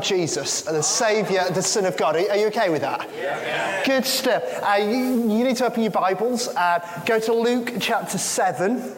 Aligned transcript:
Jesus, 0.00 0.62
the 0.62 0.82
Saviour, 0.82 1.50
the 1.50 1.62
Son 1.62 1.84
of 1.84 1.96
God. 1.96 2.16
Are 2.16 2.36
you 2.36 2.46
okay 2.46 2.70
with 2.70 2.82
that? 2.82 3.08
Yeah. 3.16 3.84
Good 3.84 4.04
stuff. 4.04 4.42
Uh, 4.62 4.76
you, 4.76 5.30
you, 5.30 5.44
need 5.44 5.56
to 5.56 5.66
open 5.66 5.82
your 5.82 5.90
Bibles. 5.90 6.48
Uh, 6.48 7.02
go 7.04 7.18
to 7.18 7.32
Luke 7.32 7.74
chapter 7.80 8.18
7. 8.18 8.96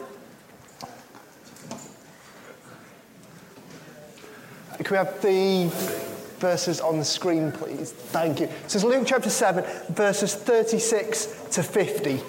Can 4.79 4.91
we 4.91 4.97
have 4.97 5.23
the 5.23 5.71
verses 6.39 6.81
on 6.81 6.99
the 6.99 7.05
screen, 7.05 7.51
please? 7.53 7.93
Thank 7.93 8.41
you. 8.41 8.49
So 8.67 8.77
it's 8.77 8.85
Luke 8.85 9.05
chapter 9.07 9.31
7, 9.31 9.65
verses 9.95 10.35
36 10.35 11.27
to 11.53 11.63
50. 11.63 12.11
It 12.11 12.23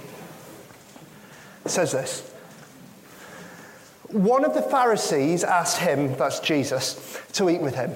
says 1.66 1.92
this. 1.92 2.32
One 4.10 4.46
of 4.46 4.54
the 4.54 4.62
Pharisees 4.62 5.44
asked 5.44 5.80
him, 5.80 6.16
that's 6.16 6.40
Jesus, 6.40 7.20
to 7.34 7.50
eat 7.50 7.60
with 7.60 7.76
him. 7.76 7.96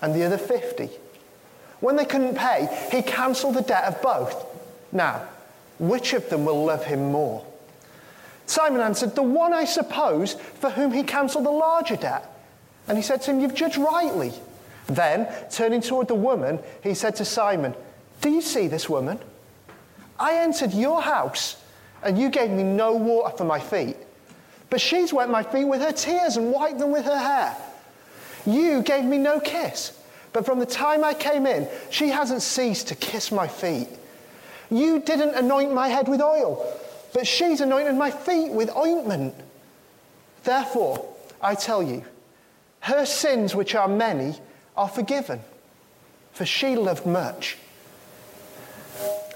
and 0.00 0.14
the 0.14 0.24
other 0.24 0.38
50. 0.38 0.90
When 1.80 1.96
they 1.96 2.04
couldn't 2.04 2.36
pay, 2.36 2.68
he 2.90 3.02
cancelled 3.02 3.54
the 3.54 3.62
debt 3.62 3.84
of 3.84 4.02
both. 4.02 4.46
Now, 4.92 5.28
which 5.78 6.12
of 6.14 6.28
them 6.30 6.44
will 6.44 6.64
love 6.64 6.84
him 6.84 7.12
more? 7.12 7.44
Simon 8.46 8.80
answered, 8.80 9.14
The 9.14 9.22
one, 9.22 9.52
I 9.52 9.64
suppose, 9.64 10.34
for 10.34 10.70
whom 10.70 10.92
he 10.92 11.02
cancelled 11.02 11.44
the 11.44 11.50
larger 11.50 11.96
debt. 11.96 12.30
And 12.88 12.96
he 12.96 13.02
said 13.02 13.22
to 13.22 13.32
him, 13.32 13.40
You've 13.40 13.54
judged 13.54 13.76
rightly. 13.76 14.32
Then, 14.86 15.28
turning 15.50 15.80
toward 15.80 16.08
the 16.08 16.14
woman, 16.14 16.60
he 16.82 16.94
said 16.94 17.16
to 17.16 17.24
Simon, 17.24 17.74
Do 18.20 18.30
you 18.30 18.40
see 18.40 18.68
this 18.68 18.88
woman? 18.88 19.18
I 20.18 20.38
entered 20.38 20.72
your 20.72 21.02
house, 21.02 21.62
and 22.02 22.16
you 22.16 22.30
gave 22.30 22.50
me 22.50 22.62
no 22.62 22.94
water 22.94 23.36
for 23.36 23.44
my 23.44 23.58
feet. 23.58 23.96
But 24.70 24.80
she's 24.80 25.12
wet 25.12 25.28
my 25.28 25.42
feet 25.42 25.64
with 25.64 25.80
her 25.80 25.92
tears 25.92 26.36
and 26.36 26.52
wiped 26.52 26.78
them 26.78 26.92
with 26.92 27.04
her 27.04 27.18
hair. 27.18 27.56
You 28.46 28.82
gave 28.82 29.04
me 29.04 29.18
no 29.18 29.40
kiss, 29.40 29.92
but 30.32 30.46
from 30.46 30.58
the 30.58 30.66
time 30.66 31.02
I 31.02 31.14
came 31.14 31.46
in, 31.46 31.68
she 31.90 32.08
hasn't 32.08 32.42
ceased 32.42 32.88
to 32.88 32.94
kiss 32.94 33.32
my 33.32 33.48
feet. 33.48 33.88
You 34.70 35.00
didn't 35.00 35.34
anoint 35.34 35.72
my 35.72 35.88
head 35.88 36.08
with 36.08 36.20
oil, 36.20 36.64
but 37.12 37.26
she's 37.26 37.60
anointed 37.60 37.96
my 37.96 38.10
feet 38.10 38.52
with 38.52 38.74
ointment. 38.76 39.34
Therefore, 40.44 41.14
I 41.40 41.54
tell 41.54 41.82
you, 41.82 42.04
her 42.80 43.04
sins, 43.04 43.54
which 43.54 43.74
are 43.74 43.88
many, 43.88 44.36
are 44.76 44.88
forgiven, 44.88 45.40
for 46.32 46.46
she 46.46 46.76
loved 46.76 47.06
much. 47.06 47.56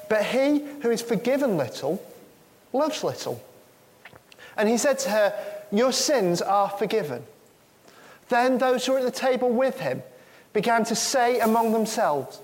But 0.08 0.24
he 0.24 0.64
who 0.82 0.90
is 0.90 1.02
forgiven 1.02 1.56
little 1.56 2.02
loves 2.72 3.02
little. 3.02 3.42
And 4.56 4.68
he 4.68 4.76
said 4.76 4.98
to 5.00 5.10
her, 5.10 5.34
Your 5.72 5.92
sins 5.92 6.42
are 6.42 6.68
forgiven. 6.68 7.24
Then 8.30 8.58
those 8.58 8.86
who 8.86 8.92
were 8.92 9.00
at 9.00 9.04
the 9.04 9.10
table 9.10 9.50
with 9.50 9.80
him 9.80 10.02
began 10.52 10.84
to 10.84 10.94
say 10.94 11.40
among 11.40 11.72
themselves, 11.72 12.40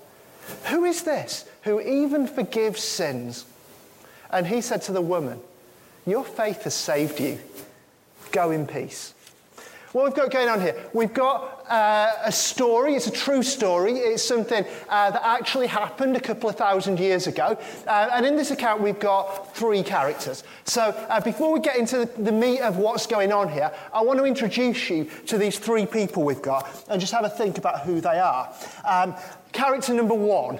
Who 0.65 0.85
is 0.85 1.03
this 1.03 1.45
who 1.63 1.81
even 1.81 2.27
forgives 2.27 2.83
sins? 2.83 3.45
And 4.29 4.45
he 4.45 4.61
said 4.61 4.81
to 4.83 4.91
the 4.91 5.01
woman, 5.01 5.39
Your 6.05 6.23
faith 6.23 6.63
has 6.63 6.75
saved 6.75 7.19
you. 7.19 7.39
Go 8.31 8.51
in 8.51 8.67
peace. 8.67 9.13
What 9.93 10.03
we've 10.03 10.13
got 10.13 10.31
going 10.31 10.49
on 10.49 10.59
here, 10.59 10.75
we've 10.91 11.13
got 11.13 11.65
uh, 11.69 12.11
a 12.25 12.31
story, 12.31 12.95
it's 12.95 13.07
a 13.07 13.11
true 13.11 13.41
story, 13.41 13.93
it's 13.93 14.21
something 14.21 14.65
uh, 14.89 15.11
that 15.11 15.21
actually 15.23 15.67
happened 15.67 16.17
a 16.17 16.19
couple 16.19 16.49
of 16.49 16.57
thousand 16.57 16.99
years 16.99 17.27
ago. 17.27 17.57
Uh, 17.87 18.09
and 18.13 18.25
in 18.25 18.35
this 18.35 18.51
account, 18.51 18.81
we've 18.81 18.99
got 18.99 19.55
three 19.55 19.83
characters. 19.83 20.43
So 20.65 20.89
uh, 21.09 21.21
before 21.21 21.53
we 21.53 21.61
get 21.61 21.77
into 21.77 21.99
the, 21.99 22.21
the, 22.21 22.31
meat 22.33 22.59
of 22.59 22.77
what's 22.77 23.07
going 23.07 23.31
on 23.31 23.49
here, 23.49 23.71
I 23.93 24.01
want 24.01 24.19
to 24.19 24.25
introduce 24.25 24.89
you 24.89 25.05
to 25.27 25.37
these 25.37 25.57
three 25.57 25.85
people 25.85 26.23
we've 26.23 26.41
got 26.41 26.83
and 26.89 26.99
just 26.99 27.13
have 27.13 27.23
a 27.23 27.29
think 27.29 27.57
about 27.57 27.81
who 27.81 28.01
they 28.01 28.19
are. 28.19 28.53
Um, 28.85 29.15
character 29.53 29.93
number 29.93 30.13
one 30.13 30.59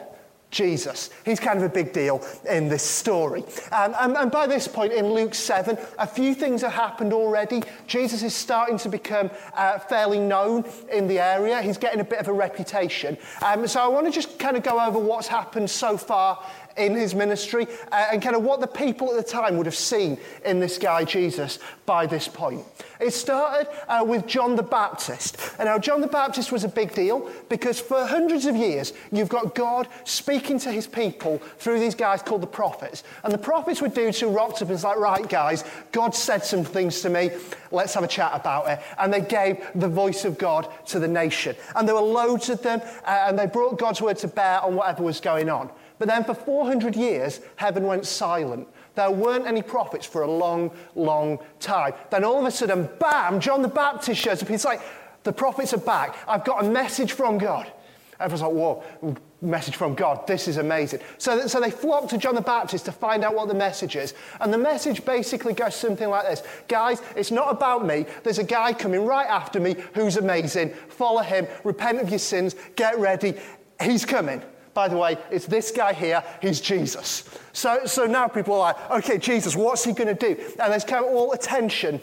Jesus. 0.58 1.12
He's 1.24 1.40
kind 1.40 1.60
of 1.60 1.64
a 1.66 1.70
big 1.70 1.94
deal 1.94 2.26
in 2.50 2.68
this 2.68 2.82
story. 2.82 3.44
Um, 3.72 3.94
and, 4.00 4.18
and, 4.18 4.32
by 4.32 4.48
this 4.48 4.68
point 4.68 4.92
in 4.92 5.14
Luke 5.14 5.36
7, 5.36 5.78
a 6.00 6.08
few 6.08 6.34
things 6.34 6.64
have 6.64 6.74
happened 6.74 7.14
already. 7.14 7.62
Jesus 7.86 8.24
is 8.24 8.34
starting 8.34 8.80
to 8.80 8.90
become 8.90 9.30
uh, 9.54 9.78
fairly 9.78 10.20
known 10.20 10.66
in 10.92 11.08
the 11.08 11.20
area. 11.20 11.62
He's 11.62 11.78
getting 11.78 12.00
a 12.00 12.04
bit 12.04 12.18
of 12.18 12.28
a 12.28 12.34
reputation. 12.34 13.20
Um, 13.46 13.68
so 13.68 13.80
I 13.80 13.88
want 13.88 14.08
to 14.08 14.12
just 14.12 14.40
kind 14.40 14.58
of 14.58 14.64
go 14.64 14.84
over 14.84 14.98
what's 14.98 15.28
happened 15.28 15.70
so 15.70 15.96
far 15.96 16.44
in 16.78 16.94
his 16.96 17.16
ministry 17.16 17.68
uh, 17.92 18.08
and 18.12 18.22
kind 18.22 18.36
of 18.36 18.44
what 18.44 18.60
the 18.60 18.68
people 18.68 19.10
at 19.10 19.18
the 19.18 19.32
time 19.32 19.58
would 19.58 19.66
have 19.66 19.76
seen 19.76 20.18
in 20.46 20.60
this 20.60 20.78
guy 20.78 21.04
Jesus 21.04 21.60
by 21.86 22.06
this 22.06 22.28
point. 22.28 22.64
It 23.00 23.12
started 23.12 23.68
uh, 23.88 24.04
with 24.04 24.26
John 24.26 24.56
the 24.56 24.64
Baptist. 24.64 25.38
And 25.60 25.68
now, 25.68 25.78
John 25.78 26.02
the 26.02 26.08
Baptist 26.08 26.52
was 26.52 26.64
a 26.64 26.70
big 26.70 26.94
deal 26.94 27.30
because 27.48 27.80
for 27.80 28.06
hundreds 28.06 28.46
of 28.46 28.56
years, 28.56 28.94
you've 29.12 29.30
got 29.30 29.54
God 29.54 29.88
speaking 30.04 30.60
to 30.60 30.72
his 30.72 30.88
people 30.88 31.38
through 31.60 31.80
these 31.80 31.96
guys 31.96 32.22
called 32.22 32.42
the 32.42 32.48
prophets. 32.48 33.04
And 33.24 33.32
the 33.32 33.38
prophets 33.38 33.82
were 33.82 33.90
dudes 33.90 34.20
who 34.20 34.30
rocked 34.30 34.56
up 34.56 34.62
and 34.62 34.72
was 34.72 34.84
like, 34.84 34.98
right, 34.98 35.28
guys, 35.28 35.64
God 35.92 36.16
said 36.16 36.44
some 36.44 36.64
things 36.64 37.02
to 37.02 37.10
me. 37.10 37.30
Let's 37.72 37.94
have 37.94 38.04
a 38.04 38.08
chat 38.08 38.32
about 38.34 38.68
it. 38.68 38.80
And 38.98 39.14
they 39.14 39.22
gave 39.22 39.66
the 39.76 39.90
voice 39.90 40.26
of 40.26 40.38
God 40.38 40.68
to 40.88 41.00
the 41.00 41.08
nation. 41.08 41.56
And 41.76 41.88
there 41.88 41.96
were 41.96 42.02
loads 42.02 42.50
of 42.50 42.62
them, 42.62 42.82
uh, 43.06 43.26
and 43.28 43.38
they 43.38 43.46
brought 43.46 43.78
God's 43.78 44.02
word 44.02 44.18
to 44.18 44.28
bear 44.28 44.62
on 44.62 44.76
whatever 44.76 45.04
was 45.04 45.20
going 45.20 45.50
on. 45.50 45.70
But 46.00 46.08
then 46.08 46.24
for 46.24 46.34
400 46.34 46.96
years, 46.96 47.42
heaven 47.56 47.84
went 47.84 48.06
silent. 48.06 48.68
There 48.96 49.10
weren't 49.12 49.46
any 49.46 49.62
prophets 49.62 50.06
for 50.06 50.24
a 50.24 50.32
long, 50.32 50.72
long 50.96 51.40
time. 51.60 51.94
Then 52.10 52.24
all 52.24 52.40
of 52.40 52.46
a 52.46 52.52
sudden, 52.52 52.90
bam, 53.00 53.40
John 53.40 53.62
the 53.62 53.68
Baptist 53.68 54.22
shows 54.22 54.42
up. 54.42 54.50
He's 54.50 54.66
like, 54.66 54.82
the 55.24 55.34
prophets 55.34 55.74
are 55.74 55.80
back. 55.80 56.18
I've 56.28 56.44
got 56.44 56.64
a 56.64 56.70
message 56.70 57.12
from 57.12 57.38
God. 57.38 57.72
Everyone's 58.20 58.42
like, 58.42 58.52
whoa, 58.52 59.16
message 59.42 59.76
from 59.76 59.94
God. 59.94 60.26
This 60.26 60.48
is 60.48 60.58
amazing. 60.58 61.02
So, 61.20 61.46
so 61.46 61.60
they 61.60 61.70
flock 61.70 62.08
to 62.10 62.18
John 62.18 62.34
the 62.34 62.42
Baptist 62.42 62.86
to 62.86 62.92
find 62.92 63.24
out 63.24 63.36
what 63.36 63.48
the 63.48 63.54
message 63.54 63.96
is. 63.96 64.16
And 64.42 64.52
the 64.52 64.58
message 64.58 65.06
basically 65.06 65.54
goes 65.54 65.76
something 65.76 66.10
like 66.10 66.26
this 66.28 66.42
Guys, 66.68 67.02
it's 67.16 67.30
not 67.30 67.52
about 67.52 67.86
me. 67.86 68.06
There's 68.24 68.40
a 68.40 68.44
guy 68.44 68.74
coming 68.74 69.06
right 69.06 69.28
after 69.28 69.60
me 69.60 69.76
who's 69.94 70.18
amazing. 70.18 70.72
Follow 70.90 71.22
him, 71.22 71.48
repent 71.64 72.00
of 72.00 72.10
your 72.10 72.20
sins, 72.20 72.56
get 72.76 72.98
ready. 72.98 73.36
He's 73.80 74.06
coming 74.06 74.42
by 74.78 74.88
the 74.88 74.96
way, 74.96 75.18
it's 75.32 75.48
this 75.48 75.72
guy 75.72 75.92
here, 75.92 76.24
he's 76.40 76.62
Jesus. 76.62 77.28
So, 77.52 77.88
so 77.88 78.06
now 78.06 78.28
people 78.28 78.54
are 78.54 78.74
like, 78.74 78.92
okay, 78.92 79.18
Jesus, 79.18 79.56
what's 79.56 79.84
he 79.84 79.92
going 79.92 80.16
to 80.16 80.36
do? 80.36 80.40
And 80.60 80.72
there's 80.72 80.84
kind 80.84 81.04
of 81.04 81.12
all 81.12 81.32
attention 81.32 82.00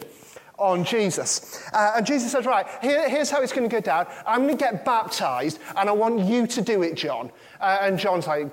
on 0.59 0.83
Jesus. 0.83 1.63
Uh, 1.71 1.93
and 1.95 2.05
Jesus 2.05 2.33
says, 2.33 2.45
right, 2.45 2.67
here, 2.81 3.07
here's 3.07 3.29
how 3.29 3.41
it's 3.41 3.53
going 3.53 3.63
to 3.69 3.73
go 3.73 3.79
down. 3.79 4.07
I'm 4.27 4.41
going 4.41 4.57
to 4.57 4.61
get 4.61 4.83
baptized, 4.83 5.59
and 5.77 5.87
I 5.87 5.93
want 5.93 6.19
you 6.19 6.47
to 6.47 6.61
do 6.61 6.81
it, 6.81 6.95
John. 6.95 7.31
Uh, 7.61 7.77
and 7.79 7.97
John's 7.97 8.27
like, 8.27 8.47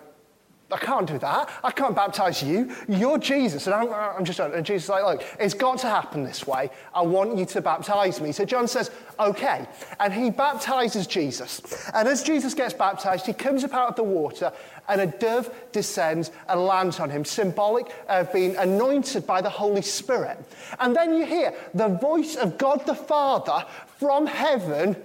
I 0.72 0.78
can't 0.78 1.06
do 1.06 1.18
that. 1.18 1.50
I 1.62 1.70
can't 1.70 1.94
baptize 1.94 2.42
you. 2.42 2.74
You're 2.88 3.18
Jesus. 3.18 3.66
And 3.66 3.74
I'm, 3.74 3.92
I'm 3.92 4.24
just, 4.24 4.40
and 4.40 4.64
Jesus 4.64 4.84
is 4.84 4.88
like, 4.88 5.04
look, 5.04 5.24
it's 5.38 5.54
got 5.54 5.78
to 5.78 5.88
happen 5.88 6.24
this 6.24 6.46
way. 6.46 6.70
I 6.94 7.02
want 7.02 7.36
you 7.36 7.44
to 7.46 7.60
baptize 7.60 8.20
me. 8.20 8.32
So 8.32 8.44
John 8.44 8.66
says, 8.66 8.90
okay. 9.20 9.66
And 10.00 10.12
he 10.12 10.30
baptizes 10.30 11.06
Jesus. 11.06 11.60
And 11.94 12.08
as 12.08 12.22
Jesus 12.22 12.54
gets 12.54 12.74
baptized, 12.74 13.26
he 13.26 13.32
comes 13.32 13.64
up 13.64 13.74
out 13.74 13.90
of 13.90 13.96
the 13.96 14.02
water 14.02 14.52
and 14.88 15.00
a 15.00 15.06
dove 15.06 15.54
descends 15.72 16.30
and 16.48 16.60
lands 16.60 16.98
on 17.00 17.10
him, 17.10 17.24
symbolic 17.24 17.86
of 18.08 18.32
being 18.32 18.56
anointed 18.56 19.26
by 19.26 19.40
the 19.40 19.50
Holy 19.50 19.82
Spirit. 19.82 20.38
And 20.80 20.94
then 20.94 21.14
you 21.14 21.24
hear 21.24 21.54
the 21.74 21.88
voice 21.88 22.36
of 22.36 22.58
God 22.58 22.84
the 22.86 22.94
Father 22.94 23.64
from 23.98 24.26
heaven 24.26 24.96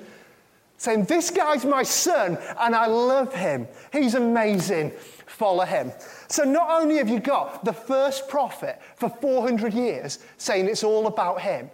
saying, 0.77 1.05
This 1.05 1.29
guy's 1.29 1.65
my 1.65 1.83
son 1.83 2.37
and 2.59 2.75
I 2.75 2.85
love 2.85 3.33
him. 3.33 3.67
He's 3.91 4.15
amazing. 4.15 4.91
Follow 5.25 5.65
him. 5.65 5.91
So, 6.29 6.43
not 6.43 6.69
only 6.69 6.97
have 6.97 7.09
you 7.09 7.19
got 7.19 7.65
the 7.65 7.73
first 7.73 8.29
prophet 8.29 8.81
for 8.95 9.09
400 9.09 9.73
years 9.73 10.19
saying 10.37 10.67
it's 10.67 10.83
all 10.83 11.07
about 11.07 11.41
him, 11.41 11.69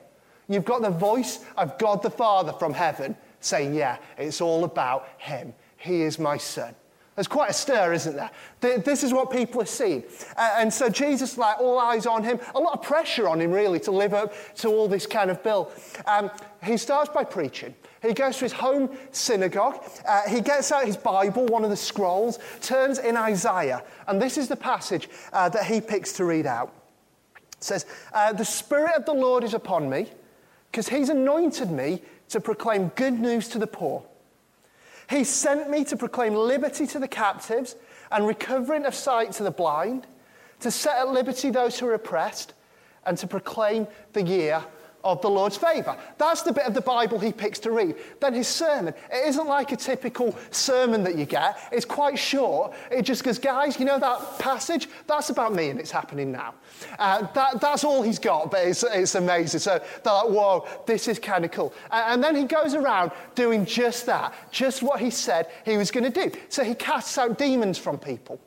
you've 0.47 0.65
got 0.65 0.81
the 0.81 0.89
voice 0.89 1.39
of 1.57 1.77
God 1.77 2.01
the 2.01 2.09
Father 2.09 2.53
from 2.53 2.73
heaven 2.73 3.15
saying, 3.39 3.73
Yeah, 3.73 3.97
it's 4.17 4.41
all 4.41 4.63
about 4.63 5.07
him. 5.17 5.53
He 5.77 6.01
is 6.01 6.17
my 6.17 6.37
son. 6.37 6.75
There's 7.15 7.27
quite 7.27 7.51
a 7.51 7.53
stir, 7.53 7.93
isn't 7.93 8.15
there? 8.15 8.79
This 8.79 9.03
is 9.03 9.13
what 9.13 9.29
people 9.29 9.61
are 9.61 9.67
seeing. 9.67 10.03
And 10.35 10.73
so 10.73 10.89
Jesus, 10.89 11.37
like 11.37 11.59
all 11.59 11.77
eyes 11.77 12.07
on 12.07 12.23
him, 12.23 12.39
a 12.55 12.59
lot 12.59 12.73
of 12.73 12.81
pressure 12.81 13.29
on 13.29 13.39
him, 13.39 13.51
really, 13.51 13.79
to 13.81 13.91
live 13.91 14.15
up 14.15 14.33
to 14.55 14.69
all 14.69 14.87
this 14.87 15.05
kind 15.05 15.29
of 15.29 15.43
bill. 15.43 15.71
Um, 16.07 16.31
he 16.63 16.75
starts 16.75 17.11
by 17.13 17.23
preaching. 17.23 17.75
He 18.03 18.13
goes 18.13 18.37
to 18.37 18.45
his 18.45 18.51
home 18.51 18.89
synagogue. 19.11 19.81
Uh, 20.05 20.23
he 20.27 20.41
gets 20.41 20.71
out 20.73 20.85
his 20.85 20.97
Bible, 20.97 21.45
one 21.45 21.63
of 21.63 21.69
the 21.69 21.77
scrolls, 21.77 22.37
turns 22.61 22.99
in 22.99 23.15
Isaiah. 23.15 23.81
And 24.07 24.21
this 24.21 24.37
is 24.37 24.49
the 24.49 24.57
passage 24.57 25.09
uh, 25.31 25.47
that 25.49 25.65
he 25.65 25.79
picks 25.79 26.11
to 26.13 26.25
read 26.25 26.45
out. 26.45 26.73
It 27.35 27.63
says, 27.63 27.85
uh, 28.13 28.33
The 28.33 28.43
Spirit 28.43 28.95
of 28.97 29.05
the 29.05 29.13
Lord 29.13 29.45
is 29.45 29.53
upon 29.53 29.89
me, 29.89 30.07
because 30.69 30.89
he's 30.89 31.07
anointed 31.07 31.71
me 31.71 32.01
to 32.29 32.41
proclaim 32.41 32.89
good 32.89 33.17
news 33.19 33.47
to 33.49 33.59
the 33.59 33.67
poor. 33.67 34.03
He 35.09 35.23
sent 35.23 35.69
me 35.69 35.85
to 35.85 35.95
proclaim 35.95 36.35
liberty 36.35 36.85
to 36.87 36.99
the 36.99 37.07
captives 37.07 37.77
and 38.11 38.27
recovering 38.27 38.85
of 38.85 38.95
sight 38.95 39.31
to 39.33 39.43
the 39.43 39.51
blind, 39.51 40.07
to 40.59 40.71
set 40.71 40.97
at 40.97 41.07
liberty 41.07 41.51
those 41.51 41.79
who 41.79 41.87
are 41.87 41.93
oppressed, 41.93 42.53
and 43.05 43.17
to 43.17 43.27
proclaim 43.27 43.87
the 44.11 44.23
year 44.23 44.63
of 45.03 45.21
the 45.21 45.29
Lord's 45.29 45.57
favour. 45.57 45.97
That's 46.17 46.41
the 46.41 46.53
bit 46.53 46.65
of 46.65 46.73
the 46.73 46.81
Bible 46.81 47.19
he 47.19 47.31
picks 47.31 47.59
to 47.59 47.71
read. 47.71 47.95
Then 48.19 48.33
his 48.33 48.47
sermon, 48.47 48.93
it 49.11 49.27
isn't 49.27 49.47
like 49.47 49.71
a 49.71 49.75
typical 49.75 50.35
sermon 50.51 51.03
that 51.03 51.15
you 51.15 51.25
get. 51.25 51.57
It's 51.71 51.85
quite 51.85 52.17
short. 52.17 52.73
It 52.91 53.03
just 53.03 53.23
goes, 53.23 53.37
guys, 53.37 53.79
you 53.79 53.85
know 53.85 53.99
that 53.99 54.39
passage? 54.39 54.87
That's 55.07 55.29
about 55.29 55.53
me 55.53 55.69
and 55.69 55.79
it's 55.79 55.91
happening 55.91 56.31
now. 56.31 56.55
Uh, 56.97 57.27
that, 57.33 57.59
that's 57.59 57.83
all 57.83 58.01
he's 58.01 58.19
got, 58.19 58.51
but 58.51 58.65
it's, 58.65 58.83
it's 58.83 59.15
amazing. 59.15 59.59
So 59.59 59.81
they're 60.03 60.13
like, 60.13 60.29
whoa, 60.29 60.67
this 60.85 61.07
is 61.07 61.19
kind 61.19 61.43
of 61.45 61.51
cool. 61.51 61.73
Uh, 61.91 62.05
and 62.07 62.23
then 62.23 62.35
he 62.35 62.45
goes 62.45 62.73
around 62.73 63.11
doing 63.35 63.65
just 63.65 64.05
that, 64.05 64.33
just 64.51 64.81
what 64.83 64.99
he 64.99 65.09
said 65.09 65.47
he 65.65 65.77
was 65.77 65.91
going 65.91 66.09
to 66.11 66.29
do. 66.29 66.37
So 66.49 66.63
he 66.63 66.75
casts 66.75 67.17
out 67.17 67.37
demons 67.37 67.77
from 67.77 67.97
people. 67.97 68.39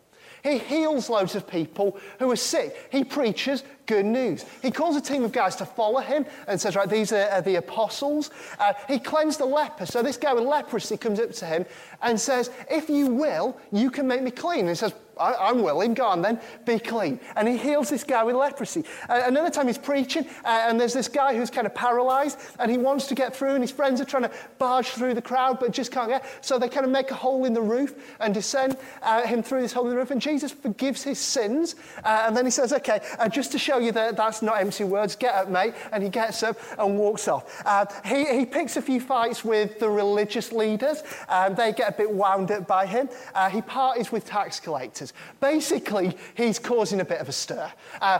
He 0.46 0.58
heals 0.58 1.10
loads 1.10 1.34
of 1.34 1.48
people 1.48 1.98
who 2.20 2.30
are 2.30 2.36
sick. 2.36 2.88
He 2.92 3.02
preaches 3.02 3.64
good 3.86 4.06
news. 4.06 4.44
He 4.62 4.70
calls 4.70 4.94
a 4.94 5.00
team 5.00 5.24
of 5.24 5.32
guys 5.32 5.56
to 5.56 5.66
follow 5.66 5.98
him 5.98 6.24
and 6.46 6.60
says, 6.60 6.76
Right, 6.76 6.88
these 6.88 7.12
are, 7.12 7.28
are 7.30 7.42
the 7.42 7.56
apostles. 7.56 8.30
Uh, 8.60 8.72
he 8.86 9.00
cleansed 9.00 9.40
the 9.40 9.44
leper. 9.44 9.86
So 9.86 10.04
this 10.04 10.16
guy 10.16 10.32
with 10.34 10.44
leprosy 10.44 10.96
comes 10.96 11.18
up 11.18 11.32
to 11.32 11.46
him 11.46 11.66
and 12.00 12.20
says, 12.20 12.50
If 12.70 12.88
you 12.88 13.08
will, 13.08 13.56
you 13.72 13.90
can 13.90 14.06
make 14.06 14.22
me 14.22 14.30
clean. 14.30 14.60
And 14.60 14.68
he 14.68 14.74
says, 14.76 14.94
I, 15.18 15.50
am 15.50 15.62
willing, 15.62 15.94
go 15.94 16.06
on 16.06 16.20
then, 16.20 16.40
be 16.64 16.78
clean. 16.78 17.18
And 17.36 17.48
he 17.48 17.56
heals 17.56 17.88
this 17.88 18.04
guy 18.04 18.22
with 18.22 18.36
leprosy. 18.36 18.84
Uh, 19.08 19.22
another 19.24 19.50
time 19.50 19.66
he's 19.66 19.78
preaching, 19.78 20.26
uh, 20.44 20.66
and 20.68 20.78
there's 20.78 20.92
this 20.92 21.08
guy 21.08 21.34
who's 21.34 21.50
kind 21.50 21.66
of 21.66 21.74
paralyzed, 21.74 22.38
and 22.58 22.70
he 22.70 22.76
wants 22.76 23.06
to 23.06 23.14
get 23.14 23.34
through, 23.34 23.54
and 23.54 23.62
his 23.62 23.70
friends 23.70 24.00
are 24.00 24.04
trying 24.04 24.24
to 24.24 24.30
barge 24.58 24.88
through 24.88 25.14
the 25.14 25.22
crowd, 25.22 25.58
but 25.58 25.70
just 25.72 25.90
can't 25.90 26.08
get. 26.08 26.24
So 26.42 26.58
they 26.58 26.68
kind 26.68 26.84
of 26.84 26.92
make 26.92 27.10
a 27.10 27.14
hole 27.14 27.46
in 27.46 27.54
the 27.54 27.62
roof 27.62 27.94
and 28.20 28.34
descend 28.34 28.76
uh, 29.02 29.22
him 29.22 29.42
through 29.42 29.62
this 29.62 29.72
hole 29.72 29.84
in 29.84 29.90
the 29.90 29.96
roof, 29.96 30.10
and 30.10 30.20
Jesus 30.20 30.52
forgives 30.52 31.02
his 31.02 31.18
sins. 31.18 31.76
Uh, 32.04 32.24
and 32.26 32.36
then 32.36 32.44
he 32.44 32.50
says, 32.50 32.72
Okay, 32.72 33.00
uh, 33.18 33.28
just 33.28 33.52
to 33.52 33.58
show 33.58 33.78
you 33.78 33.92
that 33.92 34.16
that's 34.16 34.42
not 34.42 34.60
empty 34.60 34.84
words, 34.84 35.16
get 35.16 35.34
up, 35.34 35.48
mate. 35.48 35.74
And 35.92 36.02
he 36.02 36.10
gets 36.10 36.42
up 36.42 36.58
and 36.78 36.98
walks 36.98 37.26
off. 37.26 37.62
Uh, 37.64 37.86
he, 38.04 38.24
he 38.38 38.44
picks 38.44 38.76
a 38.76 38.82
few 38.82 39.00
fights 39.00 39.44
with 39.44 39.78
the 39.78 39.88
religious 39.88 40.52
leaders, 40.52 41.02
and 41.28 41.56
they 41.56 41.72
get 41.72 41.94
a 41.94 41.96
bit 41.96 42.10
wound 42.10 42.50
up 42.50 42.66
by 42.66 42.84
him. 42.84 43.08
he 43.50 43.62
parties 43.62 44.12
with 44.12 44.26
tax 44.26 44.60
collectors. 44.60 45.05
Basically, 45.40 46.16
he's 46.34 46.58
causing 46.58 47.00
a 47.00 47.04
bit 47.04 47.20
of 47.20 47.28
a 47.28 47.32
stir. 47.32 47.70
Uh, 48.00 48.18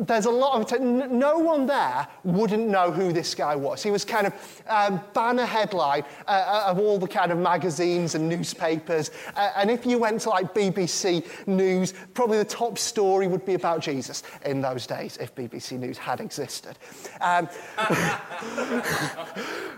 there's 0.00 0.26
a 0.26 0.30
lot 0.30 0.72
of 0.72 0.80
no 0.80 1.38
one 1.38 1.66
there 1.66 2.06
wouldn't 2.24 2.68
know 2.68 2.90
who 2.90 3.12
this 3.12 3.34
guy 3.34 3.54
was. 3.54 3.82
He 3.82 3.90
was 3.90 4.04
kind 4.04 4.26
of 4.26 4.62
um, 4.68 5.00
banner 5.14 5.44
headline 5.44 6.04
uh, 6.26 6.30
uh, 6.30 6.70
of 6.70 6.78
all 6.78 6.98
the 6.98 7.08
kind 7.08 7.32
of 7.32 7.38
magazines 7.38 8.14
and 8.14 8.28
newspapers. 8.28 9.10
Uh, 9.36 9.50
and 9.56 9.70
if 9.70 9.86
you 9.86 9.98
went 9.98 10.20
to 10.22 10.30
like 10.30 10.54
BBC 10.54 11.46
News, 11.46 11.94
probably 12.14 12.38
the 12.38 12.44
top 12.44 12.78
story 12.78 13.26
would 13.26 13.44
be 13.44 13.54
about 13.54 13.80
Jesus 13.80 14.22
in 14.44 14.60
those 14.60 14.86
days, 14.86 15.16
if 15.18 15.34
BBC 15.34 15.78
News 15.78 15.98
had 15.98 16.20
existed. 16.20 16.78
Um, 17.20 17.48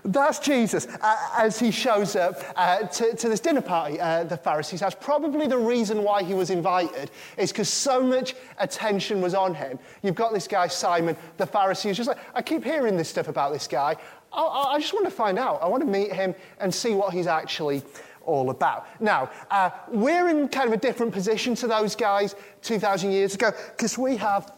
that's 0.05 0.39
Jesus 0.39 0.87
uh, 1.01 1.17
as 1.37 1.59
he 1.59 1.71
shows 1.71 2.17
up 2.17 2.43
uh, 2.57 2.87
to, 2.87 3.17
to, 3.17 3.29
this 3.29 3.41
dinner 3.41 3.61
party, 3.61 4.01
uh, 4.01 4.25
the 4.25 4.37
Pharisees' 4.37 4.81
house. 4.81 4.95
Probably 5.01 5.47
the 5.47 5.59
reason 5.59 6.03
why 6.03 6.23
he 6.23 6.35
was 6.35 6.51
invited 6.51 7.11
is 7.37 7.53
because 7.53 7.69
so 7.69 8.03
much 8.03 8.35
attention 8.59 9.21
was 9.21 9.35
on 9.35 9.55
him. 9.55 9.79
You've 10.05 10.15
got 10.15 10.35
this 10.35 10.47
guy, 10.47 10.69
Simon, 10.69 11.17
the 11.39 11.47
Pharisee, 11.47 11.85
who's 11.85 11.97
just 11.97 12.09
like, 12.09 12.19
I 12.35 12.43
keep 12.43 12.63
hearing 12.63 12.99
this 12.99 13.09
stuff 13.09 13.29
about 13.29 13.55
this 13.55 13.67
guy. 13.67 13.97
I, 14.35 14.43
I 14.75 14.79
just 14.79 14.93
want 14.93 15.07
to 15.07 15.11
find 15.11 15.39
out. 15.39 15.63
I 15.63 15.67
want 15.67 15.83
to 15.83 15.89
meet 15.89 16.13
him 16.13 16.35
and 16.61 16.73
see 16.73 16.95
what 16.95 17.15
he's 17.15 17.27
actually 17.27 17.83
all 18.23 18.51
about. 18.51 18.87
Now, 19.01 19.31
uh, 19.51 19.71
we're 19.89 20.29
in 20.29 20.49
kind 20.49 20.69
of 20.69 20.75
a 20.75 20.77
different 20.77 21.11
position 21.11 21.55
to 21.57 21.67
those 21.67 21.97
guys 21.97 22.37
2,000 22.61 23.13
years 23.13 23.35
ago 23.35 23.53
because 23.71 23.97
we 23.97 24.19
have 24.19 24.53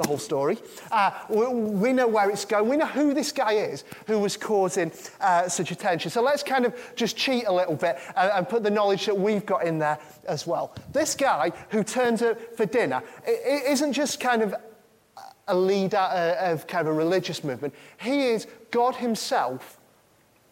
the 0.00 0.08
whole 0.08 0.18
story. 0.18 0.58
Uh, 0.90 1.10
we, 1.28 1.92
know 1.92 2.08
where 2.08 2.30
it's 2.30 2.44
going. 2.44 2.68
We 2.68 2.76
know 2.76 2.86
who 2.86 3.12
this 3.12 3.32
guy 3.32 3.52
is 3.52 3.84
who 4.06 4.18
was 4.18 4.36
causing 4.36 4.92
uh, 5.20 5.48
such 5.48 5.70
attention. 5.70 6.10
So 6.10 6.22
let's 6.22 6.42
kind 6.42 6.64
of 6.64 6.74
just 6.96 7.16
cheat 7.16 7.46
a 7.46 7.52
little 7.52 7.76
bit 7.76 7.98
and, 8.16 8.32
and, 8.32 8.48
put 8.48 8.62
the 8.62 8.70
knowledge 8.70 9.06
that 9.06 9.16
we've 9.16 9.44
got 9.44 9.64
in 9.64 9.78
there 9.78 9.98
as 10.26 10.46
well. 10.46 10.74
This 10.92 11.14
guy 11.14 11.52
who 11.68 11.84
turns 11.84 12.22
up 12.22 12.38
for 12.56 12.66
dinner 12.66 13.02
it, 13.26 13.40
it 13.44 13.70
isn't 13.72 13.92
just 13.92 14.20
kind 14.20 14.42
of 14.42 14.54
a 15.48 15.54
leader 15.54 15.96
uh, 15.96 16.52
of 16.52 16.66
kind 16.66 16.86
of 16.86 16.94
a 16.94 16.96
religious 16.96 17.44
movement. 17.44 17.74
He 18.00 18.28
is 18.28 18.46
God 18.70 18.96
himself 18.96 19.78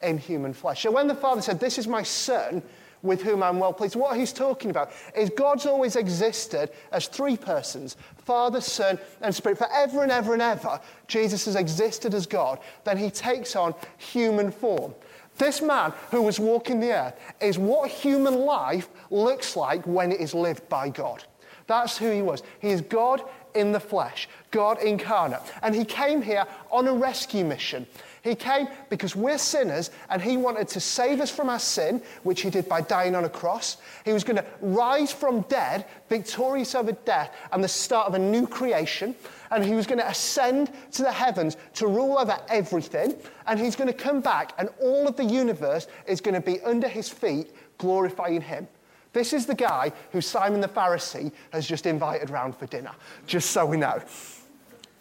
in 0.02 0.18
human 0.18 0.52
flesh. 0.52 0.82
So 0.82 0.90
when 0.90 1.06
the 1.06 1.14
Father 1.14 1.40
said, 1.40 1.58
This 1.58 1.78
is 1.78 1.88
my 1.88 2.02
son, 2.02 2.62
with 3.02 3.22
whom 3.22 3.42
I'm 3.42 3.58
well 3.58 3.72
pleased. 3.72 3.96
What 3.96 4.16
he's 4.16 4.32
talking 4.32 4.70
about 4.70 4.90
is 5.16 5.30
God's 5.30 5.66
always 5.66 5.96
existed 5.96 6.70
as 6.92 7.06
three 7.06 7.36
persons 7.36 7.96
Father, 8.16 8.60
Son, 8.60 8.98
and 9.22 9.34
Spirit. 9.34 9.58
Forever 9.58 10.02
and 10.02 10.12
ever 10.12 10.32
and 10.34 10.42
ever, 10.42 10.80
Jesus 11.06 11.46
has 11.46 11.56
existed 11.56 12.14
as 12.14 12.26
God. 12.26 12.58
Then 12.84 12.98
he 12.98 13.10
takes 13.10 13.56
on 13.56 13.74
human 13.96 14.50
form. 14.50 14.94
This 15.38 15.62
man 15.62 15.92
who 16.10 16.22
was 16.22 16.40
walking 16.40 16.80
the 16.80 16.92
earth 16.92 17.14
is 17.40 17.58
what 17.58 17.90
human 17.90 18.34
life 18.40 18.88
looks 19.10 19.56
like 19.56 19.86
when 19.86 20.12
it 20.12 20.20
is 20.20 20.34
lived 20.34 20.68
by 20.68 20.88
God. 20.88 21.24
That's 21.68 21.96
who 21.96 22.10
he 22.10 22.22
was. 22.22 22.42
He 22.60 22.70
is 22.70 22.80
God 22.80 23.22
in 23.54 23.72
the 23.72 23.80
flesh, 23.80 24.28
God 24.50 24.82
incarnate. 24.82 25.40
And 25.62 25.74
he 25.74 25.84
came 25.84 26.22
here 26.22 26.46
on 26.70 26.88
a 26.88 26.92
rescue 26.92 27.44
mission. 27.44 27.86
He 28.22 28.34
came 28.34 28.68
because 28.90 29.14
we're 29.14 29.38
sinners 29.38 29.90
and 30.10 30.20
he 30.20 30.36
wanted 30.36 30.68
to 30.68 30.80
save 30.80 31.20
us 31.20 31.30
from 31.30 31.48
our 31.48 31.58
sin, 31.58 32.02
which 32.22 32.42
he 32.42 32.50
did 32.50 32.68
by 32.68 32.80
dying 32.80 33.14
on 33.14 33.24
a 33.24 33.28
cross. 33.28 33.78
He 34.04 34.12
was 34.12 34.24
going 34.24 34.36
to 34.36 34.44
rise 34.60 35.12
from 35.12 35.42
dead, 35.42 35.86
victorious 36.08 36.74
over 36.74 36.92
death, 36.92 37.34
and 37.52 37.62
the 37.62 37.68
start 37.68 38.08
of 38.08 38.14
a 38.14 38.18
new 38.18 38.46
creation. 38.46 39.14
And 39.50 39.64
he 39.64 39.74
was 39.74 39.86
going 39.86 39.98
to 39.98 40.08
ascend 40.08 40.70
to 40.92 41.02
the 41.02 41.12
heavens 41.12 41.56
to 41.74 41.86
rule 41.86 42.18
over 42.18 42.38
everything. 42.48 43.14
And 43.46 43.58
he's 43.58 43.76
going 43.76 43.88
to 43.88 43.94
come 43.94 44.20
back, 44.20 44.52
and 44.58 44.68
all 44.80 45.08
of 45.08 45.16
the 45.16 45.24
universe 45.24 45.86
is 46.06 46.20
going 46.20 46.34
to 46.34 46.40
be 46.40 46.60
under 46.60 46.88
his 46.88 47.08
feet, 47.08 47.54
glorifying 47.78 48.42
him. 48.42 48.68
This 49.12 49.32
is 49.32 49.46
the 49.46 49.54
guy 49.54 49.92
who 50.12 50.20
Simon 50.20 50.60
the 50.60 50.68
Pharisee 50.68 51.32
has 51.50 51.66
just 51.66 51.86
invited 51.86 52.30
round 52.30 52.56
for 52.56 52.66
dinner, 52.66 52.92
just 53.26 53.50
so 53.50 53.64
we 53.64 53.78
know. 53.78 54.02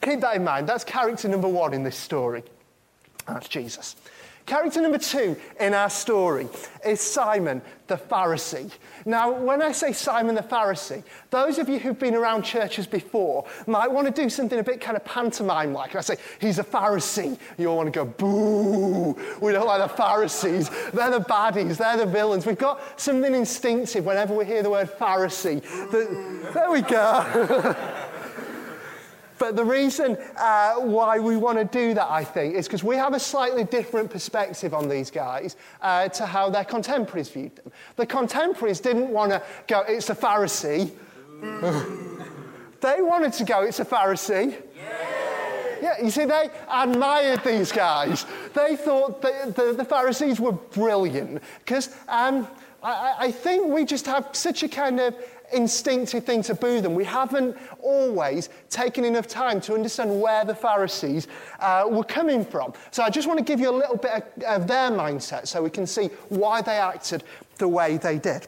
Keep 0.01 0.21
that 0.21 0.37
in 0.37 0.43
mind. 0.43 0.67
That's 0.67 0.83
character 0.83 1.27
number 1.27 1.49
one 1.49 1.73
in 1.73 1.83
this 1.83 1.97
story. 1.97 2.43
That's 3.27 3.47
Jesus. 3.47 3.95
Character 4.47 4.81
number 4.81 4.97
two 4.97 5.35
in 5.59 5.73
our 5.73 5.89
story 5.89 6.47
is 6.85 7.01
Simon 7.01 7.61
the 7.87 7.97
Pharisee. 7.97 8.71
Now, 9.05 9.29
when 9.31 9.61
I 9.61 9.73
say 9.73 9.91
Simon 9.91 10.35
the 10.35 10.41
Pharisee, 10.41 11.03
those 11.31 11.57
of 11.57 11.67
you 11.67 11.79
who've 11.79 11.99
been 11.99 12.15
around 12.15 12.43
churches 12.43 12.87
before 12.87 13.45
might 13.65 13.91
want 13.91 14.07
to 14.07 14.21
do 14.21 14.29
something 14.29 14.57
a 14.57 14.63
bit 14.63 14.79
kind 14.79 14.95
of 14.95 15.03
pantomime 15.03 15.73
like. 15.73 15.95
I 15.95 16.01
say, 16.01 16.15
he's 16.39 16.59
a 16.59 16.63
Pharisee. 16.63 17.37
You 17.57 17.67
all 17.67 17.77
want 17.77 17.93
to 17.93 17.99
go, 17.99 18.05
boo. 18.05 19.17
We 19.41 19.51
don't 19.51 19.67
like 19.67 19.81
the 19.81 19.93
Pharisees. 19.95 20.69
They're 20.93 21.11
the 21.11 21.19
baddies. 21.19 21.75
They're 21.75 21.97
the 21.97 22.05
villains. 22.05 22.45
We've 22.45 22.57
got 22.57 22.99
something 22.99 23.35
instinctive 23.35 24.05
whenever 24.05 24.33
we 24.33 24.45
hear 24.45 24.63
the 24.63 24.69
word 24.69 24.89
Pharisee. 24.97 25.61
The, 25.91 26.51
there 26.53 26.71
we 26.71 26.81
go. 26.83 27.75
But 29.37 29.55
the 29.55 29.63
reason 29.65 30.17
uh, 30.37 30.75
why 30.75 31.19
we 31.19 31.37
want 31.37 31.57
to 31.57 31.65
do 31.65 31.93
that, 31.93 32.09
I 32.09 32.23
think, 32.23 32.55
is 32.55 32.67
because 32.67 32.83
we 32.83 32.95
have 32.95 33.13
a 33.13 33.19
slightly 33.19 33.63
different 33.63 34.09
perspective 34.09 34.73
on 34.73 34.89
these 34.89 35.11
guys 35.11 35.55
uh, 35.81 36.09
to 36.09 36.25
how 36.25 36.49
their 36.49 36.65
contemporaries 36.65 37.29
viewed 37.29 37.55
them. 37.55 37.71
The 37.95 38.05
contemporaries 38.05 38.79
didn't 38.79 39.09
want 39.09 39.31
to 39.31 39.41
go, 39.67 39.83
it's 39.87 40.09
a 40.09 40.15
Pharisee. 40.15 40.91
they 42.81 43.01
wanted 43.01 43.33
to 43.33 43.43
go, 43.43 43.61
it's 43.61 43.79
a 43.79 43.85
Pharisee. 43.85 44.55
Yeah, 45.81 46.01
you 46.01 46.09
see, 46.09 46.25
they 46.25 46.49
admired 46.71 47.43
these 47.43 47.71
guys. 47.71 48.25
They 48.55 48.75
thought 48.75 49.21
the, 49.21 49.53
the, 49.55 49.73
the 49.73 49.85
Pharisees 49.85 50.39
were 50.39 50.53
brilliant 50.53 51.41
because 51.59 51.95
um, 52.07 52.47
I, 52.81 53.15
I 53.19 53.31
think 53.31 53.67
we 53.67 53.85
just 53.85 54.05
have 54.05 54.29
such 54.33 54.63
a 54.63 54.67
kind 54.67 54.99
of 54.99 55.15
instinctive 55.53 56.23
thing 56.23 56.41
to 56.43 56.55
boo 56.55 56.81
them. 56.81 56.93
We 56.95 57.05
haven't 57.05 57.57
always 57.81 58.49
taken 58.69 59.05
enough 59.05 59.27
time 59.27 59.61
to 59.61 59.73
understand 59.73 60.21
where 60.21 60.45
the 60.45 60.55
Pharisees 60.55 61.27
uh, 61.59 61.85
were 61.87 62.03
coming 62.03 62.43
from. 62.43 62.73
So 62.91 63.03
I 63.03 63.09
just 63.09 63.27
want 63.27 63.37
to 63.39 63.45
give 63.45 63.59
you 63.59 63.69
a 63.69 63.77
little 63.77 63.97
bit 63.97 64.11
of, 64.11 64.43
of 64.43 64.67
their 64.67 64.91
mindset 64.91 65.47
so 65.47 65.63
we 65.63 65.69
can 65.69 65.87
see 65.87 66.07
why 66.29 66.61
they 66.61 66.77
acted 66.77 67.23
the 67.57 67.67
way 67.67 67.97
they 67.97 68.17
did. 68.17 68.47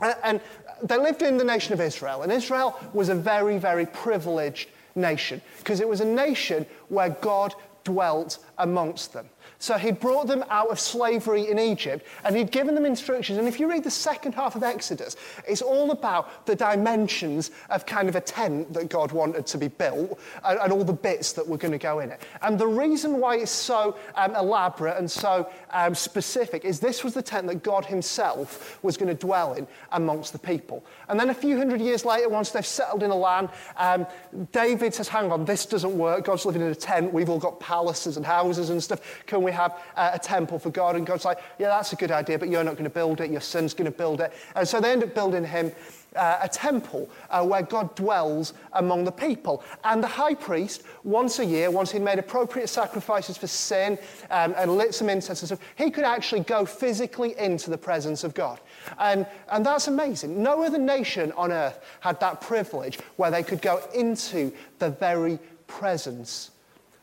And, 0.00 0.14
and 0.22 0.40
they 0.82 0.98
lived 0.98 1.22
in 1.22 1.36
the 1.36 1.44
nation 1.44 1.72
of 1.72 1.80
Israel, 1.80 2.22
and 2.22 2.32
Israel 2.32 2.78
was 2.92 3.08
a 3.08 3.14
very, 3.14 3.58
very 3.58 3.86
privileged 3.86 4.70
nation 4.94 5.40
because 5.58 5.80
it 5.80 5.88
was 5.88 6.00
a 6.00 6.04
nation 6.04 6.66
where 6.88 7.10
God 7.10 7.54
dwelt 7.84 8.38
amongst 8.58 9.12
them. 9.12 9.28
So 9.60 9.76
he'd 9.76 10.00
brought 10.00 10.26
them 10.26 10.42
out 10.48 10.70
of 10.70 10.80
slavery 10.80 11.50
in 11.50 11.58
Egypt 11.58 12.06
and 12.24 12.34
he'd 12.34 12.50
given 12.50 12.74
them 12.74 12.86
instructions. 12.86 13.38
And 13.38 13.46
if 13.46 13.60
you 13.60 13.68
read 13.68 13.84
the 13.84 13.90
second 13.90 14.34
half 14.34 14.56
of 14.56 14.62
Exodus, 14.62 15.16
it's 15.46 15.60
all 15.60 15.90
about 15.90 16.46
the 16.46 16.56
dimensions 16.56 17.50
of 17.68 17.84
kind 17.84 18.08
of 18.08 18.16
a 18.16 18.22
tent 18.22 18.72
that 18.72 18.88
God 18.88 19.12
wanted 19.12 19.46
to 19.46 19.58
be 19.58 19.68
built 19.68 20.18
and, 20.44 20.58
and 20.60 20.72
all 20.72 20.82
the 20.82 20.94
bits 20.94 21.34
that 21.34 21.46
were 21.46 21.58
going 21.58 21.72
to 21.72 21.78
go 21.78 21.98
in 21.98 22.10
it. 22.10 22.22
And 22.40 22.58
the 22.58 22.66
reason 22.66 23.20
why 23.20 23.36
it's 23.36 23.50
so 23.50 23.98
um, 24.14 24.34
elaborate 24.34 24.96
and 24.96 25.10
so 25.10 25.46
um, 25.72 25.94
specific 25.94 26.64
is 26.64 26.80
this 26.80 27.04
was 27.04 27.12
the 27.12 27.22
tent 27.22 27.46
that 27.48 27.62
God 27.62 27.84
himself 27.84 28.82
was 28.82 28.96
going 28.96 29.14
to 29.14 29.14
dwell 29.14 29.52
in 29.52 29.66
amongst 29.92 30.32
the 30.32 30.38
people. 30.38 30.82
And 31.10 31.20
then 31.20 31.28
a 31.28 31.34
few 31.34 31.58
hundred 31.58 31.82
years 31.82 32.06
later, 32.06 32.30
once 32.30 32.48
they've 32.50 32.64
settled 32.64 33.02
in 33.02 33.10
a 33.10 33.16
land, 33.16 33.50
um, 33.76 34.06
David 34.52 34.94
says, 34.94 35.08
hang 35.08 35.30
on, 35.30 35.44
this 35.44 35.66
doesn't 35.66 35.98
work. 35.98 36.24
God's 36.24 36.46
living 36.46 36.62
in 36.62 36.68
a 36.68 36.74
tent. 36.74 37.12
We've 37.12 37.28
all 37.28 37.38
got 37.38 37.60
palaces 37.60 38.16
and 38.16 38.24
houses 38.24 38.70
and 38.70 38.82
stuff. 38.82 39.00
Can 39.26 39.42
we 39.42 39.49
we 39.50 39.56
have 39.56 39.80
a 39.96 40.18
temple 40.18 40.60
for 40.60 40.70
God. 40.70 40.94
And 40.94 41.04
God's 41.04 41.24
like, 41.24 41.40
yeah, 41.58 41.68
that's 41.68 41.92
a 41.92 41.96
good 41.96 42.12
idea, 42.12 42.38
but 42.38 42.48
you're 42.48 42.62
not 42.62 42.74
going 42.74 42.84
to 42.84 42.90
build 42.90 43.20
it. 43.20 43.30
Your 43.32 43.40
son's 43.40 43.74
going 43.74 43.90
to 43.90 43.96
build 43.96 44.20
it. 44.20 44.32
And 44.54 44.66
so 44.66 44.80
they 44.80 44.92
end 44.92 45.02
up 45.02 45.12
building 45.12 45.44
him 45.44 45.72
uh, 46.14 46.38
a 46.42 46.48
temple 46.48 47.10
uh, 47.30 47.44
where 47.44 47.62
God 47.62 47.94
dwells 47.96 48.52
among 48.74 49.04
the 49.04 49.12
people. 49.12 49.64
And 49.82 50.02
the 50.02 50.08
high 50.08 50.34
priest, 50.34 50.84
once 51.02 51.40
a 51.40 51.44
year, 51.44 51.68
once 51.70 51.90
he'd 51.90 52.02
made 52.02 52.20
appropriate 52.20 52.68
sacrifices 52.68 53.36
for 53.36 53.48
sin 53.48 53.98
um, 54.30 54.54
and 54.56 54.76
lit 54.76 54.94
some 54.94 55.08
incense 55.08 55.42
and 55.42 55.48
stuff, 55.48 55.60
he 55.76 55.90
could 55.90 56.04
actually 56.04 56.42
go 56.42 56.64
physically 56.64 57.36
into 57.36 57.70
the 57.70 57.78
presence 57.78 58.22
of 58.22 58.34
God. 58.34 58.60
And, 58.98 59.26
and 59.50 59.66
that's 59.66 59.88
amazing. 59.88 60.40
No 60.42 60.62
other 60.62 60.78
nation 60.78 61.32
on 61.32 61.50
earth 61.50 61.80
had 62.00 62.20
that 62.20 62.40
privilege 62.40 63.00
where 63.16 63.32
they 63.32 63.42
could 63.42 63.62
go 63.62 63.82
into 63.94 64.52
the 64.78 64.90
very 64.90 65.40
presence 65.66 66.50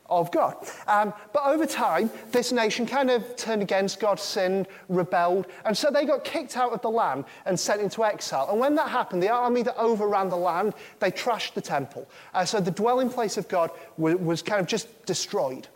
of 0.08 0.30
God. 0.30 0.56
Um, 0.86 1.12
but 1.32 1.44
over 1.44 1.66
time, 1.66 2.10
this 2.32 2.52
nation 2.52 2.86
kind 2.86 3.10
of 3.10 3.36
turned 3.36 3.62
against 3.62 4.00
God, 4.00 4.18
sinned, 4.18 4.66
rebelled, 4.88 5.46
and 5.64 5.76
so 5.76 5.90
they 5.90 6.04
got 6.04 6.24
kicked 6.24 6.56
out 6.56 6.72
of 6.72 6.80
the 6.82 6.90
land 6.90 7.24
and 7.46 7.58
sent 7.58 7.80
into 7.80 8.04
exile. 8.04 8.48
And 8.50 8.58
when 8.58 8.74
that 8.76 8.88
happened, 8.88 9.22
the 9.22 9.28
army 9.28 9.62
that 9.62 9.76
overran 9.76 10.28
the 10.28 10.36
land, 10.36 10.74
they 11.00 11.10
trashed 11.10 11.54
the 11.54 11.60
temple. 11.60 12.08
Uh, 12.34 12.44
so 12.44 12.60
the 12.60 12.70
dwelling 12.70 13.10
place 13.10 13.36
of 13.36 13.48
God 13.48 13.70
was, 13.96 14.16
was 14.16 14.42
kind 14.42 14.60
of 14.60 14.66
just 14.66 15.04
destroyed. 15.06 15.68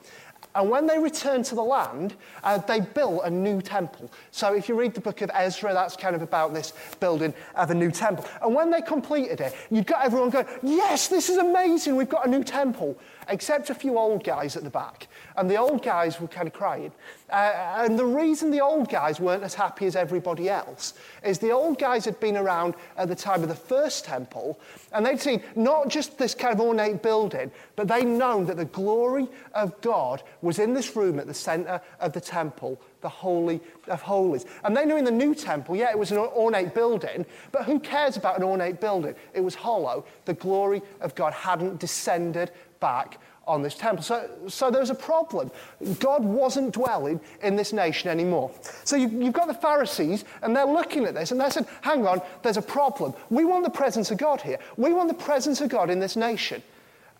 And 0.54 0.68
when 0.68 0.86
they 0.86 0.98
returned 0.98 1.46
to 1.46 1.54
the 1.54 1.62
land, 1.62 2.14
uh, 2.44 2.58
they 2.58 2.80
built 2.80 3.22
a 3.24 3.30
new 3.30 3.62
temple. 3.62 4.10
So 4.32 4.54
if 4.54 4.68
you 4.68 4.74
read 4.74 4.92
the 4.92 5.00
book 5.00 5.22
of 5.22 5.30
Ezra, 5.32 5.72
that's 5.72 5.96
kind 5.96 6.14
of 6.14 6.20
about 6.20 6.52
this 6.52 6.74
building 7.00 7.32
of 7.54 7.70
a 7.70 7.74
new 7.74 7.90
temple. 7.90 8.26
And 8.42 8.54
when 8.54 8.70
they 8.70 8.82
completed 8.82 9.40
it, 9.40 9.54
you've 9.70 9.86
got 9.86 10.04
everyone 10.04 10.30
going, 10.30 10.46
Yes, 10.62 11.08
this 11.08 11.30
is 11.30 11.38
amazing, 11.38 11.96
we've 11.96 12.08
got 12.08 12.26
a 12.26 12.30
new 12.30 12.44
temple 12.44 12.98
except 13.28 13.70
a 13.70 13.74
few 13.74 13.98
old 13.98 14.24
guys 14.24 14.56
at 14.56 14.64
the 14.64 14.70
back. 14.70 15.08
And 15.36 15.50
the 15.50 15.56
old 15.56 15.82
guys 15.82 16.20
were 16.20 16.28
kind 16.28 16.46
of 16.46 16.52
crying. 16.52 16.92
Uh, 17.30 17.76
and 17.78 17.98
the 17.98 18.04
reason 18.04 18.50
the 18.50 18.60
old 18.60 18.90
guys 18.90 19.18
weren't 19.18 19.42
as 19.42 19.54
happy 19.54 19.86
as 19.86 19.96
everybody 19.96 20.48
else 20.50 20.94
is 21.24 21.38
the 21.38 21.50
old 21.50 21.78
guys 21.78 22.04
had 22.04 22.20
been 22.20 22.36
around 22.36 22.74
at 22.96 23.08
the 23.08 23.14
time 23.14 23.42
of 23.42 23.48
the 23.48 23.54
first 23.54 24.04
temple, 24.04 24.60
and 24.92 25.06
they'd 25.06 25.20
seen 25.20 25.42
not 25.56 25.88
just 25.88 26.18
this 26.18 26.34
kind 26.34 26.52
of 26.52 26.60
ornate 26.60 27.02
building, 27.02 27.50
but 27.74 27.88
they'd 27.88 28.04
known 28.04 28.44
that 28.46 28.58
the 28.58 28.66
glory 28.66 29.28
of 29.54 29.80
God 29.80 30.22
was 30.42 30.58
in 30.58 30.74
this 30.74 30.94
room 30.94 31.18
at 31.18 31.26
the 31.26 31.34
center 31.34 31.80
of 32.00 32.12
the 32.12 32.20
temple 32.20 32.78
the 33.02 33.08
Holy 33.08 33.60
of 33.88 34.00
Holies. 34.00 34.46
And 34.64 34.76
they 34.76 34.86
knew 34.86 34.96
in 34.96 35.04
the 35.04 35.10
new 35.10 35.34
temple, 35.34 35.76
yeah, 35.76 35.90
it 35.90 35.98
was 35.98 36.12
an 36.12 36.18
ornate 36.18 36.72
building, 36.72 37.26
but 37.50 37.64
who 37.64 37.78
cares 37.78 38.16
about 38.16 38.38
an 38.38 38.44
ornate 38.44 38.80
building? 38.80 39.14
It 39.34 39.40
was 39.40 39.54
hollow. 39.54 40.06
The 40.24 40.34
glory 40.34 40.80
of 41.00 41.14
God 41.14 41.34
hadn't 41.34 41.80
descended 41.80 42.52
back 42.82 43.18
on 43.46 43.62
this 43.62 43.74
temple. 43.74 44.02
So, 44.02 44.28
so 44.48 44.70
there's 44.70 44.90
a 44.90 44.94
problem. 44.94 45.50
God 45.98 46.22
wasn't 46.24 46.74
dwelling 46.74 47.20
in 47.42 47.56
this 47.56 47.72
nation 47.72 48.10
anymore. 48.10 48.50
So 48.84 48.96
you, 48.96 49.08
you've 49.08 49.32
got 49.32 49.48
the 49.48 49.54
Pharisees, 49.54 50.24
and 50.42 50.54
they're 50.54 50.66
looking 50.66 51.06
at 51.06 51.14
this, 51.14 51.32
and 51.32 51.40
they 51.40 51.48
said, 51.50 51.66
hang 51.80 52.06
on, 52.06 52.20
there's 52.42 52.58
a 52.58 52.62
problem. 52.62 53.14
We 53.30 53.44
want 53.44 53.64
the 53.64 53.70
presence 53.70 54.10
of 54.10 54.18
God 54.18 54.40
here. 54.40 54.58
We 54.76 54.92
want 54.92 55.08
the 55.08 55.24
presence 55.24 55.60
of 55.60 55.70
God 55.70 55.88
in 55.90 55.98
this 55.98 56.16
nation, 56.16 56.62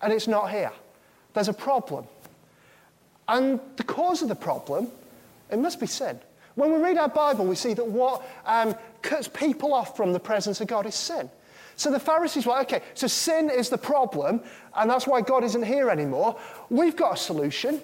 and 0.02 0.12
it's 0.12 0.28
not 0.28 0.50
here. 0.50 0.73
There's 1.33 1.49
a 1.49 1.54
problem. 1.54 2.04
And 3.28 3.59
the 3.76 3.85
cause 3.85 4.23
of 4.23 4.28
the 4.28 4.35
problem, 4.35 4.88
it 5.50 5.59
must 5.59 5.81
be 5.81 5.87
sin. 5.87 6.21
When 6.54 6.73
we 6.73 6.78
read 6.78 6.99
our 6.99 7.09
Bible, 7.09 7.47
we 7.47 7.57
see 7.57 7.75
that 7.75 7.87
what 7.87 8.23
um, 8.45 8.75
cuts 9.00 9.26
people 9.28 9.73
off 9.73 9.97
from 9.97 10.12
the 10.12 10.21
presence 10.21 10.61
of 10.61 10.66
God 10.66 10.87
is 10.87 10.95
sin. 10.95 11.31
So 11.76 11.90
the 11.90 12.00
Pharisees 12.00 12.46
were, 12.46 12.60
okay, 12.60 12.82
so 12.94 13.06
sin 13.06 13.50
is 13.50 13.68
the 13.68 13.78
problem, 13.78 14.40
and 14.76 14.90
that's 14.90 15.06
why 15.06 15.20
God 15.20 15.44
isn't 15.44 15.64
here 15.64 15.90
anymore. 15.90 16.38
We've 16.70 16.96
got 16.96 17.14
a 17.14 17.16
solution. 17.16 17.80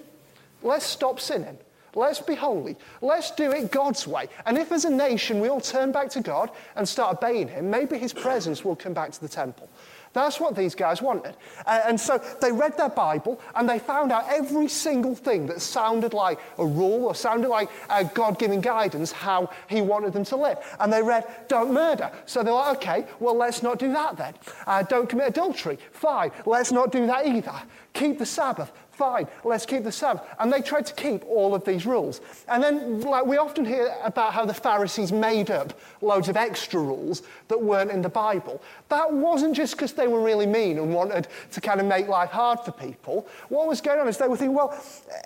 Let's 0.62 0.85
stop 0.85 1.21
sinning. 1.21 1.59
Let's 1.95 2.21
be 2.21 2.35
holy. 2.35 2.76
Let's 3.00 3.30
do 3.30 3.50
it 3.50 3.73
God's 3.73 4.07
way. 4.07 4.28
And 4.47 4.59
if 4.59 4.71
as 4.73 4.85
a 4.85 4.90
nation 4.90 5.40
we 5.40 5.49
all 5.49 5.61
turn 5.61 5.90
back 5.90 6.11
to 6.11 6.21
God 6.21 6.50
and 6.76 6.88
start 6.88 7.16
obeying 7.16 7.49
Him, 7.49 7.71
maybe 7.71 7.99
His 7.99 8.12
presence 8.12 8.64
will 8.64 8.76
come 8.76 8.92
back 8.92 9.11
to 9.12 9.21
the 9.21 9.28
temple. 9.28 9.68
That's 10.12 10.41
what 10.41 10.57
these 10.57 10.75
guys 10.75 11.03
wanted. 11.03 11.37
And 11.67 12.00
so 12.00 12.19
they 12.41 12.53
read 12.53 12.77
their 12.77 12.88
Bible 12.88 13.41
and 13.55 13.69
they 13.69 13.79
found 13.79 14.12
out 14.12 14.25
every 14.29 14.69
single 14.69 15.15
thing 15.15 15.47
that 15.47 15.61
sounded 15.61 16.12
like 16.15 16.38
a 16.59 16.67
rule 16.67 17.05
or 17.05 17.15
sounded 17.15 17.49
like 17.49 17.69
God 18.15 18.38
giving 18.38 18.61
guidance 18.61 19.12
how 19.12 19.50
He 19.69 19.81
wanted 19.81 20.12
them 20.12 20.25
to 20.25 20.37
live. 20.37 20.59
And 20.81 20.93
they 20.93 21.03
read, 21.03 21.25
don't 21.49 21.73
murder. 21.73 22.11
So 22.27 22.43
they're 22.43 22.53
like, 22.53 22.77
okay, 22.79 23.07
well, 23.21 23.35
let's 23.35 23.62
not 23.62 23.79
do 23.79 23.93
that 23.93 24.17
then. 24.17 24.35
Uh, 24.67 24.83
don't 24.83 25.09
commit 25.09 25.29
adultery. 25.29 25.79
Fine, 25.93 26.33
let's 26.47 26.73
not 26.73 26.93
do 26.93 27.07
that 27.07 27.27
either. 27.27 27.55
Keep 27.93 28.19
the 28.19 28.27
Sabbath. 28.27 28.73
Fine, 28.99 29.28
let's 29.45 29.64
keep 29.64 29.85
the 29.85 29.93
Sabbath. 29.93 30.25
And 30.40 30.52
they 30.52 30.61
tried 30.61 30.85
to 30.87 30.95
keep 30.95 31.25
all 31.28 31.55
of 31.55 31.64
these 31.64 31.87
rules. 31.87 32.21
And 32.49 32.61
then, 32.61 33.00
like, 33.02 33.25
we 33.25 33.37
often 33.37 33.64
hear 33.64 33.95
about 34.02 34.33
how 34.33 34.45
the 34.45 34.52
Pharisees 34.52 35.12
made 35.12 35.52
up 35.52 35.73
loads 36.02 36.28
of 36.28 36.37
extra 36.37 36.81
rules 36.81 37.23
that 37.47 37.62
weren't 37.62 37.93
in 37.93 38.02
the 38.02 38.09
Bible. 38.09 38.61
That 38.88 39.12
wasn't 39.12 39.55
just 39.55 39.76
because 39.76 39.93
they 39.93 40.09
were 40.09 40.21
really 40.21 40.47
mean 40.47 40.78
and 40.78 40.93
wanted 40.93 41.28
to 41.52 41.61
kind 41.61 41.78
of 41.81 41.87
make 41.87 42.09
life 42.09 42.31
hard 42.31 42.59
for 42.59 42.73
people. 42.73 43.28
What 43.50 43.69
was 43.69 43.81
going 43.81 44.00
on 44.00 44.09
is 44.09 44.19
they 44.19 44.26
were 44.26 44.37
thinking, 44.37 44.57
well, 44.57 44.76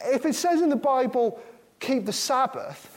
if 0.04 0.26
it 0.26 0.34
says 0.34 0.60
in 0.60 0.68
the 0.68 0.76
Bible, 0.76 1.40
keep 1.80 2.04
the 2.04 2.12
Sabbath, 2.12 2.91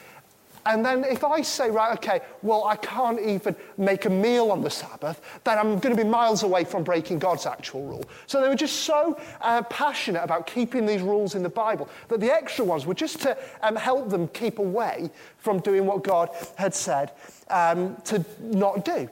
and 0.65 0.83
then 0.83 1.03
if 1.03 1.23
I 1.23 1.41
say, 1.41 1.69
right, 1.69 1.95
okay, 1.97 2.21
well, 2.41 2.65
I 2.65 2.75
can't 2.75 3.19
even 3.19 3.55
make 3.77 4.05
a 4.05 4.09
meal 4.09 4.51
on 4.51 4.61
the 4.61 4.69
Sabbath, 4.69 5.21
then 5.43 5.59
I'm 5.59 5.79
going 5.79 5.95
to 5.95 6.03
be 6.03 6.09
miles 6.09 6.41
away 6.43 6.63
from 6.63 6.83
breaking 6.83 7.19
God's 7.19 7.45
actual 7.45 7.85
rule. 7.85 8.03
So 8.25 8.41
they 8.41 8.49
were 8.49 8.55
just 8.55 8.77
so 8.81 9.19
uh, 9.41 9.61
passionate 9.63 10.23
about 10.23 10.47
keeping 10.47 10.85
these 10.85 11.01
rules 11.01 11.35
in 11.35 11.43
the 11.43 11.49
Bible 11.49 11.87
that 12.07 12.19
the 12.19 12.31
extra 12.31 12.65
ones 12.65 12.85
were 12.85 12.95
just 12.95 13.21
to 13.21 13.37
um, 13.61 13.75
help 13.75 14.09
them 14.09 14.27
keep 14.29 14.57
away 14.57 15.11
from 15.37 15.59
doing 15.59 15.85
what 15.85 16.03
God 16.03 16.29
had 16.55 16.73
said 16.73 17.11
um, 17.49 17.95
to 18.05 18.25
not 18.39 18.83
do. 18.83 19.07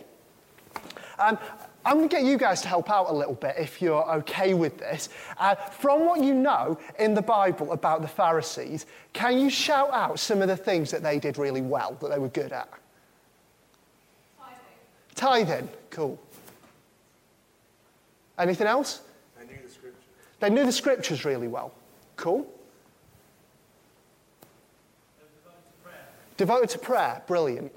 Um, 1.19 1.37
I'm 1.85 1.97
going 1.97 2.07
to 2.07 2.15
get 2.15 2.23
you 2.23 2.37
guys 2.37 2.61
to 2.61 2.69
help 2.69 2.89
out 2.89 3.09
a 3.09 3.13
little 3.13 3.33
bit 3.33 3.55
if 3.57 3.81
you're 3.81 4.09
okay 4.15 4.53
with 4.53 4.77
this. 4.77 5.09
Uh, 5.37 5.55
from 5.55 6.05
what 6.05 6.21
you 6.21 6.33
know 6.33 6.79
in 6.97 7.13
the 7.13 7.21
Bible 7.21 7.73
about 7.73 8.01
the 8.01 8.07
Pharisees, 8.07 8.85
can 9.11 9.37
you 9.37 9.49
shout 9.49 9.91
out 9.91 10.17
some 10.19 10.41
of 10.41 10.47
the 10.47 10.55
things 10.55 10.91
that 10.91 11.03
they 11.03 11.19
did 11.19 11.37
really 11.37 11.61
well, 11.61 11.97
that 11.99 12.09
they 12.09 12.19
were 12.19 12.29
good 12.29 12.53
at? 12.53 12.69
Tithing. 15.15 15.57
Tithing, 15.57 15.69
cool. 15.89 16.19
Anything 18.39 18.67
else? 18.67 19.01
They 19.37 19.45
knew 19.45 19.61
the 19.61 19.69
scriptures. 19.69 20.03
They 20.39 20.49
knew 20.49 20.65
the 20.65 20.71
scriptures 20.71 21.25
really 21.25 21.49
well. 21.49 21.73
Cool. 22.15 22.47
Devoted 25.17 25.59
to 25.67 25.83
prayer. 25.83 26.05
Devoted 26.37 26.69
to 26.69 26.79
prayer, 26.79 27.21
brilliant. 27.27 27.73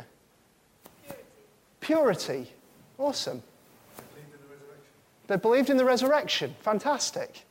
Purity. 1.80 2.44
Purity, 2.44 2.52
awesome. 2.98 3.42
They 5.26 5.36
believed 5.36 5.70
in 5.70 5.76
the 5.76 5.84
resurrection. 5.84 6.54
Fantastic. 6.60 7.46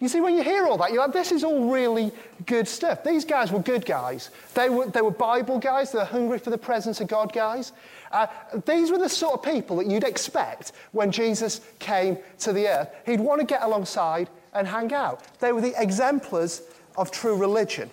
You 0.00 0.08
see, 0.08 0.20
when 0.20 0.34
you 0.34 0.42
hear 0.42 0.66
all 0.66 0.76
that, 0.78 0.90
you're 0.90 1.00
like, 1.00 1.12
this 1.12 1.32
is 1.32 1.44
all 1.44 1.70
really 1.70 2.12
good 2.46 2.68
stuff. 2.68 3.04
These 3.04 3.24
guys 3.24 3.50
were 3.50 3.60
good 3.60 3.86
guys. 3.86 4.30
They 4.54 4.68
were, 4.68 4.86
they 4.86 5.00
were 5.00 5.10
Bible 5.10 5.58
guys, 5.58 5.92
they 5.92 5.98
were 5.98 6.04
hungry 6.04 6.38
for 6.38 6.50
the 6.50 6.58
presence 6.58 7.00
of 7.00 7.08
God 7.08 7.32
guys. 7.32 7.72
Uh, 8.12 8.26
these 8.66 8.90
were 8.90 8.98
the 8.98 9.08
sort 9.08 9.34
of 9.34 9.42
people 9.42 9.76
that 9.76 9.86
you'd 9.86 10.04
expect 10.04 10.72
when 10.92 11.10
Jesus 11.10 11.60
came 11.78 12.18
to 12.40 12.52
the 12.52 12.68
earth. 12.68 12.90
He'd 13.06 13.20
want 13.20 13.40
to 13.40 13.46
get 13.46 13.62
alongside 13.62 14.28
and 14.52 14.68
hang 14.68 14.92
out. 14.92 15.22
They 15.40 15.52
were 15.52 15.60
the 15.60 15.74
exemplars 15.80 16.62
of 16.96 17.10
true 17.10 17.36
religion. 17.36 17.90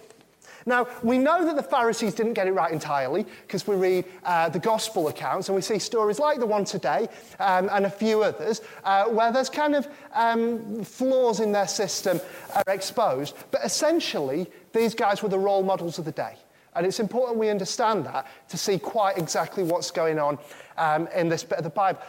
Now, 0.66 0.88
we 1.04 1.18
know 1.18 1.46
that 1.46 1.56
the 1.56 1.64
Pharisees 1.64 2.14
didn't 2.14 2.34
get 2.34 2.48
it 2.48 2.52
right 2.52 2.72
entirely 2.72 3.26
because 3.48 3.68
we 3.68 3.76
read 3.76 4.06
uh, 4.24 4.50
the 4.50 4.60
gospel 4.60 5.08
accounts 5.08 5.50
and 5.50 5.56
we 5.56 5.62
see 5.62 5.80
stories 5.80 6.20
like 6.20 6.40
the 6.40 6.46
one 6.46 6.66
today 6.66 7.08
um, 7.40 7.70
and 7.72 7.86
a 7.86 7.90
few 7.90 8.24
others 8.24 8.62
uh, 8.84 9.06
where 9.06 9.32
there's 9.32 9.50
kind 9.50 9.76
of 9.76 9.88
um, 10.14 10.84
flaws 10.84 11.40
in 11.40 11.52
their 11.52 11.68
system 11.68 12.20
are 12.56 12.74
exposed. 12.74 13.36
But 13.52 13.62
essentially, 13.64 14.50
these 14.74 14.94
guys 14.96 15.24
were 15.24 15.30
the 15.30 15.40
role 15.40 15.64
models 15.64 16.00
of 16.00 16.06
the 16.06 16.12
day. 16.12 16.36
And 16.76 16.86
it's 16.86 17.00
important 17.00 17.38
we 17.38 17.50
understand 17.50 18.06
that 18.06 18.28
to 18.50 18.58
see 18.58 18.80
quite 18.80 19.18
exactly 19.18 19.64
what's 19.64 19.92
going 19.92 20.20
on 20.20 20.38
um, 20.78 21.08
in 21.16 21.28
this 21.28 21.44
bit 21.44 21.58
of 21.58 21.64
the 21.64 21.70
Bible. 21.70 22.00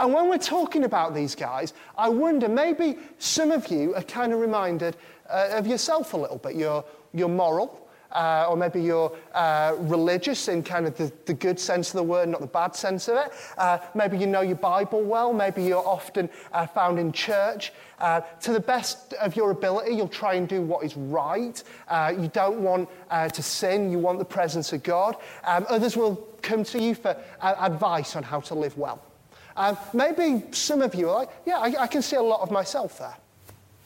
And 0.00 0.12
when 0.12 0.28
we're 0.28 0.38
talking 0.38 0.84
about 0.84 1.14
these 1.14 1.34
guys, 1.34 1.74
I 1.96 2.08
wonder 2.08 2.48
maybe 2.48 2.98
some 3.18 3.50
of 3.50 3.68
you 3.68 3.94
are 3.94 4.02
kind 4.02 4.32
of 4.32 4.38
reminded 4.38 4.96
uh, 5.28 5.48
of 5.52 5.66
yourself 5.66 6.14
a 6.14 6.16
little 6.16 6.38
bit. 6.38 6.54
You're, 6.54 6.84
you're 7.12 7.28
moral, 7.28 7.87
uh, 8.12 8.46
or 8.48 8.56
maybe 8.56 8.80
you're 8.80 9.14
uh, 9.34 9.74
religious 9.78 10.48
in 10.48 10.62
kind 10.62 10.86
of 10.86 10.96
the, 10.96 11.12
the, 11.26 11.34
good 11.34 11.60
sense 11.60 11.88
of 11.88 11.94
the 11.94 12.02
word, 12.02 12.28
not 12.28 12.40
the 12.40 12.46
bad 12.46 12.74
sense 12.74 13.08
of 13.08 13.16
it. 13.16 13.32
Uh, 13.56 13.78
maybe 13.94 14.16
you 14.16 14.26
know 14.26 14.40
your 14.40 14.56
Bible 14.56 15.02
well. 15.02 15.32
Maybe 15.32 15.62
you're 15.62 15.86
often 15.86 16.28
uh, 16.52 16.66
found 16.66 16.98
in 16.98 17.12
church. 17.12 17.72
Uh, 17.98 18.20
to 18.40 18.52
the 18.52 18.60
best 18.60 19.12
of 19.14 19.34
your 19.36 19.50
ability, 19.50 19.94
you'll 19.94 20.08
try 20.08 20.34
and 20.34 20.48
do 20.48 20.62
what 20.62 20.84
is 20.84 20.96
right. 20.96 21.62
Uh, 21.88 22.14
you 22.18 22.28
don't 22.28 22.60
want 22.60 22.88
to 23.10 23.42
sin, 23.42 23.90
you 23.90 23.98
want 23.98 24.18
the 24.18 24.24
presence 24.24 24.72
of 24.72 24.82
God. 24.82 25.16
Um, 25.44 25.66
others 25.68 25.96
will 25.96 26.16
come 26.40 26.62
to 26.64 26.80
you 26.80 26.94
for 26.94 27.16
advice 27.42 28.14
on 28.14 28.22
how 28.22 28.40
to 28.40 28.54
live 28.54 28.78
well. 28.78 29.02
Um, 29.58 29.76
maybe 29.92 30.44
some 30.52 30.82
of 30.82 30.94
you 30.94 31.10
are 31.10 31.16
like, 31.16 31.30
yeah, 31.44 31.58
I, 31.58 31.74
I, 31.80 31.86
can 31.88 32.00
see 32.00 32.14
a 32.14 32.22
lot 32.22 32.42
of 32.42 32.52
myself 32.52 33.00
there. 33.00 33.16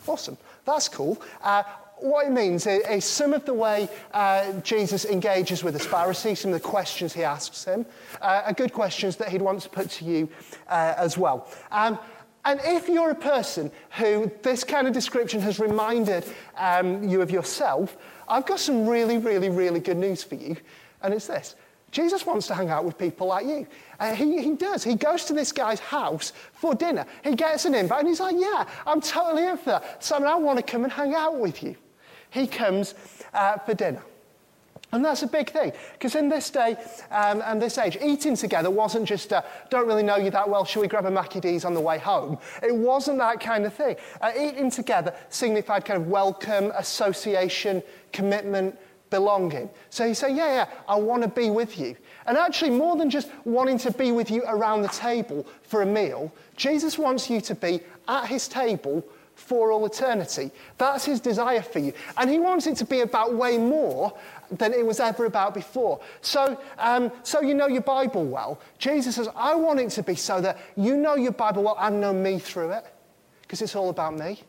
Awesome. 0.06 0.36
That's 0.66 0.86
cool. 0.86 1.20
Uh, 1.42 1.62
what 2.02 2.26
it 2.26 2.32
means 2.32 2.66
is 2.66 3.04
some 3.04 3.32
of 3.32 3.44
the 3.44 3.54
way 3.54 3.88
uh, 4.12 4.52
Jesus 4.60 5.04
engages 5.04 5.62
with 5.62 5.74
the 5.74 5.80
Pharisees, 5.80 6.40
some 6.40 6.52
of 6.52 6.60
the 6.60 6.68
questions 6.68 7.12
he 7.12 7.22
asks 7.22 7.64
him, 7.64 7.86
uh, 8.20 8.42
are 8.46 8.52
good 8.52 8.72
questions 8.72 9.16
that 9.16 9.28
he'd 9.28 9.42
want 9.42 9.62
to 9.62 9.68
put 9.68 9.90
to 9.90 10.04
you 10.04 10.28
uh, 10.68 10.94
as 10.96 11.16
well. 11.16 11.48
Um, 11.70 11.98
and 12.44 12.60
if 12.64 12.88
you're 12.88 13.10
a 13.10 13.14
person 13.14 13.70
who 13.98 14.30
this 14.42 14.64
kind 14.64 14.88
of 14.88 14.92
description 14.92 15.40
has 15.42 15.60
reminded 15.60 16.24
um, 16.56 17.08
you 17.08 17.22
of 17.22 17.30
yourself, 17.30 17.96
I've 18.28 18.46
got 18.46 18.58
some 18.58 18.86
really, 18.86 19.18
really, 19.18 19.48
really 19.48 19.78
good 19.78 19.96
news 19.96 20.24
for 20.24 20.34
you. 20.34 20.56
And 21.02 21.14
it's 21.14 21.28
this 21.28 21.54
Jesus 21.92 22.24
wants 22.26 22.46
to 22.48 22.54
hang 22.54 22.70
out 22.70 22.84
with 22.84 22.98
people 22.98 23.28
like 23.28 23.46
you. 23.46 23.66
Uh, 24.00 24.14
he, 24.14 24.42
he 24.42 24.54
does. 24.54 24.82
He 24.82 24.94
goes 24.94 25.26
to 25.26 25.34
this 25.34 25.52
guy's 25.52 25.78
house 25.78 26.32
for 26.54 26.74
dinner. 26.74 27.06
He 27.22 27.36
gets 27.36 27.64
an 27.66 27.74
invite 27.74 28.00
and 28.00 28.08
he's 28.08 28.20
like, 28.20 28.34
Yeah, 28.36 28.66
I'm 28.86 29.00
totally 29.00 29.46
in 29.46 29.58
for 29.58 29.70
that. 29.70 30.02
Simon, 30.02 30.28
I 30.28 30.34
want 30.36 30.58
to 30.58 30.64
come 30.64 30.84
and 30.84 30.92
hang 30.92 31.14
out 31.14 31.38
with 31.38 31.62
you 31.62 31.76
he 32.32 32.46
comes 32.46 32.94
uh, 33.34 33.58
for 33.58 33.74
dinner. 33.74 34.02
And 34.90 35.02
that's 35.02 35.22
a 35.22 35.26
big 35.26 35.50
thing, 35.50 35.72
because 35.94 36.16
in 36.16 36.28
this 36.28 36.50
day 36.50 36.76
um, 37.10 37.42
and 37.46 37.62
this 37.62 37.78
age, 37.78 37.96
eating 38.02 38.36
together 38.36 38.68
wasn't 38.68 39.06
just, 39.06 39.32
uh, 39.32 39.40
don't 39.70 39.86
really 39.86 40.02
know 40.02 40.16
you 40.16 40.30
that 40.30 40.48
well, 40.48 40.66
shall 40.66 40.82
we 40.82 40.88
grab 40.88 41.06
a 41.06 41.10
Mackie 41.10 41.40
D's 41.40 41.64
on 41.64 41.72
the 41.72 41.80
way 41.80 41.98
home? 41.98 42.36
It 42.62 42.74
wasn't 42.74 43.16
that 43.18 43.40
kind 43.40 43.64
of 43.64 43.72
thing. 43.72 43.96
Uh, 44.20 44.32
eating 44.38 44.70
together 44.70 45.14
signified 45.30 45.86
kind 45.86 46.02
of 46.02 46.08
welcome, 46.08 46.72
association, 46.76 47.82
commitment, 48.12 48.78
belonging. 49.08 49.70
So 49.88 50.04
you 50.04 50.14
say, 50.14 50.34
yeah, 50.34 50.54
yeah, 50.54 50.68
I 50.86 50.96
want 50.96 51.22
to 51.22 51.28
be 51.28 51.48
with 51.48 51.78
you. 51.78 51.96
And 52.26 52.36
actually, 52.36 52.70
more 52.70 52.96
than 52.96 53.08
just 53.08 53.30
wanting 53.44 53.78
to 53.78 53.90
be 53.92 54.12
with 54.12 54.30
you 54.30 54.42
around 54.46 54.82
the 54.82 54.88
table 54.88 55.46
for 55.62 55.80
a 55.80 55.86
meal, 55.86 56.30
Jesus 56.56 56.98
wants 56.98 57.30
you 57.30 57.40
to 57.40 57.54
be 57.54 57.80
at 58.08 58.26
his 58.26 58.46
table 58.46 59.02
for 59.34 59.72
all 59.72 59.84
eternity. 59.86 60.50
That's 60.78 61.04
his 61.04 61.20
desire 61.20 61.62
for 61.62 61.78
you. 61.78 61.92
And 62.16 62.30
he 62.30 62.38
wants 62.38 62.66
it 62.66 62.76
to 62.78 62.84
be 62.84 63.00
about 63.00 63.34
way 63.34 63.58
more 63.58 64.16
than 64.50 64.72
it 64.72 64.84
was 64.84 65.00
ever 65.00 65.24
about 65.24 65.54
before. 65.54 66.00
So, 66.20 66.60
um, 66.78 67.10
so 67.22 67.40
you 67.40 67.54
know 67.54 67.66
your 67.66 67.82
Bible 67.82 68.24
well. 68.24 68.60
Jesus 68.78 69.16
says, 69.16 69.28
I 69.34 69.54
want 69.54 69.80
it 69.80 69.90
to 69.90 70.02
be 70.02 70.14
so 70.14 70.40
that 70.40 70.58
you 70.76 70.96
know 70.96 71.16
your 71.16 71.32
Bible 71.32 71.64
well 71.64 71.76
and 71.80 72.00
know 72.00 72.12
me 72.12 72.38
through 72.38 72.72
it, 72.72 72.84
because 73.42 73.62
it's 73.62 73.74
all 73.74 73.90
about 73.90 74.16
me. 74.18 74.40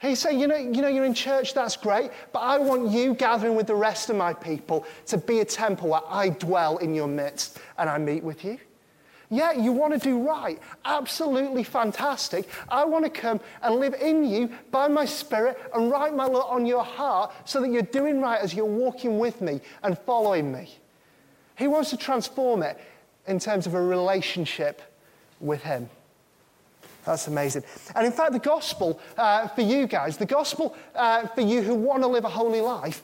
He 0.00 0.14
saying, 0.14 0.38
you 0.38 0.46
know, 0.46 0.56
you 0.56 0.80
know, 0.80 0.88
you're 0.88 1.04
in 1.04 1.14
church, 1.14 1.54
that's 1.54 1.76
great, 1.76 2.12
but 2.32 2.38
I 2.38 2.56
want 2.58 2.90
you 2.90 3.14
gathering 3.14 3.56
with 3.56 3.66
the 3.66 3.74
rest 3.74 4.10
of 4.10 4.16
my 4.16 4.32
people 4.32 4.86
to 5.06 5.18
be 5.18 5.40
a 5.40 5.44
temple 5.44 5.88
where 5.90 6.02
I 6.08 6.28
dwell 6.28 6.78
in 6.78 6.94
your 6.94 7.08
midst 7.08 7.58
and 7.78 7.90
I 7.90 7.98
meet 7.98 8.22
with 8.22 8.44
you. 8.44 8.58
Yeah, 9.30 9.52
you 9.52 9.72
want 9.72 9.92
to 9.92 9.98
do 9.98 10.26
right. 10.26 10.58
Absolutely 10.84 11.62
fantastic. 11.62 12.48
I 12.68 12.84
want 12.84 13.04
to 13.04 13.10
come 13.10 13.40
and 13.62 13.76
live 13.76 13.94
in 13.94 14.24
you 14.24 14.50
by 14.70 14.88
my 14.88 15.04
spirit 15.04 15.58
and 15.74 15.90
write 15.90 16.14
my 16.14 16.24
law 16.24 16.48
on 16.48 16.64
your 16.64 16.82
heart 16.82 17.34
so 17.44 17.60
that 17.60 17.70
you're 17.70 17.82
doing 17.82 18.20
right 18.20 18.40
as 18.40 18.54
you're 18.54 18.64
walking 18.64 19.18
with 19.18 19.40
me 19.40 19.60
and 19.82 19.98
following 19.98 20.50
me. 20.50 20.78
He 21.56 21.68
wants 21.68 21.90
to 21.90 21.96
transform 21.96 22.62
it 22.62 22.78
in 23.26 23.38
terms 23.38 23.66
of 23.66 23.74
a 23.74 23.82
relationship 23.82 24.80
with 25.40 25.62
Him. 25.62 25.90
That's 27.04 27.26
amazing. 27.26 27.64
And 27.94 28.06
in 28.06 28.12
fact, 28.12 28.32
the 28.32 28.38
gospel 28.38 29.00
uh, 29.16 29.48
for 29.48 29.62
you 29.62 29.86
guys, 29.86 30.16
the 30.16 30.26
gospel 30.26 30.76
uh, 30.94 31.26
for 31.28 31.40
you 31.40 31.62
who 31.62 31.74
want 31.74 32.02
to 32.02 32.06
live 32.06 32.24
a 32.24 32.28
holy 32.28 32.60
life, 32.60 33.02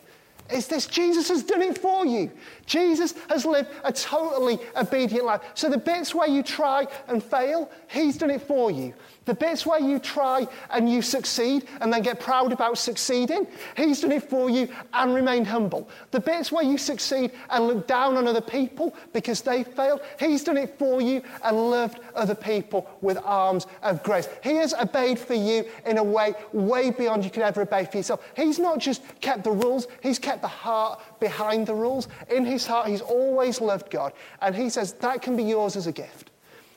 is 0.50 0.66
this 0.66 0.86
Jesus 0.86 1.28
has 1.28 1.42
done 1.42 1.62
it 1.62 1.78
for 1.78 2.04
you. 2.04 2.30
Jesus 2.66 3.14
has 3.30 3.44
lived 3.46 3.70
a 3.82 3.92
totally 3.92 4.58
obedient 4.76 5.24
life. 5.24 5.40
So 5.54 5.70
the 5.70 5.78
bits 5.78 6.14
where 6.14 6.28
you 6.28 6.42
try 6.42 6.86
and 7.08 7.22
fail, 7.22 7.70
he's 7.88 8.18
done 8.18 8.30
it 8.30 8.42
for 8.42 8.70
you. 8.70 8.92
The 9.24 9.34
bits 9.34 9.64
where 9.64 9.80
you 9.80 9.98
try 9.98 10.46
and 10.70 10.90
you 10.90 11.00
succeed 11.00 11.66
and 11.80 11.92
then 11.92 12.02
get 12.02 12.20
proud 12.20 12.52
about 12.52 12.76
succeeding, 12.76 13.46
he's 13.76 14.00
done 14.00 14.12
it 14.12 14.28
for 14.28 14.50
you 14.50 14.68
and 14.92 15.14
remain 15.14 15.44
humble. 15.44 15.88
The 16.10 16.20
bits 16.20 16.52
where 16.52 16.64
you 16.64 16.76
succeed 16.76 17.30
and 17.48 17.66
look 17.66 17.86
down 17.86 18.16
on 18.16 18.28
other 18.28 18.42
people 18.42 18.94
because 19.12 19.40
they 19.40 19.64
failed, 19.64 20.00
he's 20.18 20.44
done 20.44 20.58
it 20.58 20.78
for 20.78 21.00
you 21.00 21.22
and 21.42 21.70
loved 21.70 22.00
other 22.14 22.34
people 22.34 22.90
with 23.00 23.16
arms 23.24 23.66
of 23.82 24.02
grace. 24.02 24.28
He 24.42 24.56
has 24.56 24.74
obeyed 24.74 25.18
for 25.18 25.34
you 25.34 25.64
in 25.86 25.98
a 25.98 26.04
way 26.04 26.34
way 26.52 26.90
beyond 26.90 27.24
you 27.24 27.30
could 27.30 27.42
ever 27.42 27.62
obey 27.62 27.86
for 27.86 27.96
yourself. 27.96 28.24
He's 28.36 28.58
not 28.58 28.78
just 28.78 29.02
kept 29.20 29.44
the 29.44 29.52
rules, 29.52 29.86
he's 30.02 30.18
kept 30.18 30.42
the 30.42 30.48
heart 30.48 31.00
behind 31.20 31.66
the 31.66 31.74
rules. 31.74 32.08
In 32.30 32.44
his 32.44 32.66
heart, 32.66 32.88
he's 32.88 33.00
always 33.00 33.60
loved 33.60 33.90
God. 33.90 34.12
And 34.42 34.54
he 34.54 34.68
says 34.68 34.92
that 34.94 35.22
can 35.22 35.36
be 35.36 35.44
yours 35.44 35.76
as 35.76 35.86
a 35.86 35.92
gift. 35.92 36.30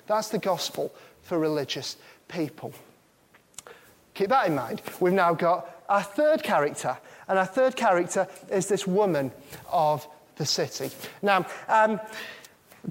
That's 0.05 0.29
the 0.29 0.37
gospel 0.37 0.93
for 1.21 1.37
religious 1.37 1.97
people. 2.27 2.73
Keep 4.13 4.29
that 4.29 4.47
in 4.47 4.55
mind. 4.55 4.81
We've 4.99 5.13
now 5.13 5.33
got 5.33 5.69
our 5.89 6.03
third 6.03 6.43
character, 6.43 6.97
and 7.27 7.37
our 7.37 7.45
third 7.45 7.75
character 7.75 8.27
is 8.49 8.67
this 8.67 8.87
woman 8.87 9.31
of 9.71 10.07
the 10.37 10.45
city. 10.45 10.89
Now, 11.21 11.45
um, 11.67 11.99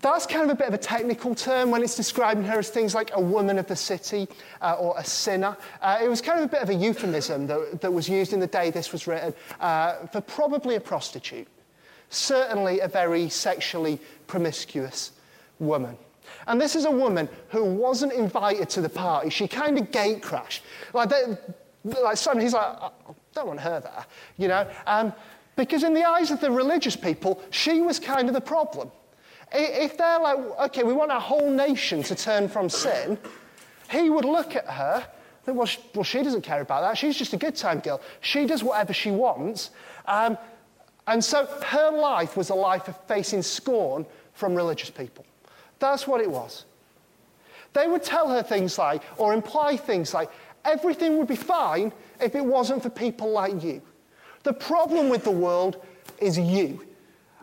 that's 0.00 0.26
kind 0.26 0.44
of 0.44 0.50
a 0.50 0.54
bit 0.54 0.68
of 0.68 0.74
a 0.74 0.78
technical 0.78 1.34
term 1.34 1.70
when 1.70 1.82
it's 1.82 1.94
describing 1.94 2.44
her 2.44 2.58
as 2.58 2.68
things 2.68 2.94
like 2.94 3.10
a 3.14 3.20
woman 3.20 3.58
of 3.58 3.66
the 3.66 3.76
city 3.76 4.28
uh, 4.60 4.74
or 4.74 4.94
a 4.98 5.04
sinner. 5.04 5.56
Uh, 5.80 5.98
it 6.02 6.08
was 6.08 6.20
kind 6.20 6.38
of 6.38 6.44
a 6.44 6.48
bit 6.48 6.62
of 6.62 6.68
a 6.68 6.74
euphemism 6.74 7.46
that, 7.46 7.80
that 7.80 7.92
was 7.92 8.08
used 8.08 8.32
in 8.32 8.40
the 8.40 8.46
day 8.46 8.70
this 8.70 8.92
was 8.92 9.06
written 9.06 9.32
uh, 9.60 10.06
for 10.06 10.20
probably 10.20 10.74
a 10.74 10.80
prostitute, 10.80 11.48
certainly 12.10 12.80
a 12.80 12.88
very 12.88 13.28
sexually 13.28 13.98
promiscuous 14.26 15.12
woman. 15.58 15.96
And 16.46 16.60
this 16.60 16.76
is 16.76 16.84
a 16.84 16.90
woman 16.90 17.28
who 17.48 17.64
wasn't 17.64 18.12
invited 18.12 18.68
to 18.70 18.80
the 18.80 18.88
party. 18.88 19.30
She 19.30 19.48
kind 19.48 19.78
of 19.78 19.90
gate 19.90 20.22
crashed. 20.22 20.62
Like, 20.92 21.08
they, 21.08 21.36
like 21.84 22.16
Simon, 22.16 22.42
he's 22.42 22.52
like, 22.52 22.66
I 22.66 22.90
don't 23.34 23.46
want 23.48 23.60
her 23.60 23.80
there, 23.80 24.06
you 24.36 24.48
know? 24.48 24.68
Um, 24.86 25.12
because 25.56 25.84
in 25.84 25.94
the 25.94 26.04
eyes 26.04 26.30
of 26.30 26.40
the 26.40 26.50
religious 26.50 26.96
people, 26.96 27.42
she 27.50 27.80
was 27.80 27.98
kind 27.98 28.28
of 28.28 28.34
the 28.34 28.40
problem. 28.40 28.90
If 29.52 29.96
they're 29.96 30.18
like, 30.18 30.38
okay, 30.66 30.82
we 30.82 30.92
want 30.92 31.10
our 31.12 31.20
whole 31.20 31.50
nation 31.50 32.02
to 32.04 32.14
turn 32.14 32.48
from 32.48 32.68
sin, 32.68 33.16
he 33.90 34.10
would 34.10 34.24
look 34.24 34.56
at 34.56 34.66
her 34.66 35.06
think, 35.46 35.56
well, 35.56 35.66
she, 35.66 35.80
well, 35.94 36.04
she 36.04 36.22
doesn't 36.22 36.42
care 36.42 36.60
about 36.60 36.82
that. 36.82 36.98
She's 36.98 37.16
just 37.16 37.32
a 37.32 37.36
good 37.36 37.56
time 37.56 37.80
girl. 37.80 38.00
She 38.20 38.46
does 38.46 38.62
whatever 38.62 38.92
she 38.92 39.10
wants. 39.10 39.70
Um, 40.06 40.36
and 41.06 41.24
so 41.24 41.46
her 41.64 41.90
life 41.90 42.36
was 42.36 42.50
a 42.50 42.54
life 42.54 42.88
of 42.88 43.00
facing 43.06 43.42
scorn 43.42 44.04
from 44.34 44.54
religious 44.54 44.90
people. 44.90 45.24
That's 45.78 46.06
what 46.06 46.20
it 46.20 46.30
was. 46.30 46.64
They 47.72 47.86
would 47.86 48.02
tell 48.02 48.28
her 48.28 48.42
things 48.42 48.78
like, 48.78 49.02
or 49.18 49.34
imply 49.34 49.76
things 49.76 50.14
like, 50.14 50.30
everything 50.64 51.18
would 51.18 51.28
be 51.28 51.36
fine 51.36 51.92
if 52.20 52.34
it 52.34 52.44
wasn't 52.44 52.82
for 52.82 52.90
people 52.90 53.30
like 53.30 53.62
you. 53.62 53.82
The 54.44 54.52
problem 54.52 55.08
with 55.08 55.24
the 55.24 55.30
world 55.30 55.84
is 56.18 56.38
you. 56.38 56.86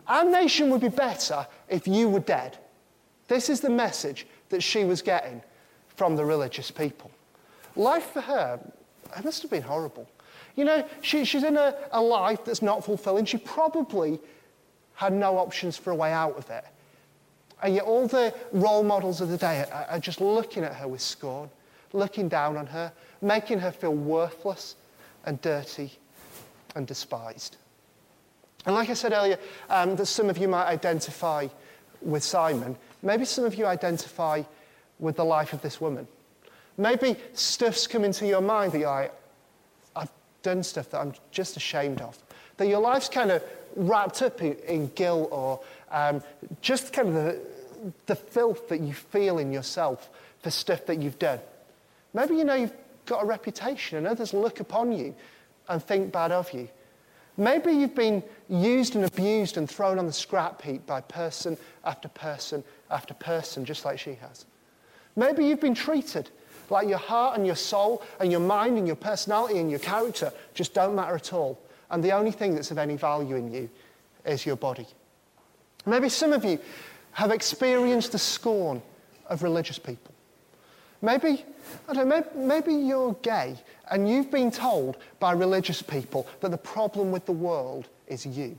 Our 0.06 0.24
nation 0.24 0.70
would 0.70 0.80
be 0.80 0.88
better 0.88 1.46
if 1.68 1.86
you 1.86 2.08
were 2.08 2.20
dead. 2.20 2.58
This 3.28 3.48
is 3.48 3.60
the 3.60 3.70
message 3.70 4.26
that 4.48 4.62
she 4.62 4.84
was 4.84 5.02
getting 5.02 5.42
from 5.96 6.16
the 6.16 6.24
religious 6.24 6.70
people. 6.70 7.10
Life 7.76 8.10
for 8.12 8.20
her, 8.20 8.60
it 9.16 9.24
must 9.24 9.42
have 9.42 9.50
been 9.50 9.62
horrible. 9.62 10.08
You 10.56 10.64
know, 10.64 10.86
she, 11.00 11.24
she's 11.24 11.44
in 11.44 11.56
a, 11.56 11.74
a 11.92 12.00
life 12.00 12.44
that's 12.44 12.62
not 12.62 12.84
fulfilling. 12.84 13.24
She 13.24 13.38
probably 13.38 14.20
had 14.94 15.12
no 15.12 15.38
options 15.38 15.76
for 15.76 15.90
a 15.90 15.94
way 15.94 16.12
out 16.12 16.36
of 16.36 16.48
it. 16.50 16.64
And 17.62 17.74
yet, 17.74 17.84
all 17.84 18.06
the 18.06 18.34
role 18.52 18.82
models 18.82 19.20
of 19.20 19.28
the 19.28 19.38
day 19.38 19.64
are, 19.70 19.86
are 19.90 19.98
just 19.98 20.20
looking 20.20 20.64
at 20.64 20.74
her 20.74 20.88
with 20.88 21.00
scorn, 21.00 21.48
looking 21.92 22.28
down 22.28 22.56
on 22.56 22.66
her, 22.66 22.92
making 23.22 23.60
her 23.60 23.72
feel 23.72 23.94
worthless 23.94 24.76
and 25.24 25.40
dirty 25.40 25.92
and 26.74 26.86
despised. 26.86 27.56
And 28.66 28.74
like 28.74 28.90
I 28.90 28.94
said 28.94 29.12
earlier, 29.12 29.38
um, 29.68 29.96
that 29.96 30.06
some 30.06 30.28
of 30.28 30.38
you 30.38 30.48
might 30.48 30.66
identify 30.66 31.48
with 32.00 32.22
Simon. 32.22 32.76
Maybe 33.02 33.24
some 33.24 33.44
of 33.44 33.54
you 33.54 33.66
identify 33.66 34.42
with 34.98 35.16
the 35.16 35.24
life 35.24 35.52
of 35.52 35.62
this 35.62 35.80
woman. 35.80 36.06
Maybe 36.76 37.16
stuff's 37.34 37.86
come 37.86 38.04
into 38.04 38.26
your 38.26 38.40
mind 38.40 38.72
that 38.72 38.78
you're 38.78 38.90
like, 38.90 39.14
I've 39.94 40.10
done 40.42 40.62
stuff 40.62 40.90
that 40.90 41.00
I'm 41.00 41.12
just 41.30 41.56
ashamed 41.56 42.00
of. 42.00 42.18
That 42.56 42.68
your 42.68 42.80
life's 42.80 43.08
kind 43.08 43.30
of 43.30 43.42
wrapped 43.76 44.22
up 44.22 44.42
in, 44.42 44.86
guilt 44.94 45.28
or 45.30 45.60
um, 45.90 46.22
just 46.60 46.92
kind 46.92 47.08
of 47.08 47.14
the, 47.14 47.40
the 48.06 48.16
filth 48.16 48.68
that 48.68 48.80
you 48.80 48.92
feel 48.92 49.38
in 49.38 49.52
yourself 49.52 50.10
for 50.40 50.50
stuff 50.50 50.86
that 50.86 51.00
you've 51.00 51.18
done. 51.18 51.40
Maybe 52.12 52.36
you 52.36 52.44
know 52.44 52.54
you've 52.54 52.74
got 53.06 53.22
a 53.22 53.26
reputation 53.26 53.98
and 53.98 54.06
others 54.06 54.32
look 54.32 54.60
upon 54.60 54.92
you 54.92 55.14
and 55.68 55.82
think 55.82 56.12
bad 56.12 56.32
of 56.32 56.52
you. 56.52 56.68
Maybe 57.36 57.72
you've 57.72 57.96
been 57.96 58.22
used 58.48 58.94
and 58.94 59.04
abused 59.04 59.56
and 59.56 59.68
thrown 59.68 59.98
on 59.98 60.06
the 60.06 60.12
scrap 60.12 60.62
heap 60.62 60.86
by 60.86 61.00
person 61.00 61.56
after 61.84 62.08
person 62.08 62.62
after 62.90 63.14
person, 63.14 63.64
just 63.64 63.84
like 63.84 63.98
she 63.98 64.14
has. 64.14 64.44
Maybe 65.16 65.46
you've 65.46 65.60
been 65.60 65.74
treated 65.74 66.30
like 66.70 66.88
your 66.88 66.98
heart 66.98 67.36
and 67.36 67.46
your 67.46 67.56
soul 67.56 68.02
and 68.20 68.30
your 68.30 68.40
mind 68.40 68.78
and 68.78 68.86
your 68.86 68.96
personality 68.96 69.58
and 69.58 69.70
your 69.70 69.80
character 69.80 70.32
just 70.54 70.74
don't 70.74 70.94
matter 70.94 71.14
at 71.14 71.32
all. 71.32 71.58
And 71.90 72.02
the 72.02 72.12
only 72.12 72.32
thing 72.32 72.54
that's 72.54 72.70
of 72.70 72.78
any 72.78 72.96
value 72.96 73.36
in 73.36 73.52
you 73.52 73.70
is 74.24 74.46
your 74.46 74.56
body. 74.56 74.86
Maybe 75.86 76.08
some 76.08 76.32
of 76.32 76.44
you 76.44 76.58
have 77.12 77.30
experienced 77.30 78.12
the 78.12 78.18
scorn 78.18 78.82
of 79.26 79.42
religious 79.42 79.78
people. 79.78 80.12
Maybe, 81.02 81.44
I 81.88 81.92
don't 81.92 82.08
know, 82.08 82.24
maybe, 82.34 82.74
you're 82.74 83.12
gay 83.22 83.56
and 83.90 84.08
you've 84.08 84.30
been 84.30 84.50
told 84.50 84.96
by 85.20 85.32
religious 85.32 85.82
people 85.82 86.26
that 86.40 86.50
the 86.50 86.56
problem 86.56 87.12
with 87.12 87.26
the 87.26 87.32
world 87.32 87.88
is 88.06 88.24
you. 88.24 88.58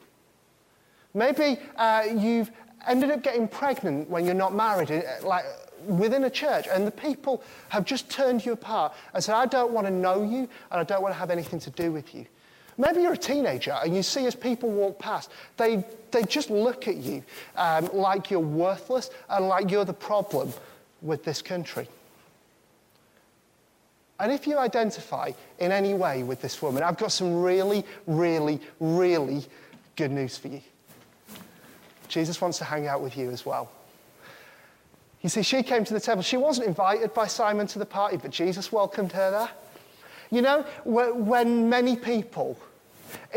Maybe 1.16 1.58
uh, 1.76 2.04
you've 2.16 2.52
ended 2.88 3.10
up 3.10 3.24
getting 3.24 3.48
pregnant 3.48 4.10
when 4.10 4.26
you're 4.26 4.36
not 4.36 4.54
married, 4.54 4.92
uh, 4.92 5.02
like 5.24 5.46
within 5.88 6.24
a 6.26 6.30
church, 6.30 6.68
and 6.72 6.86
the 6.86 6.92
people 6.92 7.42
have 7.70 7.84
just 7.84 8.10
turned 8.10 8.46
you 8.46 8.52
apart 8.52 8.94
and 9.14 9.24
said, 9.24 9.34
I 9.34 9.48
don't 9.48 9.72
want 9.72 9.88
to 9.88 9.94
know 9.94 10.24
you 10.24 10.48
and 10.72 10.80
I 10.80 10.84
don't 10.84 11.02
want 11.02 11.14
to 11.16 11.20
have 11.20 11.32
anything 11.32 11.60
to 11.62 11.70
do 11.72 11.92
with 11.92 12.14
you. 12.14 12.26
Maybe 12.78 13.02
you're 13.02 13.14
a 13.14 13.18
teenager 13.18 13.78
and 13.84 13.96
you 13.96 14.04
see 14.04 14.26
as 14.26 14.36
people 14.36 14.70
walk 14.70 15.00
past, 15.00 15.32
they, 15.58 15.84
they 16.12 16.24
just 16.24 16.50
look 16.50 16.88
at 16.88 16.98
you 16.98 17.24
um, 17.56 17.90
like 17.94 18.30
you're 18.30 18.40
worthless 18.40 19.10
and 19.30 19.48
like 19.48 19.72
you're 19.72 19.86
the 19.86 19.94
problem 19.94 20.52
with 21.02 21.24
this 21.24 21.42
country. 21.42 21.88
And 24.20 24.32
if 24.32 24.48
you 24.48 24.58
identify 24.58 25.32
in 25.60 25.72
any 25.72 25.94
way 25.94 26.24
with 26.24 26.42
this 26.42 26.62
woman, 26.62 26.84
I've 26.84 26.98
got 26.98 27.12
some 27.12 27.42
really, 27.42 27.84
really, 28.08 28.62
really 28.80 29.46
good 29.96 30.12
news 30.12 30.38
for 30.38 30.48
you. 30.48 30.62
Jesus 32.08 32.40
wants 32.40 32.58
to 32.60 32.64
hang 32.64 32.88
out 32.88 33.02
with 33.02 33.18
you 33.18 33.30
as 33.32 33.46
well. 33.46 33.70
You 35.22 35.30
see, 35.30 35.42
she 35.42 35.64
came 35.64 35.84
to 35.86 35.94
the 35.94 36.00
temple. 36.00 36.24
She 36.24 36.38
wasn't 36.38 36.68
invited 36.68 37.14
by 37.14 37.28
Simon 37.28 37.68
to 37.68 37.80
the 37.80 37.86
party, 37.86 38.18
but 38.18 38.32
Jesus 38.32 38.72
welcomed 38.72 39.12
her 39.14 39.32
there. 39.32 39.50
You 40.32 40.42
know, 40.42 40.66
when 40.84 41.70
many 41.70 41.96
people, 41.96 42.58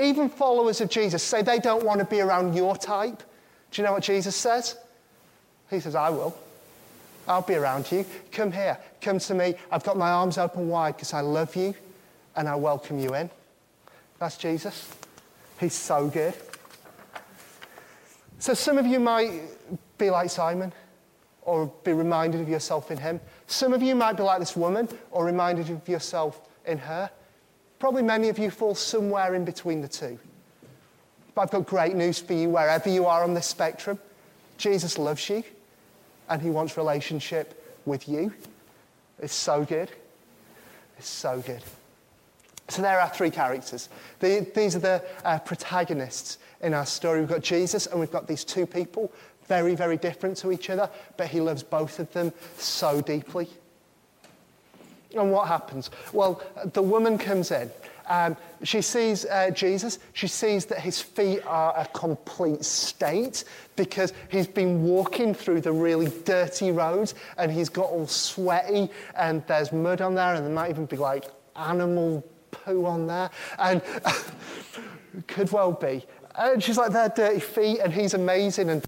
even 0.00 0.28
followers 0.28 0.80
of 0.80 0.88
Jesus, 0.88 1.22
say 1.22 1.42
they 1.42 1.58
don't 1.58 1.84
want 1.84 2.00
to 2.00 2.04
be 2.04 2.20
around 2.20 2.54
your 2.54 2.76
type, 2.76 3.22
do 3.70 3.82
you 3.82 3.86
know 3.86 3.92
what 3.92 4.02
Jesus 4.02 4.34
says? 4.34 4.76
He 5.70 5.80
says, 5.80 5.94
I 5.94 6.10
will. 6.10 6.36
I'll 7.26 7.42
be 7.42 7.56
around 7.56 7.92
you. 7.92 8.06
Come 8.32 8.50
here. 8.50 8.78
Come 9.02 9.18
to 9.18 9.34
me. 9.34 9.54
I've 9.70 9.84
got 9.84 9.98
my 9.98 10.10
arms 10.10 10.38
open 10.38 10.68
wide 10.68 10.96
because 10.96 11.12
I 11.12 11.20
love 11.20 11.54
you 11.54 11.74
and 12.36 12.48
I 12.48 12.54
welcome 12.54 12.98
you 12.98 13.14
in. 13.14 13.28
That's 14.18 14.38
Jesus. 14.38 14.90
He's 15.60 15.74
so 15.74 16.08
good. 16.08 16.34
So 18.38 18.54
some 18.54 18.78
of 18.78 18.86
you 18.86 18.98
might 18.98 19.42
be 19.98 20.10
like 20.10 20.30
Simon 20.30 20.72
or 21.42 21.66
be 21.84 21.92
reminded 21.92 22.40
of 22.40 22.48
yourself 22.48 22.90
in 22.90 22.98
him. 22.98 23.20
Some 23.46 23.72
of 23.72 23.82
you 23.82 23.94
might 23.94 24.16
be 24.16 24.22
like 24.22 24.38
this 24.38 24.56
woman 24.56 24.88
or 25.10 25.24
reminded 25.26 25.68
of 25.70 25.86
yourself 25.88 26.47
in 26.68 26.78
her. 26.78 27.10
Probably 27.78 28.02
many 28.02 28.28
of 28.28 28.38
you 28.38 28.50
fall 28.50 28.74
somewhere 28.74 29.34
in 29.34 29.44
between 29.44 29.80
the 29.80 29.88
two. 29.88 30.18
But 31.34 31.42
I've 31.42 31.50
got 31.50 31.66
great 31.66 31.94
news 31.94 32.18
for 32.18 32.32
you 32.32 32.50
wherever 32.50 32.88
you 32.88 33.06
are 33.06 33.22
on 33.22 33.34
this 33.34 33.46
spectrum. 33.46 33.98
Jesus 34.56 34.98
loves 34.98 35.28
you 35.28 35.44
and 36.28 36.42
he 36.42 36.50
wants 36.50 36.76
relationship 36.76 37.64
with 37.86 38.08
you. 38.08 38.32
It's 39.20 39.34
so 39.34 39.64
good. 39.64 39.90
It's 40.98 41.08
so 41.08 41.40
good. 41.40 41.62
So 42.68 42.82
there 42.82 43.00
are 43.00 43.08
three 43.08 43.30
characters. 43.30 43.88
The, 44.18 44.46
these 44.54 44.76
are 44.76 44.80
the 44.80 45.04
uh, 45.24 45.38
protagonists 45.38 46.38
in 46.60 46.74
our 46.74 46.84
story. 46.84 47.20
We've 47.20 47.28
got 47.28 47.40
Jesus 47.40 47.86
and 47.86 47.98
we've 47.98 48.12
got 48.12 48.26
these 48.26 48.44
two 48.44 48.66
people, 48.66 49.10
very, 49.46 49.74
very 49.74 49.96
different 49.96 50.36
to 50.38 50.52
each 50.52 50.68
other, 50.68 50.90
but 51.16 51.28
he 51.28 51.40
loves 51.40 51.62
both 51.62 51.98
of 51.98 52.12
them 52.12 52.32
so 52.58 53.00
deeply. 53.00 53.48
And 55.14 55.32
what 55.32 55.48
happens? 55.48 55.90
Well, 56.12 56.42
the 56.72 56.82
woman 56.82 57.18
comes 57.18 57.50
in 57.50 57.70
um, 58.08 58.36
she 58.62 58.82
sees 58.82 59.24
uh, 59.26 59.50
Jesus. 59.50 59.98
She 60.14 60.28
sees 60.28 60.66
that 60.66 60.80
his 60.80 61.00
feet 61.00 61.40
are 61.46 61.74
a 61.76 61.86
complete 61.86 62.64
state 62.64 63.44
because 63.76 64.12
he's 64.30 64.46
been 64.46 64.82
walking 64.82 65.34
through 65.34 65.60
the 65.60 65.72
really 65.72 66.10
dirty 66.24 66.72
roads 66.72 67.14
and 67.36 67.52
he's 67.52 67.68
got 67.68 67.86
all 67.86 68.06
sweaty 68.06 68.90
and 69.14 69.46
there's 69.46 69.72
mud 69.72 70.00
on 70.00 70.14
there 70.14 70.34
and 70.34 70.44
there 70.44 70.52
might 70.52 70.70
even 70.70 70.86
be 70.86 70.96
like 70.96 71.26
animal 71.56 72.24
poo 72.50 72.86
on 72.86 73.06
there. 73.06 73.30
And 73.58 73.82
could 75.26 75.52
well 75.52 75.72
be. 75.72 76.04
And 76.36 76.62
she's 76.62 76.78
like, 76.78 76.92
they're 76.92 77.10
dirty 77.10 77.40
feet 77.40 77.80
and 77.80 77.92
he's 77.92 78.14
amazing. 78.14 78.70
And 78.70 78.86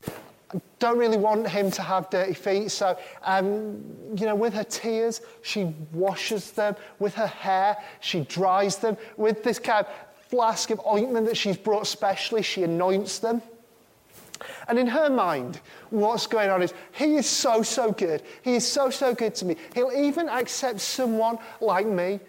don't 0.78 0.98
really 0.98 1.16
want 1.16 1.48
him 1.48 1.70
to 1.70 1.82
have 1.82 2.10
dirty 2.10 2.34
feet. 2.34 2.70
So, 2.70 2.98
um, 3.22 3.84
you 4.16 4.26
know, 4.26 4.34
with 4.34 4.54
her 4.54 4.64
tears, 4.64 5.20
she 5.42 5.74
washes 5.92 6.52
them. 6.52 6.74
With 6.98 7.14
her 7.14 7.26
hair, 7.26 7.76
she 8.00 8.22
dries 8.22 8.76
them. 8.78 8.96
With 9.16 9.44
this 9.44 9.58
kind 9.58 9.86
of 9.86 9.92
flask 10.28 10.70
of 10.70 10.80
ointment 10.86 11.26
that 11.26 11.36
she's 11.36 11.56
brought 11.56 11.86
specially, 11.86 12.42
she 12.42 12.62
anoints 12.62 13.18
them. 13.18 13.42
And 14.68 14.78
in 14.78 14.86
her 14.86 15.10
mind, 15.10 15.60
what's 15.90 16.26
going 16.26 16.50
on 16.50 16.62
is, 16.62 16.72
he 16.92 17.16
is 17.16 17.26
so, 17.26 17.62
so 17.62 17.92
good. 17.92 18.22
He 18.42 18.54
is 18.54 18.66
so, 18.66 18.88
so 18.90 19.14
good 19.14 19.34
to 19.36 19.44
me. 19.44 19.56
He'll 19.74 19.92
even 19.92 20.28
accept 20.28 20.80
someone 20.80 21.38
like 21.60 21.86
me, 21.86 22.20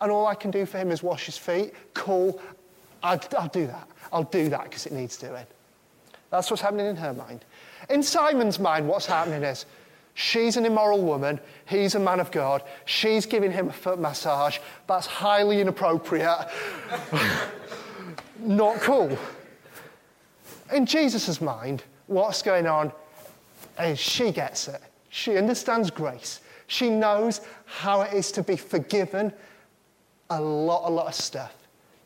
and 0.00 0.10
all 0.10 0.26
I 0.26 0.34
can 0.34 0.50
do 0.50 0.66
for 0.66 0.78
him 0.78 0.90
is 0.90 1.02
wash 1.02 1.26
his 1.26 1.38
feet. 1.38 1.72
Cool. 1.94 2.40
I'll, 3.02 3.20
I'll 3.38 3.48
do 3.48 3.66
that. 3.68 3.88
I'll 4.12 4.24
do 4.24 4.48
that 4.48 4.64
because 4.64 4.86
it 4.86 4.92
needs 4.92 5.16
doing. 5.16 5.46
That's 6.30 6.50
what's 6.50 6.62
happening 6.62 6.86
in 6.86 6.96
her 6.96 7.14
mind. 7.14 7.44
In 7.88 8.02
Simon's 8.02 8.58
mind, 8.58 8.86
what's 8.86 9.06
happening 9.06 9.42
is 9.42 9.64
she's 10.14 10.56
an 10.56 10.66
immoral 10.66 11.02
woman, 11.02 11.40
he's 11.66 11.94
a 11.94 12.00
man 12.00 12.20
of 12.20 12.30
God, 12.30 12.62
she's 12.84 13.24
giving 13.24 13.50
him 13.50 13.68
a 13.68 13.72
foot 13.72 13.98
massage. 13.98 14.58
That's 14.86 15.06
highly 15.06 15.60
inappropriate. 15.60 16.48
Not 18.38 18.80
cool. 18.80 19.16
In 20.72 20.84
Jesus' 20.84 21.40
mind, 21.40 21.82
what's 22.06 22.42
going 22.42 22.66
on 22.66 22.92
is 23.80 23.98
she 23.98 24.30
gets 24.32 24.68
it. 24.68 24.82
She 25.08 25.36
understands 25.36 25.90
grace. 25.90 26.40
She 26.66 26.90
knows 26.90 27.40
how 27.64 28.02
it 28.02 28.12
is 28.12 28.30
to 28.32 28.42
be 28.42 28.56
forgiven 28.56 29.32
a 30.30 30.40
lot, 30.40 30.88
a 30.88 30.90
lot 30.92 31.06
of 31.06 31.14
stuff. 31.14 31.54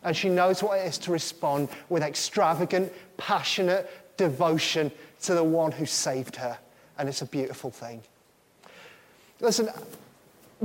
And 0.04 0.16
she 0.16 0.28
knows 0.28 0.62
what 0.62 0.78
it 0.78 0.87
is 0.87 0.98
to 0.98 1.12
respond 1.12 1.68
with 1.88 2.02
extravagant, 2.02 2.92
passionate 3.16 3.90
devotion 4.16 4.90
to 5.22 5.35
the 5.35 5.44
one 5.44 5.72
who 5.72 5.87
saved 5.87 6.37
her. 6.37 6.59
And 6.98 7.09
it's 7.09 7.22
a 7.22 7.27
beautiful 7.27 7.70
thing. 7.70 8.03
Listen, 9.40 9.68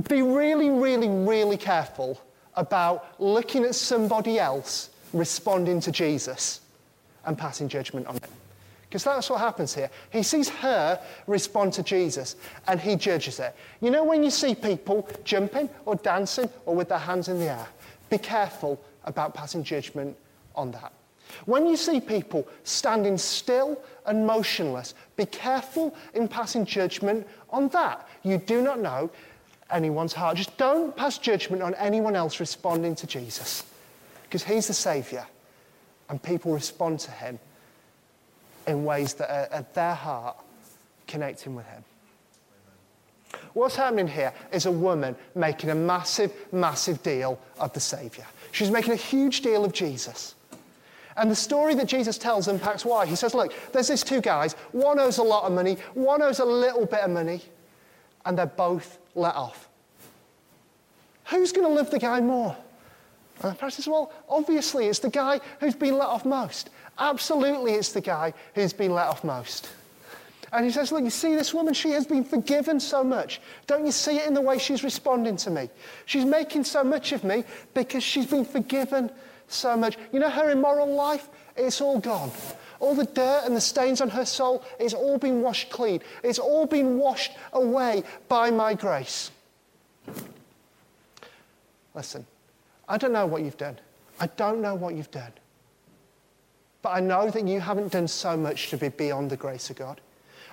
be 0.08 0.22
really, 0.22 0.70
really, 0.70 1.10
really 1.10 1.58
careful 1.58 2.22
about 2.56 3.20
looking 3.20 3.64
at 3.64 3.76
somebody 3.76 4.40
else 4.40 4.90
responding 5.14 5.80
to 5.82 5.92
Jesus 5.92 6.62
and 7.26 7.38
passing 7.38 7.68
judgment 7.68 8.08
on 8.08 8.18
it. 8.18 8.30
Because 8.88 9.04
that's 9.04 9.30
what 9.30 9.40
happens 9.40 9.76
here. 9.76 9.90
He 10.12 10.24
sees 10.24 10.48
her 10.50 11.02
respond 11.28 11.74
to 11.74 11.84
Jesus 11.84 12.38
and 12.68 12.80
he 12.80 12.96
judges 12.96 13.40
it. 13.40 13.54
You 13.82 13.92
know, 13.92 14.04
when 14.04 14.24
you 14.24 14.30
see 14.30 14.56
people 14.56 15.08
jumping 15.24 15.70
or 15.86 15.96
dancing 15.96 16.50
or 16.66 16.76
with 16.76 16.90
their 16.90 16.98
hands 16.98 17.28
in 17.28 17.40
the 17.40 17.50
air, 17.50 17.68
be 18.10 18.18
careful 18.18 18.82
about 19.04 19.34
passing 19.34 19.64
judgment 19.64 20.16
on 20.56 20.72
that. 20.72 20.94
When 21.46 21.68
you 21.68 21.78
see 21.78 22.00
people 22.00 22.48
standing 22.64 23.18
still 23.18 23.82
and 24.06 24.26
motionless, 24.26 24.94
be 25.16 25.26
careful 25.26 25.96
in 26.14 26.28
passing 26.28 26.66
judgment 26.66 27.28
on 27.50 27.68
that. 27.70 28.08
You 28.24 28.38
do 28.38 28.62
not 28.62 28.80
know 28.80 29.10
anyone's 29.72 30.14
heart. 30.14 30.38
Just 30.38 30.58
don't 30.58 30.96
pass 30.96 31.18
judgment 31.18 31.62
on 31.62 31.74
anyone 31.76 32.16
else 32.16 32.40
responding 32.40 32.96
to 32.96 33.08
Jesus. 33.08 33.64
because 34.28 34.44
he's 34.44 34.68
the 34.68 34.74
Saviour 34.74 35.26
and 36.10 36.22
people 36.22 36.54
respond 36.54 37.00
to 37.02 37.12
him 37.12 37.40
in 38.66 38.84
ways 38.84 39.14
that 39.16 39.30
are 39.30 39.54
at 39.54 39.74
their 39.74 39.94
heart 39.94 40.38
connecting 41.08 41.56
with 41.56 41.66
him. 41.68 41.84
What's 43.54 43.76
happening 43.76 44.08
here 44.08 44.34
is 44.52 44.66
a 44.66 44.72
woman 44.72 45.16
making 45.36 45.70
a 45.70 45.76
massive, 45.76 46.34
massive 46.52 47.02
deal 47.04 47.40
of 47.60 47.72
the 47.74 47.80
Saviour. 47.80 48.26
She's 48.52 48.72
making 48.72 48.94
a 48.94 48.98
huge 48.98 49.42
deal 49.42 49.64
of 49.64 49.72
Jesus. 49.72 50.36
And 51.18 51.32
the 51.32 51.36
story 51.36 51.74
that 51.76 51.88
Jesus 51.88 52.18
tells 52.18 52.48
impacts 52.48 52.86
why. 52.86 53.08
He 53.08 53.16
says, 53.16 53.34
Look, 53.34 53.54
there's 53.74 53.88
these 53.88 54.04
two 54.04 54.22
guys. 54.22 54.54
One 54.72 55.00
owes 55.00 55.18
a 55.18 55.24
lot 55.24 55.46
of 55.46 55.52
money, 55.52 55.78
one 55.96 56.22
owes 56.22 56.40
a 56.40 56.46
little 56.46 56.86
bit 56.86 57.02
of 57.02 57.10
money, 57.10 57.42
and 58.26 58.38
they're 58.38 58.46
both 58.46 59.00
let 59.16 59.36
off. 59.36 59.68
Who's 61.26 61.52
going 61.52 61.68
to 61.68 61.74
love 61.74 61.90
the 61.90 62.00
guy 62.00 62.22
more? 62.22 62.56
And 63.42 63.52
the 63.52 63.58
Pharisee 63.58 63.74
says, 63.74 63.88
Well, 63.88 64.14
obviously, 64.30 64.86
it's 64.86 65.00
the 65.00 65.10
guy 65.10 65.40
who's 65.60 65.76
been 65.76 65.98
let 65.98 66.08
off 66.08 66.24
most. 66.24 66.70
Absolutely, 67.00 67.74
it's 67.74 67.92
the 67.92 68.02
guy 68.02 68.34
who's 68.54 68.74
been 68.74 68.94
let 68.94 69.08
off 69.08 69.24
most. 69.24 69.70
And 70.54 70.66
he 70.66 70.72
says, 70.72 70.92
Look, 70.92 71.04
you 71.04 71.10
see 71.10 71.36
this 71.36 71.54
woman? 71.54 71.74
She 71.74 71.90
has 71.92 72.06
been 72.06 72.24
forgiven 72.24 72.80
so 72.80 73.04
much. 73.04 73.42
Don't 73.66 73.86
you 73.86 73.92
see 73.92 74.18
it 74.18 74.28
in 74.28 74.34
the 74.36 74.42
way 74.42 74.60
she's 74.60 74.84
responding 74.84 75.36
to 75.38 75.50
me? 75.50 75.70
She's 76.06 76.26
making 76.26 76.64
so 76.64 76.84
much 76.84 77.12
of 77.12 77.24
me 77.24 77.44
because 77.74 78.04
she's 78.04 78.28
been 78.28 78.46
forgiven 78.46 79.10
so 79.48 79.78
much. 79.78 79.98
You 80.12 80.20
know, 80.20 80.30
her 80.30 80.50
immoral 80.52 80.94
life, 80.94 81.30
it's 81.56 81.82
all 81.82 82.00
gone. 82.00 82.32
All 82.80 82.94
the 82.94 83.06
dirt 83.06 83.44
and 83.46 83.56
the 83.56 83.62
stains 83.62 84.02
on 84.02 84.10
her 84.10 84.26
soul, 84.26 84.64
it's 84.80 84.94
all 84.94 85.18
been 85.18 85.42
washed 85.42 85.70
clean. 85.70 86.02
It's 86.24 86.40
all 86.40 86.66
been 86.66 86.98
washed 86.98 87.32
away 87.54 88.04
by 88.28 88.52
my 88.52 88.74
grace. 88.74 89.32
Listen, 91.96 92.26
I 92.88 92.98
don't 92.98 93.14
know 93.14 93.26
what 93.26 93.42
you've 93.42 93.58
done. 93.58 93.80
I 94.20 94.28
don't 94.28 94.62
know 94.62 94.76
what 94.76 94.94
you've 94.94 95.12
done. 95.12 95.32
But 96.84 96.90
I 96.90 97.00
know 97.00 97.30
that 97.30 97.48
you 97.48 97.60
haven't 97.60 97.92
done 97.92 98.08
so 98.08 98.38
much 98.38 98.70
to 98.70 98.78
be 98.78 98.90
beyond 98.90 99.32
the 99.32 99.38
grace 99.38 99.70
of 99.70 99.78
God. 99.78 100.00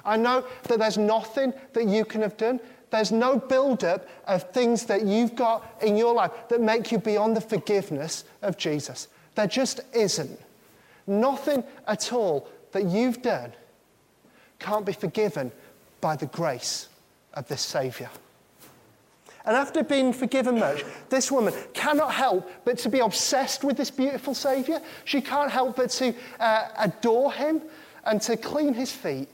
I 0.05 0.17
know 0.17 0.45
that 0.65 0.79
there's 0.79 0.99
nothing 0.99 1.53
that 1.73 1.87
you 1.87 2.05
can 2.05 2.23
have 2.23 2.37
done. 2.37 2.61
There's 2.95 3.11
no 3.11 3.41
build-up 3.41 4.09
of 4.29 4.53
things 4.53 4.85
that 4.85 5.05
you've 5.05 5.35
got 5.35 5.83
in 5.83 5.97
your 5.97 6.15
life 6.15 6.31
that 6.49 6.61
make 6.61 6.93
you 6.93 6.99
beyond 6.99 7.37
the 7.37 7.41
forgiveness 7.41 8.23
of 8.41 8.57
Jesus. 8.57 9.09
There 9.35 9.49
just 9.49 9.81
isn't. 9.93 10.39
Nothing 11.05 11.65
at 11.89 12.13
all 12.13 12.49
that 12.71 12.85
you've 12.85 13.21
done 13.21 13.53
can't 14.61 14.87
be 14.87 14.93
forgiven 14.93 15.51
by 16.01 16.15
the 16.15 16.27
grace 16.27 16.89
of 17.33 17.49
this 17.49 17.63
Saviour. 17.63 18.11
And 19.45 19.57
after 19.57 19.83
being 19.83 20.13
forgiven 20.13 20.61
much, 20.61 20.85
this 21.09 21.33
woman 21.33 21.53
cannot 21.73 22.13
help 22.13 22.49
but 22.65 22.79
to 22.79 22.89
be 22.89 23.01
obsessed 23.01 23.65
with 23.65 23.77
this 23.77 23.91
beautiful 23.91 24.35
Saviour. 24.35 24.81
She 25.05 25.21
can't 25.21 25.51
help 25.51 25.75
but 25.75 25.91
to 25.91 26.15
uh, 26.39 26.69
adore 26.79 27.33
him 27.33 27.61
and 28.05 28.23
to 28.23 28.37
clean 28.37 28.73
his 28.73 28.93
feet 28.93 29.29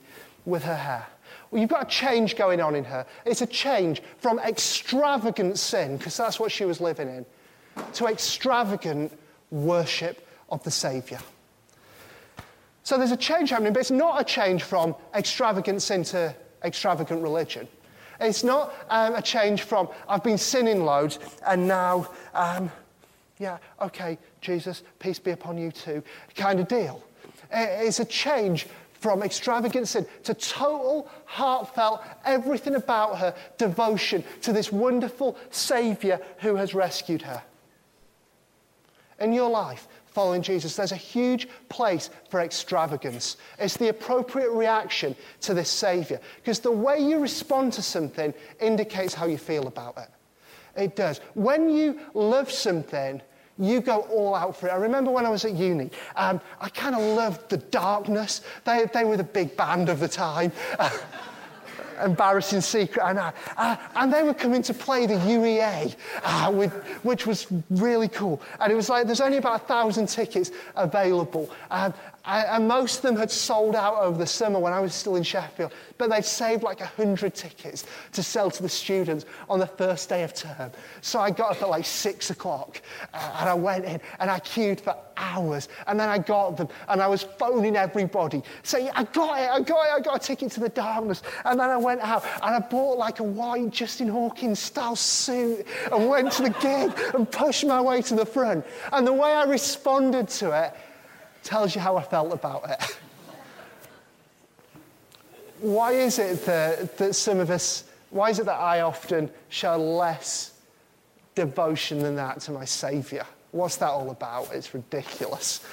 with 0.46 0.62
her 0.62 0.76
hair. 0.76 1.06
Well, 1.50 1.60
you've 1.60 1.70
got 1.70 1.82
a 1.82 1.90
change 1.90 2.36
going 2.36 2.60
on 2.60 2.74
in 2.76 2.84
her. 2.84 3.06
It's 3.24 3.42
a 3.42 3.46
change 3.46 4.02
from 4.18 4.38
extravagant 4.38 5.58
sin, 5.58 5.96
because 5.96 6.16
that's 6.16 6.38
what 6.38 6.52
she 6.52 6.64
was 6.64 6.80
living 6.80 7.08
in, 7.08 7.26
to 7.94 8.06
extravagant 8.06 9.18
worship 9.50 10.26
of 10.50 10.62
the 10.62 10.70
Saviour. 10.70 11.20
So 12.82 12.98
there's 12.98 13.12
a 13.12 13.16
change 13.16 13.50
happening, 13.50 13.72
but 13.72 13.80
it's 13.80 13.90
not 13.90 14.20
a 14.20 14.24
change 14.24 14.62
from 14.62 14.94
extravagant 15.14 15.82
sin 15.82 16.04
to 16.04 16.34
extravagant 16.64 17.22
religion. 17.22 17.68
It's 18.20 18.44
not 18.44 18.74
um, 18.90 19.14
a 19.14 19.22
change 19.22 19.62
from 19.62 19.88
I've 20.08 20.22
been 20.22 20.38
sinning 20.38 20.84
loads 20.84 21.18
and 21.46 21.66
now, 21.66 22.08
um, 22.34 22.70
yeah, 23.38 23.58
okay, 23.80 24.18
Jesus, 24.40 24.82
peace 24.98 25.18
be 25.18 25.30
upon 25.30 25.56
you 25.56 25.72
too, 25.72 26.02
kind 26.36 26.60
of 26.60 26.68
deal. 26.68 27.02
It's 27.50 28.00
a 28.00 28.04
change 28.04 28.66
from 29.00 29.22
extravagant 29.22 29.88
sin 29.88 30.06
to 30.24 30.34
total, 30.34 31.08
heartfelt, 31.24 32.02
everything 32.24 32.74
about 32.76 33.18
her 33.18 33.34
devotion 33.58 34.22
to 34.42 34.52
this 34.52 34.70
wonderful 34.70 35.36
Savior 35.50 36.20
who 36.38 36.54
has 36.54 36.74
rescued 36.74 37.22
her. 37.22 37.42
In 39.18 39.32
your 39.32 39.50
life, 39.50 39.88
following 40.06 40.42
Jesus, 40.42 40.76
there's 40.76 40.92
a 40.92 40.96
huge 40.96 41.48
place 41.68 42.10
for 42.28 42.40
extravagance. 42.40 43.36
It's 43.58 43.76
the 43.76 43.88
appropriate 43.88 44.50
reaction 44.50 45.16
to 45.42 45.54
this 45.54 45.70
Savior 45.70 46.20
because 46.36 46.60
the 46.60 46.70
way 46.70 47.00
you 47.00 47.18
respond 47.18 47.72
to 47.74 47.82
something 47.82 48.34
indicates 48.60 49.14
how 49.14 49.26
you 49.26 49.38
feel 49.38 49.66
about 49.66 49.96
it. 49.98 50.08
It 50.76 50.96
does. 50.96 51.18
When 51.34 51.68
you 51.68 52.00
love 52.14 52.50
something, 52.50 53.20
you 53.60 53.80
go 53.80 54.00
all 54.02 54.34
out 54.34 54.56
for 54.56 54.68
it. 54.68 54.72
I 54.72 54.76
remember 54.76 55.10
when 55.10 55.26
I 55.26 55.28
was 55.28 55.44
at 55.44 55.52
uni, 55.52 55.90
um, 56.16 56.40
I 56.60 56.68
kind 56.70 56.94
of 56.94 57.02
loved 57.02 57.48
the 57.50 57.58
darkness. 57.58 58.42
They, 58.64 58.86
they 58.92 59.04
were 59.04 59.16
the 59.16 59.24
big 59.24 59.56
band 59.56 59.88
of 59.88 60.00
the 60.00 60.08
time. 60.08 60.52
embarrassing 62.04 62.60
secret, 62.60 63.02
and, 63.04 63.18
uh, 63.18 63.32
uh, 63.56 63.76
and 63.96 64.12
they 64.12 64.22
were 64.22 64.34
coming 64.34 64.62
to 64.62 64.74
play 64.74 65.06
the 65.06 65.14
UEA, 65.14 65.94
uh, 66.22 66.50
with, 66.52 66.72
which 67.02 67.26
was 67.26 67.46
really 67.70 68.08
cool. 68.08 68.40
And 68.60 68.72
it 68.72 68.76
was 68.76 68.88
like 68.88 69.06
there's 69.06 69.20
only 69.20 69.38
about 69.38 69.62
a 69.62 69.64
thousand 69.64 70.06
tickets 70.06 70.50
available. 70.76 71.50
Um, 71.70 71.94
and 72.24 72.68
most 72.68 72.96
of 72.96 73.02
them 73.02 73.16
had 73.16 73.30
sold 73.30 73.74
out 73.74 73.96
over 73.98 74.18
the 74.18 74.26
summer 74.26 74.58
when 74.58 74.72
I 74.72 74.80
was 74.80 74.94
still 74.94 75.16
in 75.16 75.22
Sheffield. 75.22 75.72
But 75.96 76.10
they'd 76.10 76.24
saved 76.24 76.62
like 76.62 76.80
100 76.80 77.34
tickets 77.34 77.86
to 78.12 78.22
sell 78.22 78.50
to 78.50 78.62
the 78.62 78.68
students 78.68 79.24
on 79.48 79.58
the 79.58 79.66
first 79.66 80.08
day 80.08 80.22
of 80.22 80.34
term. 80.34 80.70
So 81.00 81.18
I 81.18 81.30
got 81.30 81.52
up 81.52 81.62
at 81.62 81.68
like 81.68 81.84
six 81.84 82.30
o'clock 82.30 82.82
uh, 83.14 83.36
and 83.40 83.48
I 83.48 83.54
went 83.54 83.84
in 83.84 84.00
and 84.18 84.30
I 84.30 84.38
queued 84.40 84.80
for 84.80 84.94
hours. 85.16 85.68
And 85.86 85.98
then 85.98 86.08
I 86.08 86.18
got 86.18 86.56
them 86.56 86.68
and 86.88 87.02
I 87.02 87.08
was 87.08 87.22
phoning 87.22 87.76
everybody 87.76 88.42
saying, 88.62 88.90
I 88.94 89.04
got 89.04 89.40
it, 89.40 89.50
I 89.50 89.60
got 89.60 89.86
it, 89.86 89.92
I 89.92 90.00
got 90.00 90.16
a 90.16 90.18
ticket 90.18 90.52
to 90.52 90.60
the 90.60 90.68
darkness. 90.68 91.22
And 91.44 91.58
then 91.58 91.70
I 91.70 91.76
went 91.78 91.89
out 91.98 92.24
and 92.42 92.54
I 92.54 92.60
bought 92.60 92.98
like 92.98 93.20
a 93.20 93.24
white 93.24 93.70
Justin 93.70 94.08
Hawkins 94.08 94.58
style 94.58 94.96
suit 94.96 95.66
and 95.90 96.08
went 96.08 96.32
to 96.32 96.42
the 96.44 96.50
gig 96.50 96.92
and 97.14 97.30
pushed 97.30 97.66
my 97.66 97.80
way 97.80 98.02
to 98.02 98.14
the 98.14 98.26
front. 98.26 98.64
And 98.92 99.06
the 99.06 99.12
way 99.12 99.32
I 99.32 99.44
responded 99.44 100.28
to 100.28 100.64
it, 100.64 100.74
tells 101.42 101.74
you 101.74 101.80
how 101.80 101.96
I 101.96 102.02
felt 102.02 102.32
about 102.32 102.68
it. 102.70 102.98
why 105.60 105.92
is 105.92 106.18
it 106.18 106.44
that, 106.46 106.96
that 106.98 107.14
some 107.14 107.38
of 107.38 107.50
us, 107.50 107.84
why 108.10 108.30
is 108.30 108.38
it 108.38 108.46
that 108.46 108.60
I 108.60 108.80
often 108.80 109.30
show 109.48 109.76
less 109.76 110.52
devotion 111.34 112.00
than 112.00 112.16
that 112.16 112.40
to 112.42 112.52
my 112.52 112.64
Saviour? 112.64 113.26
What's 113.52 113.76
that 113.76 113.88
all 113.88 114.10
about? 114.10 114.52
It's 114.52 114.74
ridiculous. 114.74 115.64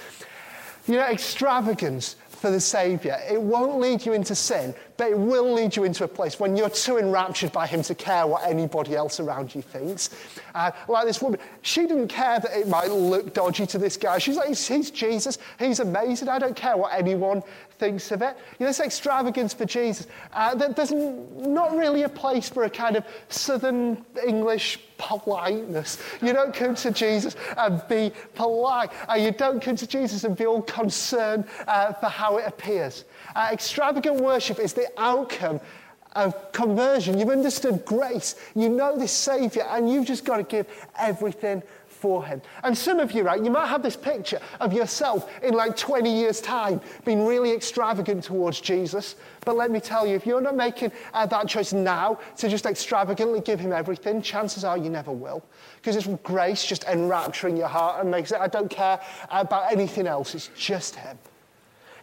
You 0.87 0.95
know, 0.95 1.05
extravagance 1.05 2.15
for 2.29 2.49
the 2.49 2.59
Saviour. 2.59 3.17
It 3.29 3.41
won't 3.41 3.79
lead 3.79 4.05
you 4.05 4.13
into 4.13 4.35
sin, 4.35 4.73
but 4.97 5.11
it 5.11 5.17
will 5.17 5.53
lead 5.53 5.75
you 5.75 5.83
into 5.83 6.03
a 6.03 6.07
place 6.07 6.39
when 6.39 6.57
you're 6.57 6.69
too 6.69 6.97
enraptured 6.97 7.51
by 7.51 7.67
Him 7.67 7.83
to 7.83 7.95
care 7.95 8.27
what 8.27 8.43
anybody 8.43 8.95
else 8.95 9.19
around 9.19 9.53
you 9.53 9.61
thinks. 9.61 10.09
Uh, 10.53 10.71
like 10.87 11.05
this 11.05 11.21
woman, 11.21 11.39
she 11.61 11.81
didn't 11.81 12.07
care 12.07 12.39
that 12.39 12.57
it 12.57 12.67
might 12.67 12.89
look 12.89 13.33
dodgy 13.33 13.65
to 13.67 13.77
this 13.77 13.95
guy. 13.95 14.17
She's 14.17 14.35
like, 14.35 14.47
he's 14.47 14.91
Jesus, 14.91 15.37
he's 15.59 15.79
amazing. 15.79 16.29
I 16.29 16.39
don't 16.39 16.55
care 16.55 16.75
what 16.75 16.93
anyone 16.93 17.43
thinks 17.79 18.11
of 18.11 18.21
it. 18.21 18.35
You 18.59 18.65
know, 18.65 18.67
this 18.67 18.79
extravagance 18.79 19.53
for 19.53 19.65
Jesus. 19.65 20.07
Uh, 20.33 20.55
there's 20.55 20.91
not 20.91 21.75
really 21.75 22.03
a 22.03 22.09
place 22.09 22.49
for 22.49 22.63
a 22.63 22.69
kind 22.69 22.95
of 22.95 23.05
southern 23.29 24.05
English 24.25 24.79
politeness. 24.97 26.01
You 26.21 26.33
don't 26.33 26.53
come 26.53 26.75
to 26.75 26.91
Jesus 26.91 27.35
and 27.57 27.81
be 27.87 28.11
polite. 28.35 28.89
Uh, 29.09 29.13
you 29.15 29.31
don't 29.31 29.61
come 29.61 29.75
to 29.75 29.87
Jesus 29.87 30.23
and 30.23 30.35
be 30.35 30.45
all 30.45 30.61
concerned 30.63 31.45
uh, 31.67 31.93
for 31.93 32.07
how 32.07 32.37
it 32.37 32.45
appears. 32.47 33.05
Uh, 33.35 33.49
extravagant 33.51 34.21
worship 34.21 34.59
is 34.59 34.73
the 34.73 34.87
outcome 34.97 35.59
of 36.13 36.51
conversion. 36.51 37.19
You've 37.19 37.29
understood 37.29 37.85
grace. 37.85 38.35
You 38.55 38.69
know 38.69 38.97
this 38.97 39.11
Savior, 39.11 39.63
and 39.69 39.89
you've 39.89 40.07
just 40.07 40.25
got 40.25 40.37
to 40.37 40.43
give 40.43 40.65
everything 40.97 41.61
for 41.97 42.23
him. 42.25 42.41
And 42.63 42.77
some 42.77 42.99
of 42.99 43.11
you, 43.11 43.23
right, 43.23 43.43
you 43.43 43.49
might 43.49 43.67
have 43.67 43.81
this 43.81 43.95
picture 43.95 44.39
of 44.59 44.71
yourself 44.71 45.29
in 45.41 45.53
like 45.53 45.75
20 45.75 46.13
years' 46.13 46.39
time 46.39 46.79
being 47.05 47.25
really 47.25 47.51
extravagant 47.51 48.23
towards 48.23 48.61
Jesus. 48.61 49.15
But 49.45 49.55
let 49.55 49.71
me 49.71 49.79
tell 49.79 50.05
you, 50.05 50.15
if 50.15 50.25
you're 50.25 50.41
not 50.41 50.55
making 50.55 50.91
uh, 51.13 51.25
that 51.25 51.47
choice 51.47 51.73
now 51.73 52.19
to 52.37 52.49
just 52.49 52.65
extravagantly 52.65 53.41
give 53.41 53.59
him 53.59 53.73
everything, 53.73 54.21
chances 54.21 54.63
are 54.63 54.77
you 54.77 54.89
never 54.89 55.11
will. 55.11 55.43
Because 55.77 55.95
it's 55.95 56.07
grace 56.23 56.65
just 56.65 56.83
enrapturing 56.83 57.57
your 57.57 57.67
heart 57.67 58.01
and 58.01 58.11
makes 58.11 58.31
it, 58.31 58.39
I 58.39 58.47
don't 58.47 58.69
care 58.69 58.99
about 59.29 59.71
anything 59.71 60.07
else, 60.07 60.35
it's 60.35 60.49
just 60.55 60.95
him. 60.95 61.17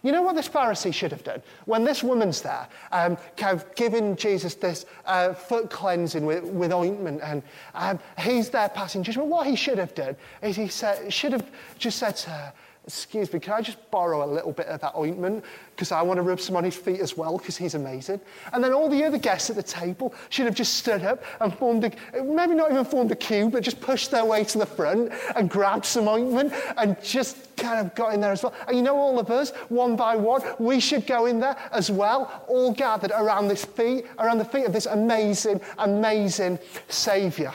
You 0.05 0.11
know 0.11 0.21
what 0.21 0.35
this 0.35 0.47
Pharisee 0.47 0.93
should 0.93 1.11
have 1.11 1.23
done? 1.23 1.41
When 1.65 1.83
this 1.83 2.03
woman's 2.03 2.39
there, 2.39 2.67
um, 2.91 3.17
kind 3.37 3.59
of 3.59 3.73
giving 3.73 4.15
Jesus 4.15 4.53
this 4.53 4.85
uh, 5.07 5.33
foot 5.33 5.71
cleansing 5.71 6.23
with, 6.23 6.43
with 6.43 6.71
ointment, 6.71 7.21
and 7.23 7.41
um, 7.73 7.97
he's 8.19 8.51
there 8.51 8.69
passing 8.69 9.01
judgment, 9.01 9.29
what 9.29 9.47
he 9.47 9.55
should 9.55 9.79
have 9.79 9.95
done 9.95 10.15
is 10.43 10.55
he 10.55 10.67
said, 10.67 11.11
should 11.11 11.31
have 11.31 11.49
just 11.79 11.97
said 11.97 12.17
to 12.17 12.29
her, 12.29 12.53
Excuse 12.87 13.33
me, 13.33 13.39
can 13.39 13.53
I 13.53 13.61
just 13.61 13.89
borrow 13.89 14.23
a 14.23 14.29
little 14.31 14.51
bit 14.51 14.67
of 14.67 14.79
that 14.81 14.95
ointment? 14.95 15.43
Because 15.75 15.91
I 15.91 16.03
want 16.03 16.17
to 16.19 16.21
rub 16.21 16.39
some 16.39 16.55
on 16.55 16.63
his 16.63 16.75
feet 16.75 16.99
as 16.99 17.17
well, 17.17 17.39
because 17.39 17.57
he's 17.57 17.73
amazing. 17.73 18.21
And 18.53 18.63
then 18.63 18.73
all 18.73 18.87
the 18.87 19.03
other 19.03 19.17
guests 19.17 19.49
at 19.49 19.55
the 19.55 19.63
table 19.63 20.13
should 20.29 20.45
have 20.45 20.53
just 20.53 20.75
stood 20.75 21.03
up 21.03 21.23
and 21.41 21.51
formed 21.57 21.83
a, 21.85 22.23
maybe 22.23 22.53
not 22.53 22.71
even 22.71 22.85
formed 22.85 23.11
a 23.11 23.15
queue, 23.15 23.49
but 23.49 23.63
just 23.63 23.81
pushed 23.81 24.11
their 24.11 24.23
way 24.23 24.43
to 24.43 24.59
the 24.59 24.67
front 24.67 25.11
and 25.35 25.49
grabbed 25.49 25.85
some 25.85 26.07
ointment 26.07 26.53
and 26.77 27.01
just 27.01 27.55
kind 27.57 27.79
of 27.79 27.95
got 27.95 28.13
in 28.13 28.21
there 28.21 28.31
as 28.31 28.43
well. 28.43 28.53
And 28.67 28.77
you 28.77 28.83
know, 28.83 28.95
all 28.95 29.17
of 29.17 29.31
us, 29.31 29.49
one 29.69 29.95
by 29.95 30.15
one, 30.15 30.43
we 30.59 30.79
should 30.79 31.07
go 31.07 31.25
in 31.25 31.39
there 31.39 31.57
as 31.71 31.89
well, 31.89 32.45
all 32.47 32.71
gathered 32.71 33.11
around 33.11 33.47
this 33.47 33.65
feet, 33.65 34.05
around 34.19 34.37
the 34.37 34.45
feet 34.45 34.65
of 34.65 34.73
this 34.73 34.85
amazing, 34.85 35.59
amazing 35.79 36.59
Saviour. 36.87 37.53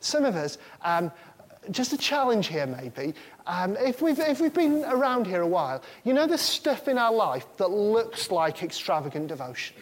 Some 0.00 0.24
of 0.24 0.36
us, 0.36 0.58
um, 0.82 1.12
just 1.70 1.92
a 1.92 1.98
challenge 1.98 2.48
here 2.48 2.66
maybe. 2.66 3.14
Um, 3.46 3.76
if, 3.76 4.02
we've, 4.02 4.18
if 4.18 4.40
we've 4.40 4.54
been 4.54 4.84
around 4.84 5.26
here 5.26 5.42
a 5.42 5.46
while, 5.46 5.82
you 6.04 6.12
know 6.12 6.26
the 6.26 6.38
stuff 6.38 6.88
in 6.88 6.98
our 6.98 7.12
life 7.12 7.46
that 7.56 7.68
looks 7.68 8.30
like 8.30 8.62
extravagant 8.62 9.28
devotion? 9.28 9.76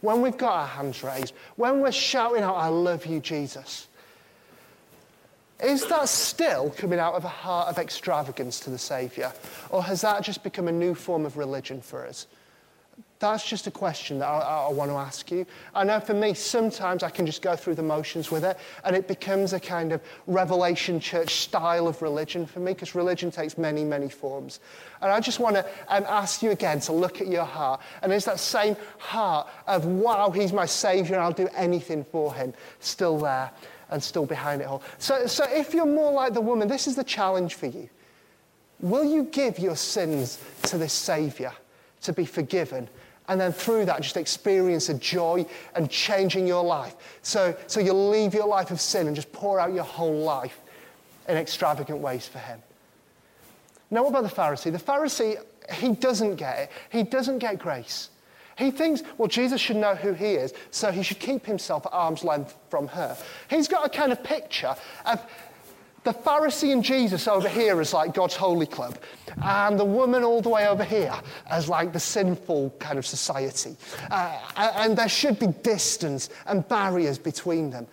When 0.00 0.22
we've 0.22 0.36
got 0.36 0.52
our 0.52 0.66
hands 0.66 1.02
raised, 1.02 1.34
when 1.56 1.80
we're 1.80 1.92
shouting 1.92 2.42
out, 2.42 2.56
I 2.56 2.68
love 2.68 3.04
you, 3.06 3.20
Jesus. 3.20 3.88
Is 5.62 5.86
that 5.88 6.08
still 6.08 6.70
coming 6.70 6.98
out 6.98 7.14
of 7.14 7.24
a 7.24 7.28
heart 7.28 7.68
of 7.68 7.78
extravagance 7.78 8.60
to 8.60 8.70
the 8.70 8.78
Saviour? 8.78 9.32
Or 9.68 9.82
has 9.82 10.00
that 10.00 10.22
just 10.22 10.42
become 10.42 10.68
a 10.68 10.72
new 10.72 10.94
form 10.94 11.26
of 11.26 11.36
religion 11.36 11.82
for 11.82 12.06
us? 12.06 12.26
That's 13.20 13.46
just 13.46 13.66
a 13.66 13.70
question 13.70 14.18
that 14.20 14.26
I, 14.26 14.66
I, 14.68 14.72
want 14.72 14.90
to 14.90 14.96
ask 14.96 15.30
you. 15.30 15.44
I 15.74 15.84
know 15.84 16.00
for 16.00 16.14
me, 16.14 16.32
sometimes 16.32 17.02
I 17.02 17.10
can 17.10 17.26
just 17.26 17.42
go 17.42 17.54
through 17.54 17.74
the 17.74 17.82
motions 17.82 18.30
with 18.30 18.44
it, 18.44 18.56
and 18.82 18.96
it 18.96 19.06
becomes 19.08 19.52
a 19.52 19.60
kind 19.60 19.92
of 19.92 20.00
revelation 20.26 20.98
church 20.98 21.34
style 21.34 21.86
of 21.86 22.00
religion 22.00 22.46
for 22.46 22.60
me, 22.60 22.72
because 22.72 22.94
religion 22.94 23.30
takes 23.30 23.58
many, 23.58 23.84
many 23.84 24.08
forms. 24.08 24.60
And 25.02 25.12
I 25.12 25.20
just 25.20 25.38
want 25.38 25.56
to 25.56 25.66
um, 25.88 26.04
ask 26.08 26.42
you 26.42 26.50
again 26.50 26.80
to 26.80 26.92
look 26.92 27.20
at 27.20 27.26
your 27.26 27.44
heart. 27.44 27.82
And 28.02 28.10
is 28.10 28.24
that 28.24 28.40
same 28.40 28.74
heart 28.96 29.48
of, 29.66 29.84
wow, 29.84 30.30
he's 30.30 30.54
my 30.54 30.64
Savior, 30.64 31.16
and 31.16 31.22
I'll 31.22 31.30
do 31.30 31.48
anything 31.54 32.04
for 32.04 32.32
him, 32.32 32.54
still 32.78 33.18
there 33.18 33.50
and 33.90 34.02
still 34.02 34.24
behind 34.24 34.62
it 34.62 34.66
all? 34.66 34.82
So, 34.96 35.26
so 35.26 35.44
if 35.46 35.74
you're 35.74 35.84
more 35.84 36.10
like 36.10 36.32
the 36.32 36.40
woman, 36.40 36.68
this 36.68 36.86
is 36.86 36.96
the 36.96 37.04
challenge 37.04 37.52
for 37.52 37.66
you. 37.66 37.90
Will 38.80 39.04
you 39.04 39.24
give 39.24 39.58
your 39.58 39.76
sins 39.76 40.42
to 40.62 40.78
this 40.78 40.94
Savior 40.94 41.52
to 42.00 42.14
be 42.14 42.24
forgiven? 42.24 42.88
And 43.30 43.40
then 43.40 43.52
through 43.52 43.84
that 43.84 44.02
just 44.02 44.16
experience 44.16 44.88
a 44.88 44.94
joy 44.94 45.46
and 45.76 45.88
changing 45.88 46.48
your 46.48 46.64
life. 46.64 46.96
So, 47.22 47.56
so 47.68 47.78
you'll 47.78 48.10
leave 48.10 48.34
your 48.34 48.48
life 48.48 48.72
of 48.72 48.80
sin 48.80 49.06
and 49.06 49.14
just 49.14 49.30
pour 49.32 49.60
out 49.60 49.72
your 49.72 49.84
whole 49.84 50.22
life 50.22 50.58
in 51.28 51.36
extravagant 51.36 52.00
ways 52.00 52.26
for 52.26 52.40
Him. 52.40 52.60
Now, 53.88 54.02
what 54.02 54.10
about 54.10 54.24
the 54.24 54.34
Pharisee? 54.34 54.72
The 54.72 54.78
Pharisee, 54.78 55.36
he 55.74 55.92
doesn't 55.92 56.36
get 56.36 56.58
it. 56.58 56.70
He 56.90 57.04
doesn't 57.04 57.38
get 57.38 57.60
grace. 57.60 58.10
He 58.58 58.72
thinks, 58.72 59.04
well, 59.16 59.28
Jesus 59.28 59.60
should 59.60 59.76
know 59.76 59.94
who 59.94 60.12
he 60.12 60.32
is, 60.32 60.52
so 60.72 60.90
he 60.90 61.04
should 61.04 61.20
keep 61.20 61.46
himself 61.46 61.86
at 61.86 61.92
arm's 61.92 62.24
length 62.24 62.56
from 62.68 62.88
her. 62.88 63.16
He's 63.48 63.68
got 63.68 63.86
a 63.86 63.88
kind 63.88 64.10
of 64.10 64.24
picture 64.24 64.74
of 65.06 65.24
the 66.02 66.12
Pharisee 66.12 66.72
and 66.72 66.82
Jesus 66.82 67.28
over 67.28 67.48
here 67.48 67.80
is 67.80 67.92
like 67.92 68.14
God's 68.14 68.34
holy 68.34 68.66
club, 68.66 68.98
and 69.42 69.78
the 69.78 69.84
woman 69.84 70.24
all 70.24 70.40
the 70.40 70.48
way 70.48 70.66
over 70.66 70.84
here 70.84 71.14
as 71.50 71.68
like 71.68 71.92
the 71.92 72.00
sinful 72.00 72.74
kind 72.78 72.98
of 72.98 73.06
society. 73.06 73.76
Uh, 74.10 74.38
and 74.56 74.96
there 74.96 75.08
should 75.08 75.38
be 75.38 75.48
distance 75.48 76.30
and 76.46 76.66
barriers 76.68 77.18
between 77.18 77.70
them. 77.70 77.86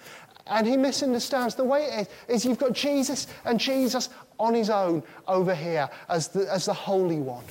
And 0.50 0.66
he 0.66 0.78
misunderstands. 0.78 1.56
The 1.56 1.66
way 1.66 1.84
it 1.84 2.10
is, 2.30 2.36
is 2.36 2.46
you've 2.46 2.60
got 2.60 2.74
Jesus 2.74 3.28
and 3.44 3.60
Jesus 3.60 4.10
on 4.40 4.54
his 4.54 4.70
own 4.70 5.04
over 5.28 5.54
here 5.54 5.90
as 6.08 6.30
the, 6.30 6.52
as 6.52 6.66
the 6.66 6.74
Holy 6.74 7.20
One. 7.20 7.44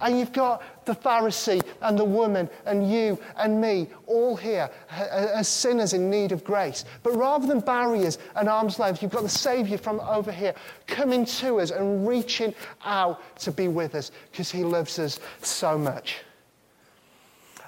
And 0.00 0.18
you've 0.18 0.32
got 0.32 0.62
the 0.88 0.94
Pharisee 0.94 1.62
and 1.82 1.96
the 1.96 2.04
woman 2.04 2.50
and 2.66 2.90
you 2.90 3.18
and 3.36 3.60
me 3.60 3.86
all 4.06 4.34
here 4.34 4.68
as 4.90 5.46
sinners 5.46 5.92
in 5.92 6.10
need 6.10 6.32
of 6.32 6.42
grace. 6.42 6.84
But 7.02 7.14
rather 7.14 7.46
than 7.46 7.60
barriers 7.60 8.18
and 8.34 8.48
arm's 8.48 8.78
length, 8.78 9.02
you've 9.02 9.12
got 9.12 9.22
the 9.22 9.28
Savior 9.28 9.78
from 9.78 10.00
over 10.00 10.32
here 10.32 10.54
coming 10.86 11.24
to 11.24 11.60
us 11.60 11.70
and 11.70 12.08
reaching 12.08 12.54
out 12.84 13.20
to 13.40 13.52
be 13.52 13.68
with 13.68 13.94
us 13.94 14.10
because 14.32 14.50
he 14.50 14.64
loves 14.64 14.98
us 14.98 15.20
so 15.42 15.78
much. 15.78 16.16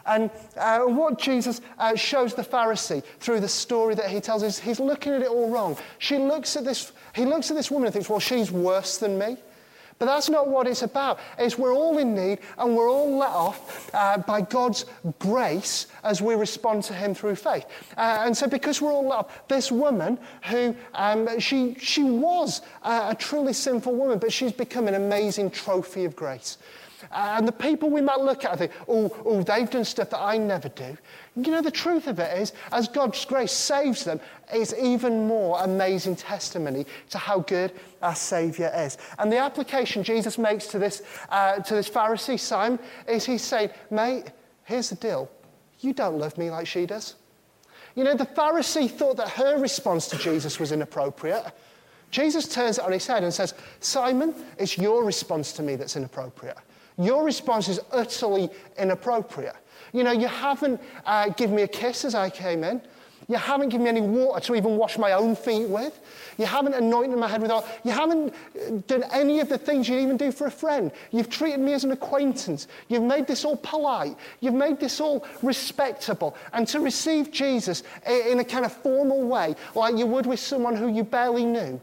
And 0.07 0.31
uh, 0.57 0.81
what 0.81 1.19
Jesus 1.19 1.61
uh, 1.79 1.95
shows 1.95 2.35
the 2.35 2.43
Pharisee 2.43 3.05
through 3.21 3.41
the 3.41 3.49
story 3.49 3.95
that 3.95 4.09
he 4.09 4.21
tells 4.21 4.43
is 4.43 4.59
he's 4.59 4.81
looking 4.81 5.13
at 5.13 5.23
it 5.23 5.29
all 5.29 5.51
wrong. 5.51 5.77
She 5.99 6.17
looks 6.19 6.57
at 6.57 6.65
this, 6.65 6.93
he 7.15 7.25
looks 7.27 7.51
at 7.51 7.57
this 7.57 7.71
woman 7.71 7.87
and 7.87 7.93
thinks, 7.93 8.09
well, 8.09 8.19
she's 8.19 8.51
worse 8.51 8.97
than 8.97 9.19
me. 9.19 9.37
But 10.01 10.07
that's 10.07 10.31
not 10.31 10.49
what 10.49 10.67
it's 10.67 10.81
about. 10.81 11.21
It's 11.39 11.59
we're 11.59 11.75
all 11.75 11.99
in 11.99 12.15
need 12.15 12.39
and 12.57 12.75
we're 12.75 12.91
all 12.91 13.19
let 13.19 13.29
off 13.29 13.91
uh, 13.93 14.17
by 14.17 14.41
God's 14.41 14.87
grace 15.19 15.89
as 16.03 16.23
we 16.23 16.35
respond 16.35 16.85
to 16.85 16.95
Him 16.95 17.15
through 17.15 17.35
faith. 17.35 17.67
Uh, 17.99 18.23
and 18.25 18.35
so, 18.35 18.47
because 18.47 18.81
we're 18.81 18.93
all 18.93 19.07
let 19.07 19.19
off, 19.19 19.49
this 19.49 19.71
woman 19.71 20.19
who 20.47 20.75
um, 20.95 21.39
she, 21.39 21.75
she 21.79 22.03
was 22.03 22.63
a 22.83 23.15
truly 23.15 23.53
sinful 23.53 23.95
woman, 23.95 24.19
but 24.19 24.33
she's 24.33 24.53
become 24.53 24.89
an 24.89 24.95
amazing 24.95 25.51
trophy 25.51 26.07
of 26.07 26.17
grace. 26.17 26.57
Uh, 27.11 27.35
and 27.37 27.49
the 27.49 27.53
people 27.53 27.91
we 27.91 28.01
might 28.01 28.21
look 28.21 28.45
at 28.45 28.59
think, 28.59 28.73
oh, 28.89 29.15
oh, 29.25 29.43
they've 29.43 29.71
done 29.71 29.85
stuff 29.85 30.11
that 30.11 30.21
I 30.21 30.37
never 30.37 30.69
do. 30.69 30.97
You 31.37 31.53
know, 31.53 31.63
the 31.63 31.71
truth 31.71 32.07
of 32.07 32.19
it 32.19 32.39
is, 32.39 32.53
as 32.73 32.89
God's 32.89 33.25
grace 33.25 33.53
saves 33.53 34.05
them, 34.05 34.21
it's 34.53 34.75
even 34.75 35.27
more 35.27 35.63
amazing 35.63 36.17
testimony 36.17 36.87
to 37.11 37.19
how 37.19 37.41
good 37.41 37.73
our 38.03 38.15
Saviour 38.15 38.71
is. 38.75 38.99
And 39.19 39.33
the 39.33 39.39
application 39.39 40.03
Jesus 40.03 40.39
makes 40.39 40.67
to 40.69 40.79
this, 40.79 41.03
uh, 41.31 41.61
to 41.61 41.75
this 41.75 41.89
Pharisee, 41.89 42.39
Simon, 42.39 42.79
is 43.09 43.25
he's 43.25 43.43
saying, 43.43 43.71
mate, 43.91 44.25
here's 44.65 44.91
the 44.91 44.97
deal. 44.97 45.31
You 45.81 45.93
don't 45.93 46.19
love 46.19 46.37
me 46.37 46.51
like 46.51 46.67
she 46.67 46.87
does. 46.87 47.15
You 47.95 48.05
know, 48.05 48.15
the 48.15 48.27
Pharisee 48.27 48.91
thought 48.91 49.17
that 49.17 49.29
her 49.31 49.59
response 49.59 50.09
to 50.09 50.19
Jesus 50.19 50.61
was 50.61 50.73
inappropriate. 50.73 51.45
Jesus 52.11 52.49
turns 52.49 52.79
it 52.79 52.85
on 52.85 52.93
his 52.93 53.07
head 53.07 53.23
and 53.23 53.33
says, 53.33 53.55
Simon, 53.81 54.35
it's 54.59 54.77
your 54.77 55.05
response 55.05 55.53
to 55.55 55.63
me 55.63 55.77
that's 55.77 55.97
inappropriate. 55.97 56.59
Your 57.01 57.25
response 57.25 57.69
is 57.69 57.81
utterly 57.93 58.51
inappropriate. 58.79 59.57
You 59.93 60.05
know, 60.05 60.13
you 60.13 60.29
haven't 60.29 60.81
uh, 61.07 61.31
given 61.31 61.57
me 61.57 61.63
a 61.63 61.69
kiss 61.69 62.05
as 62.05 62.15
I 62.15 62.29
came 62.31 62.63
in. 62.63 62.83
You 63.27 63.37
haven't 63.37 63.69
given 63.69 63.85
me 63.85 63.91
any 63.91 64.01
water 64.01 64.41
to 64.47 64.55
even 64.57 64.77
wash 64.77 64.99
my 64.99 65.13
own 65.13 65.37
feet 65.37 65.69
with. 65.69 66.01
You 66.37 66.47
haven't 66.47 66.75
anointed 66.75 67.17
my 67.17 67.29
head 67.29 67.41
with 67.41 67.51
oil. 67.51 67.67
You 67.85 67.93
haven't 67.93 68.35
uh, 68.35 68.71
done 68.87 69.05
any 69.13 69.41
of 69.41 69.49
the 69.49 69.57
things 69.57 69.89
you'd 69.89 70.01
even 70.01 70.17
do 70.17 70.33
for 70.33 70.49
a 70.49 70.51
friend. 70.51 70.91
You've 71.11 71.31
treated 71.31 71.61
me 71.61 71.73
as 71.73 71.85
an 71.85 71.93
acquaintance. 71.93 72.67
You've 72.89 73.05
made 73.05 73.27
this 73.27 73.45
all 73.45 73.57
polite. 73.57 74.17
You've 74.41 74.55
made 74.55 74.81
this 74.81 75.01
all 75.01 75.25
respectable. 75.43 76.37
And 76.53 76.67
to 76.69 76.81
receive 76.81 77.31
Jesus 77.31 77.83
in 78.07 78.41
a 78.41 78.45
kind 78.45 78.65
of 78.65 78.73
formal 78.73 79.23
way, 79.27 79.55
like 79.75 79.97
you 79.97 80.07
would 80.07 80.27
with 80.27 80.41
someone 80.41 80.77
who 80.77 80.89
you 80.89 81.05
barely 81.05 81.45
knew, 81.45 81.81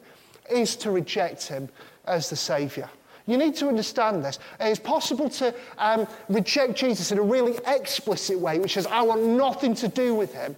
is 0.52 0.76
to 0.78 0.92
reject 0.92 1.48
him 1.48 1.70
as 2.06 2.30
the 2.30 2.36
Saviour. 2.36 2.90
You 3.28 3.38
need 3.38 3.56
to 3.58 3.68
understand 3.68 4.24
this. 4.24 4.40
It's 4.60 4.80
possible 4.80 5.30
to 5.32 5.54
um, 5.78 6.08
reject 6.30 6.76
Jesus 6.76 7.12
in 7.12 7.20
a 7.20 7.22
really 7.22 7.58
explicit 7.68 8.40
way, 8.40 8.58
which 8.58 8.74
says, 8.74 8.88
I 8.88 9.02
want 9.02 9.22
nothing 9.22 9.76
to 9.76 9.88
do 9.88 10.16
with 10.16 10.34
him. 10.34 10.56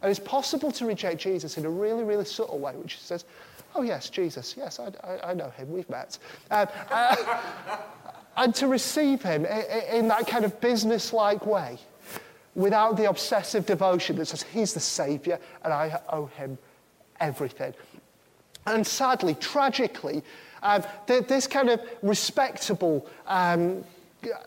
And 0.00 0.10
it's 0.10 0.20
possible 0.20 0.70
to 0.72 0.86
reject 0.86 1.20
Jesus 1.20 1.58
in 1.58 1.66
a 1.66 1.70
really, 1.70 2.04
really 2.04 2.24
subtle 2.24 2.58
way, 2.58 2.72
which 2.76 2.98
says, 3.00 3.24
Oh, 3.74 3.82
yes, 3.82 4.08
Jesus, 4.08 4.54
yes, 4.56 4.78
I, 4.80 4.90
I, 5.04 5.30
I 5.30 5.34
know 5.34 5.50
him, 5.50 5.70
we've 5.70 5.90
met. 5.90 6.16
Um, 6.50 6.66
uh, 6.90 7.16
and 8.38 8.54
to 8.54 8.68
receive 8.68 9.22
him 9.22 9.44
in, 9.44 9.82
in 9.92 10.08
that 10.08 10.26
kind 10.26 10.44
of 10.44 10.58
business 10.60 11.12
like 11.12 11.44
way, 11.44 11.78
without 12.54 12.96
the 12.96 13.08
obsessive 13.08 13.66
devotion 13.66 14.16
that 14.16 14.26
says, 14.26 14.42
He's 14.42 14.72
the 14.72 14.80
Savior 14.80 15.38
and 15.62 15.72
I 15.72 16.00
owe 16.08 16.26
him 16.26 16.56
everything. 17.20 17.74
And 18.66 18.84
sadly, 18.86 19.34
tragically, 19.34 20.22
um, 20.62 20.82
this 21.06 21.46
kind 21.46 21.70
of 21.70 21.80
respectable 22.02 23.06
um, 23.26 23.84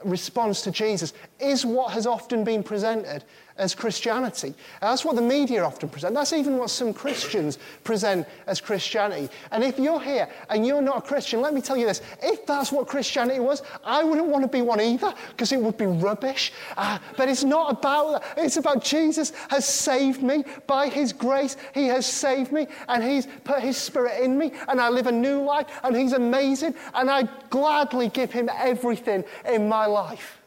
response 0.04 0.62
to 0.63 0.72
Jesus 0.72 1.13
is 1.39 1.65
what 1.65 1.93
has 1.93 2.06
often 2.06 2.43
been 2.43 2.63
presented 2.63 3.24
as 3.60 3.76
Christianity. 3.76 4.56
That's 4.82 5.06
what 5.06 5.15
the 5.15 5.22
media 5.22 5.63
often 5.63 5.89
present. 5.89 6.15
That's 6.15 6.34
even 6.34 6.58
what 6.58 6.69
some 6.69 6.93
Christians 6.93 7.60
present 7.84 8.26
as 8.48 8.62
Christianity. 8.62 9.30
And 9.52 9.63
if 9.63 9.78
you're 9.78 10.02
here 10.02 10.28
and 10.50 10.65
you're 10.65 10.82
not 10.82 10.98
a 10.98 11.02
Christian, 11.02 11.41
let 11.41 11.54
me 11.54 11.62
tell 11.62 11.78
you 11.78 11.86
this 11.86 12.02
if 12.24 12.45
that's 12.45 12.72
what 12.72 12.88
Christianity 12.88 13.39
was, 13.39 13.62
I 13.84 14.04
wouldn't 14.04 14.28
want 14.28 14.43
to 14.43 14.48
be 14.48 14.62
one 14.62 14.82
either 14.82 15.13
because 15.30 15.52
it 15.52 15.60
would 15.60 15.78
be 15.78 15.86
rubbish. 15.86 16.54
Uh, 16.78 16.98
but 17.17 17.30
it's 17.30 17.43
not 17.43 17.72
about 17.72 18.22
that. 18.22 18.43
It's 18.43 18.58
about 18.58 18.84
Jesus 18.84 19.34
has 19.50 19.65
saved 19.65 20.24
me 20.24 20.43
by 20.65 20.88
his 20.88 21.13
grace. 21.13 21.58
He 21.74 21.88
has 21.88 22.06
saved 22.06 22.52
me 22.52 22.67
and 22.88 23.04
he's 23.04 23.28
put 23.43 23.60
his 23.60 23.78
spirit 23.78 24.22
in 24.24 24.38
me 24.38 24.53
and 24.68 24.80
I 24.80 24.89
live 24.89 25.07
a 25.07 25.12
new 25.12 25.41
life 25.41 25.68
and 25.84 25.95
he's 25.95 26.14
amazing 26.14 26.74
and 26.93 27.10
I 27.10 27.24
gladly 27.49 28.10
give 28.10 28.32
him 28.32 28.49
everything 28.57 29.26
in 29.45 29.68
my 29.68 29.86
life. 29.86 30.39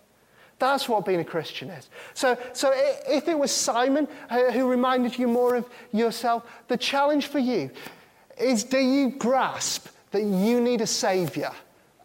That's 0.62 0.88
what 0.88 1.04
being 1.04 1.18
a 1.18 1.24
Christian 1.24 1.70
is. 1.70 1.88
So, 2.14 2.38
so 2.52 2.72
if 2.72 3.26
it 3.26 3.36
was 3.36 3.50
Simon 3.50 4.06
uh, 4.30 4.52
who 4.52 4.68
reminded 4.68 5.18
you 5.18 5.26
more 5.26 5.56
of 5.56 5.68
yourself, 5.92 6.44
the 6.68 6.76
challenge 6.76 7.26
for 7.26 7.40
you 7.40 7.68
is 8.38 8.62
do 8.62 8.78
you 8.78 9.10
grasp 9.10 9.88
that 10.12 10.22
you 10.22 10.60
need 10.60 10.80
a 10.80 10.86
Savior 10.86 11.50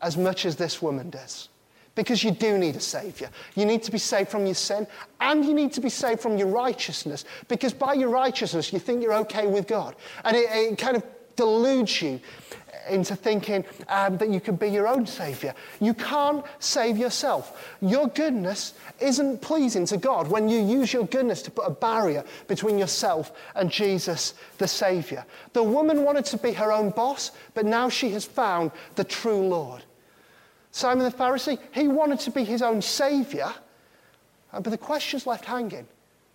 as 0.02 0.18
much 0.18 0.44
as 0.48 0.56
this 0.56 0.82
woman 0.82 1.12
does. 1.12 1.50
Because 1.94 2.24
you 2.24 2.32
do 2.32 2.58
need 2.58 2.76
a 2.76 2.80
Savior. 2.80 3.30
You 3.54 3.68
need 3.68 3.84
to 3.84 3.92
be 3.92 4.00
saved 4.00 4.30
from 4.30 4.48
your 4.48 4.56
sin 4.56 4.88
and 5.22 5.46
you 5.46 5.54
need 5.54 5.72
to 5.74 5.82
be 5.82 5.90
saved 5.90 6.22
from 6.22 6.36
your 6.36 6.48
righteousness. 6.48 7.26
Because 7.48 7.74
by 7.74 7.94
your 7.94 8.10
righteousness, 8.10 8.74
you 8.74 8.80
think 8.80 9.04
you're 9.04 9.14
okay 9.18 9.46
with 9.46 9.68
God. 9.68 9.96
And 10.24 10.36
it, 10.36 10.50
it 10.52 10.78
kind 10.80 10.98
of 10.98 11.04
deludes 11.36 12.02
you 12.02 12.20
into 12.90 13.16
thinking 13.16 13.66
um, 13.90 14.18
that 14.18 14.30
you 14.30 14.40
can 14.40 14.56
be 14.56 14.68
your 14.68 14.88
own 14.88 15.06
Savior. 15.06 15.54
You 15.80 15.94
can't 15.94 16.44
save 16.60 16.98
yourself. 16.98 17.76
Your 17.82 18.08
goodness 18.08 18.74
isn't 19.00 19.42
pleasing 19.42 19.86
to 19.88 19.98
God 19.98 20.28
when 20.28 20.50
you 20.50 20.60
use 20.60 20.94
your 20.94 21.06
goodness 21.06 21.42
to 21.44 21.52
put 21.52 21.66
a 21.66 21.72
barrier 21.72 22.24
between 22.48 22.78
yourself 22.78 23.32
and 23.56 23.70
Jesus, 23.70 24.34
the 24.58 24.68
Savior. 24.68 25.26
The 25.54 25.64
woman 25.64 26.04
wanted 26.04 26.26
to 26.26 26.38
be 26.38 26.54
her 26.54 26.72
own 26.72 26.92
boss, 26.92 27.32
but 27.54 27.66
now 27.66 27.90
she 27.90 28.10
has 28.12 28.26
found 28.26 28.72
the 28.96 29.04
true 29.04 29.48
Lord. 29.48 29.84
Simon 30.72 31.10
the 31.10 31.18
Pharisee, 31.18 31.58
he 31.72 31.88
wanted 31.88 32.20
to 32.22 32.32
be 32.32 32.44
his 32.44 32.62
own 32.62 32.82
Savior, 32.82 33.52
uh, 34.54 34.60
but 34.60 34.70
the 34.70 34.78
question's 34.78 35.26
left 35.26 35.46
hanging. 35.46 35.88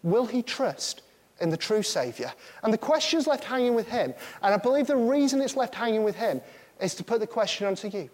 Will 0.03 0.27
he 0.27 0.43
trust 0.43 1.03
in 1.43 1.51
the 1.51 1.57
true 1.57 1.83
Savior. 1.83 2.33
And 2.63 2.73
the 2.73 2.79
question's 2.79 3.27
left 3.27 3.45
hanging 3.45 3.75
with 3.75 3.89
him. 3.89 4.15
And 4.43 4.55
I 4.55 4.57
believe 4.57 4.87
the 4.87 4.97
reason 4.97 5.41
it's 5.41 5.57
left 5.57 5.75
hanging 5.75 6.05
with 6.05 6.17
him 6.17 6.41
is 6.81 6.95
to 6.95 7.05
put 7.05 7.21
the 7.21 7.27
question 7.27 7.67
onto 7.67 7.89
you 7.89 8.09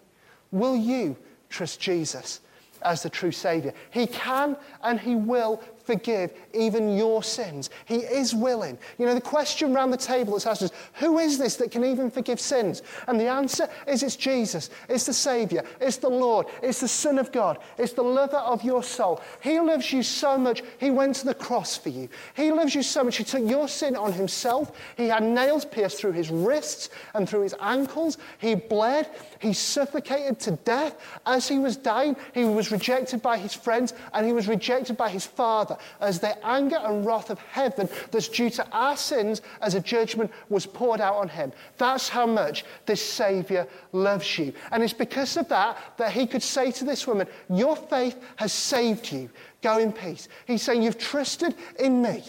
Will 0.50 0.76
you 0.76 1.16
trust 1.50 1.78
Jesus 1.78 2.40
as 2.82 3.02
the 3.02 3.10
true 3.10 3.32
Savior? 3.32 3.74
He 3.90 4.06
can 4.06 4.56
and 4.82 4.98
He 4.98 5.14
will 5.14 5.62
forgive 5.88 6.34
even 6.52 6.98
your 6.98 7.22
sins. 7.22 7.70
He 7.86 7.96
is 7.96 8.34
willing. 8.34 8.76
You 8.98 9.06
know, 9.06 9.14
the 9.14 9.22
question 9.22 9.74
around 9.74 9.90
the 9.90 9.96
table 9.96 10.34
that's 10.34 10.46
asked 10.46 10.60
is, 10.60 10.70
who 10.92 11.18
is 11.18 11.38
this 11.38 11.56
that 11.56 11.70
can 11.70 11.82
even 11.82 12.10
forgive 12.10 12.38
sins? 12.38 12.82
And 13.06 13.18
the 13.18 13.26
answer 13.26 13.70
is 13.86 14.02
it's 14.02 14.14
Jesus. 14.14 14.68
It's 14.90 15.06
the 15.06 15.14
Savior. 15.14 15.64
It's 15.80 15.96
the 15.96 16.10
Lord. 16.10 16.46
It's 16.62 16.82
the 16.82 16.88
Son 16.88 17.18
of 17.18 17.32
God. 17.32 17.56
It's 17.78 17.94
the 17.94 18.02
lover 18.02 18.36
of 18.36 18.62
your 18.62 18.82
soul. 18.82 19.22
He 19.40 19.58
loves 19.60 19.90
you 19.90 20.02
so 20.02 20.36
much, 20.36 20.62
He 20.78 20.90
went 20.90 21.16
to 21.16 21.24
the 21.24 21.32
cross 21.32 21.78
for 21.78 21.88
you. 21.88 22.10
He 22.34 22.52
loves 22.52 22.74
you 22.74 22.82
so 22.82 23.02
much, 23.04 23.16
He 23.16 23.24
took 23.24 23.48
your 23.48 23.66
sin 23.66 23.96
on 23.96 24.12
Himself. 24.12 24.72
He 24.94 25.08
had 25.08 25.22
nails 25.22 25.64
pierced 25.64 25.98
through 25.98 26.12
His 26.12 26.28
wrists 26.28 26.90
and 27.14 27.26
through 27.26 27.44
His 27.44 27.54
ankles. 27.60 28.18
He 28.36 28.54
bled. 28.56 29.08
He 29.40 29.54
suffocated 29.54 30.38
to 30.40 30.50
death. 30.66 30.96
As 31.24 31.48
He 31.48 31.58
was 31.58 31.78
dying, 31.78 32.14
He 32.34 32.44
was 32.44 32.70
rejected 32.70 33.22
by 33.22 33.38
His 33.38 33.54
friends 33.54 33.94
and 34.12 34.26
He 34.26 34.34
was 34.34 34.48
rejected 34.48 34.98
by 34.98 35.08
His 35.08 35.24
Father 35.24 35.77
as 36.00 36.20
the 36.20 36.46
anger 36.46 36.76
and 36.76 37.04
wrath 37.04 37.30
of 37.30 37.38
heaven 37.38 37.88
that's 38.10 38.28
due 38.28 38.50
to 38.50 38.66
our 38.70 38.96
sins 38.96 39.42
as 39.60 39.74
a 39.74 39.80
judgment 39.80 40.30
was 40.48 40.66
poured 40.66 41.00
out 41.00 41.16
on 41.16 41.28
him. 41.28 41.52
That's 41.76 42.08
how 42.08 42.26
much 42.26 42.64
this 42.86 43.04
Savior 43.04 43.66
loves 43.92 44.38
you. 44.38 44.52
And 44.72 44.82
it's 44.82 44.92
because 44.92 45.36
of 45.36 45.48
that 45.48 45.78
that 45.96 46.12
he 46.12 46.26
could 46.26 46.42
say 46.42 46.70
to 46.72 46.84
this 46.84 47.06
woman, 47.06 47.26
Your 47.50 47.76
faith 47.76 48.20
has 48.36 48.52
saved 48.52 49.10
you. 49.12 49.30
Go 49.62 49.78
in 49.78 49.92
peace. 49.92 50.28
He's 50.46 50.62
saying, 50.62 50.82
You've 50.82 50.98
trusted 50.98 51.54
in 51.78 52.02
me. 52.02 52.22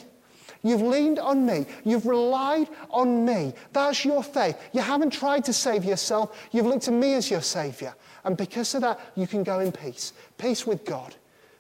You've 0.62 0.82
leaned 0.82 1.20
on 1.20 1.46
me. 1.46 1.66
You've 1.86 2.06
relied 2.06 2.68
on 2.90 3.24
me. 3.24 3.54
That's 3.72 4.04
your 4.04 4.24
faith. 4.24 4.58
You 4.74 4.82
haven't 4.82 5.12
tried 5.12 5.46
to 5.46 5.54
save 5.54 5.86
yourself. 5.86 6.38
You've 6.52 6.66
looked 6.66 6.84
to 6.84 6.92
me 6.92 7.14
as 7.14 7.32
your 7.32 7.42
Savior. 7.42 7.96
And 8.26 8.36
because 8.36 8.76
of 8.76 8.82
that, 8.82 9.00
you 9.16 9.28
can 9.28 9.44
go 9.44 9.60
in 9.60 9.72
peace. 9.72 10.14
Peace 10.38 10.68
with 10.68 10.84
God, 10.84 11.16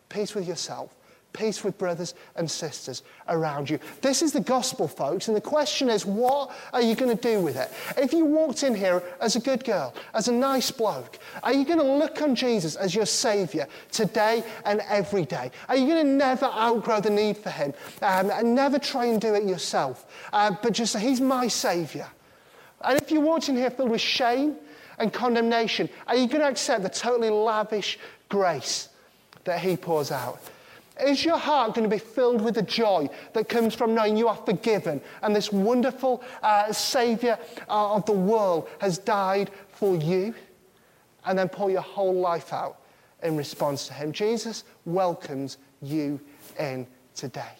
peace 0.09 0.35
with 0.35 0.47
yourself, 0.47 0.95
peace 1.33 1.63
with 1.63 1.77
brothers 1.77 2.15
and 2.35 2.49
sisters 2.49 3.03
around 3.27 3.69
you. 3.69 3.79
This 4.01 4.21
is 4.21 4.31
the 4.31 4.39
gospel, 4.39 4.87
folks, 4.87 5.27
and 5.27 5.37
the 5.37 5.41
question 5.41 5.89
is, 5.89 6.05
what 6.05 6.51
are 6.73 6.81
you 6.81 6.95
going 6.95 7.15
to 7.15 7.21
do 7.21 7.39
with 7.39 7.55
it? 7.55 7.71
If 7.97 8.13
you 8.13 8.25
walked 8.25 8.63
in 8.63 8.73
here 8.75 9.03
as 9.21 9.35
a 9.35 9.39
good 9.39 9.63
girl, 9.63 9.93
as 10.13 10.27
a 10.27 10.33
nice 10.33 10.71
bloke, 10.71 11.19
are 11.43 11.53
you 11.53 11.65
going 11.65 11.79
to 11.79 11.85
look 11.85 12.21
on 12.21 12.35
Jesus 12.35 12.75
as 12.75 12.95
your 12.95 13.05
Savior 13.05 13.67
today 13.91 14.43
and 14.65 14.81
every 14.89 15.25
day? 15.25 15.51
Are 15.67 15.75
you 15.75 15.87
going 15.87 16.05
to 16.05 16.11
never 16.11 16.45
outgrow 16.45 16.99
the 16.99 17.09
need 17.09 17.37
for 17.37 17.49
Him 17.49 17.73
um, 18.01 18.31
and 18.31 18.55
never 18.55 18.79
try 18.79 19.05
and 19.05 19.21
do 19.21 19.35
it 19.35 19.43
yourself, 19.43 20.05
uh, 20.33 20.51
but 20.61 20.73
just 20.73 20.93
say, 20.93 20.99
He's 20.99 21.21
my 21.21 21.47
Savior? 21.47 22.07
And 22.81 22.99
if 23.01 23.11
you 23.11 23.21
walked 23.21 23.49
in 23.49 23.55
here 23.55 23.69
filled 23.69 23.89
with 23.89 24.01
shame 24.01 24.55
and 24.97 25.11
condemnation, 25.13 25.89
are 26.07 26.15
you 26.15 26.27
going 26.27 26.41
to 26.41 26.47
accept 26.47 26.83
the 26.83 26.89
totally 26.89 27.29
lavish 27.29 27.99
grace 28.29 28.89
that 29.43 29.59
He 29.59 29.77
pours 29.77 30.11
out? 30.11 30.39
Is 31.03 31.23
your 31.23 31.37
heart 31.37 31.73
going 31.75 31.89
to 31.89 31.95
be 31.95 31.99
filled 31.99 32.41
with 32.41 32.55
the 32.55 32.61
joy 32.61 33.09
that 33.33 33.49
comes 33.49 33.73
from 33.75 33.95
knowing 33.95 34.17
you 34.17 34.27
are 34.27 34.35
forgiven 34.35 35.01
and 35.21 35.35
this 35.35 35.51
wonderful 35.51 36.23
uh, 36.43 36.71
Savior 36.71 37.37
uh, 37.69 37.95
of 37.95 38.05
the 38.05 38.11
world 38.11 38.67
has 38.79 38.97
died 38.97 39.51
for 39.69 39.95
you? 39.95 40.33
And 41.25 41.37
then 41.37 41.49
pour 41.49 41.69
your 41.69 41.81
whole 41.81 42.13
life 42.13 42.53
out 42.53 42.81
in 43.23 43.37
response 43.37 43.87
to 43.87 43.93
Him. 43.93 44.11
Jesus 44.11 44.63
welcomes 44.85 45.57
you 45.81 46.19
in 46.59 46.87
today, 47.15 47.53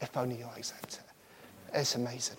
if 0.00 0.16
only 0.16 0.36
you'll 0.36 0.52
accept 0.56 0.94
it. 0.94 1.00
It's 1.74 1.94
amazing. 1.94 2.36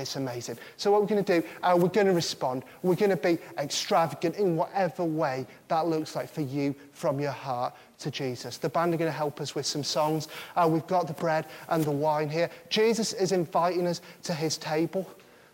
It's 0.00 0.16
amazing. 0.16 0.58
So, 0.76 0.90
what 0.90 1.00
we're 1.00 1.08
going 1.08 1.24
to 1.24 1.40
do, 1.40 1.46
uh, 1.62 1.76
we're 1.78 1.88
going 1.88 2.06
to 2.06 2.12
respond. 2.12 2.64
We're 2.82 2.94
going 2.94 3.10
to 3.10 3.16
be 3.16 3.38
extravagant 3.58 4.36
in 4.36 4.56
whatever 4.56 5.04
way 5.04 5.46
that 5.68 5.86
looks 5.86 6.16
like 6.16 6.28
for 6.28 6.42
you 6.42 6.74
from 6.92 7.20
your 7.20 7.32
heart 7.32 7.74
to 8.00 8.10
Jesus. 8.10 8.58
The 8.58 8.68
band 8.68 8.94
are 8.94 8.96
going 8.96 9.10
to 9.10 9.16
help 9.16 9.40
us 9.40 9.54
with 9.54 9.66
some 9.66 9.82
songs. 9.82 10.28
Uh, 10.56 10.68
we've 10.70 10.86
got 10.86 11.06
the 11.06 11.12
bread 11.12 11.46
and 11.68 11.84
the 11.84 11.90
wine 11.90 12.28
here. 12.28 12.50
Jesus 12.68 13.12
is 13.12 13.32
inviting 13.32 13.86
us 13.86 14.00
to 14.24 14.34
his 14.34 14.56
table. 14.56 15.08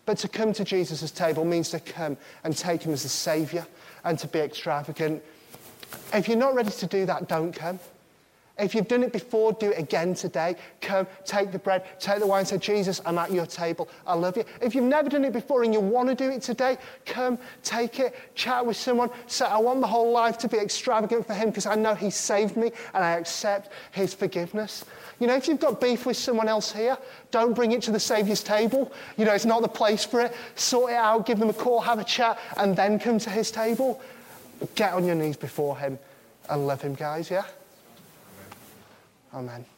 But 0.07 0.19
to 0.19 0.29
come 0.29 0.53
to 0.53 0.65
Jesus' 0.65 1.11
table 1.11 1.45
means 1.45 1.71
to 1.71 1.81
come 1.81 2.17
and 2.45 2.57
take 2.57 2.83
him 2.83 2.93
as 2.93 3.05
a 3.05 3.09
savior 3.09 3.67
and 4.05 4.19
to 4.19 4.29
be 4.29 4.39
extravagant. 4.39 5.23
If 6.13 6.29
you're 6.29 6.37
not 6.37 6.55
ready 6.55 6.71
to 6.71 6.87
do 6.87 7.07
that, 7.07 7.29
don't 7.29 7.53
come. 7.53 7.79
If 8.57 8.73
you've 8.73 8.87
done 8.87 9.03
it 9.03 9.13
before, 9.13 9.53
do 9.53 9.73
it 9.73 9.79
again 9.79 10.15
today. 10.15 10.55
Come, 10.81 11.09
take 11.25 11.51
the 11.51 11.59
bread, 11.59 11.85
take 11.99 12.21
the 12.21 12.27
wine, 12.27 12.47
say, 12.47 12.57
Jesus, 12.59 13.01
I'm 13.05 13.19
at 13.19 13.33
your 13.33 13.47
table. 13.47 13.89
I 14.07 14.15
love 14.15 14.37
you. 14.37 14.45
If 14.63 14.77
you've 14.77 14.85
never 14.85 15.09
done 15.09 15.25
it 15.25 15.33
before 15.33 15.65
and 15.65 15.75
you 15.75 15.81
want 15.81 16.09
to 16.09 16.15
do 16.15 16.31
it 16.31 16.41
today, 16.41 16.79
come, 17.05 17.37
take 17.65 17.99
it, 17.99 18.15
chat 18.37 18.65
with 18.65 18.77
someone, 18.77 19.11
say, 19.27 19.45
I 19.45 19.59
want 19.59 19.81
my 19.81 19.89
whole 19.89 20.13
life 20.13 20.39
to 20.39 20.49
be 20.49 20.57
extravagant 20.57 21.27
for 21.27 21.35
him 21.35 21.49
because 21.49 21.67
I 21.67 21.75
know 21.75 21.97
he 21.97 22.11
saved 22.11 22.57
me 22.57 22.71
and 22.95 23.03
I 23.03 23.17
accept 23.19 23.73
his 23.91 24.15
forgiveness. 24.15 24.85
You 25.19 25.27
know, 25.27 25.35
if 25.35 25.49
you've 25.49 25.59
got 25.59 25.81
beef 25.81 26.07
with 26.07 26.17
someone 26.17 26.47
else 26.47 26.71
here, 26.71 26.97
don't 27.33 27.55
bring 27.55 27.73
it 27.73 27.83
to 27.83 27.91
the 27.91 28.01
Saviour's 28.01 28.45
table. 28.45 28.93
You 29.17 29.25
know, 29.25 29.33
it's 29.33 29.45
not 29.45 29.63
the 29.63 29.69
place 29.69 30.05
for 30.05 30.21
it. 30.21 30.33
Sort 30.55 30.93
it 30.93 30.97
out, 30.97 31.27
give 31.27 31.41
them 31.41 31.51
a 31.51 31.55
call, 31.55 31.81
have 31.81 31.99
a 31.99 32.05
chat, 32.05 32.39
and 32.57 32.77
then 32.77 33.01
come 33.01 33.19
to 33.19 33.31
his 33.31 33.51
table. 33.51 34.01
Get 34.77 34.93
on 34.93 35.07
your 35.07 35.17
knees 35.17 35.37
before 35.37 35.77
him 35.77 35.99
and 36.49 36.69
love 36.69 36.83
him, 36.83 36.95
guys, 36.95 37.33
yeah? 37.33 37.45
Amen. 39.35 39.74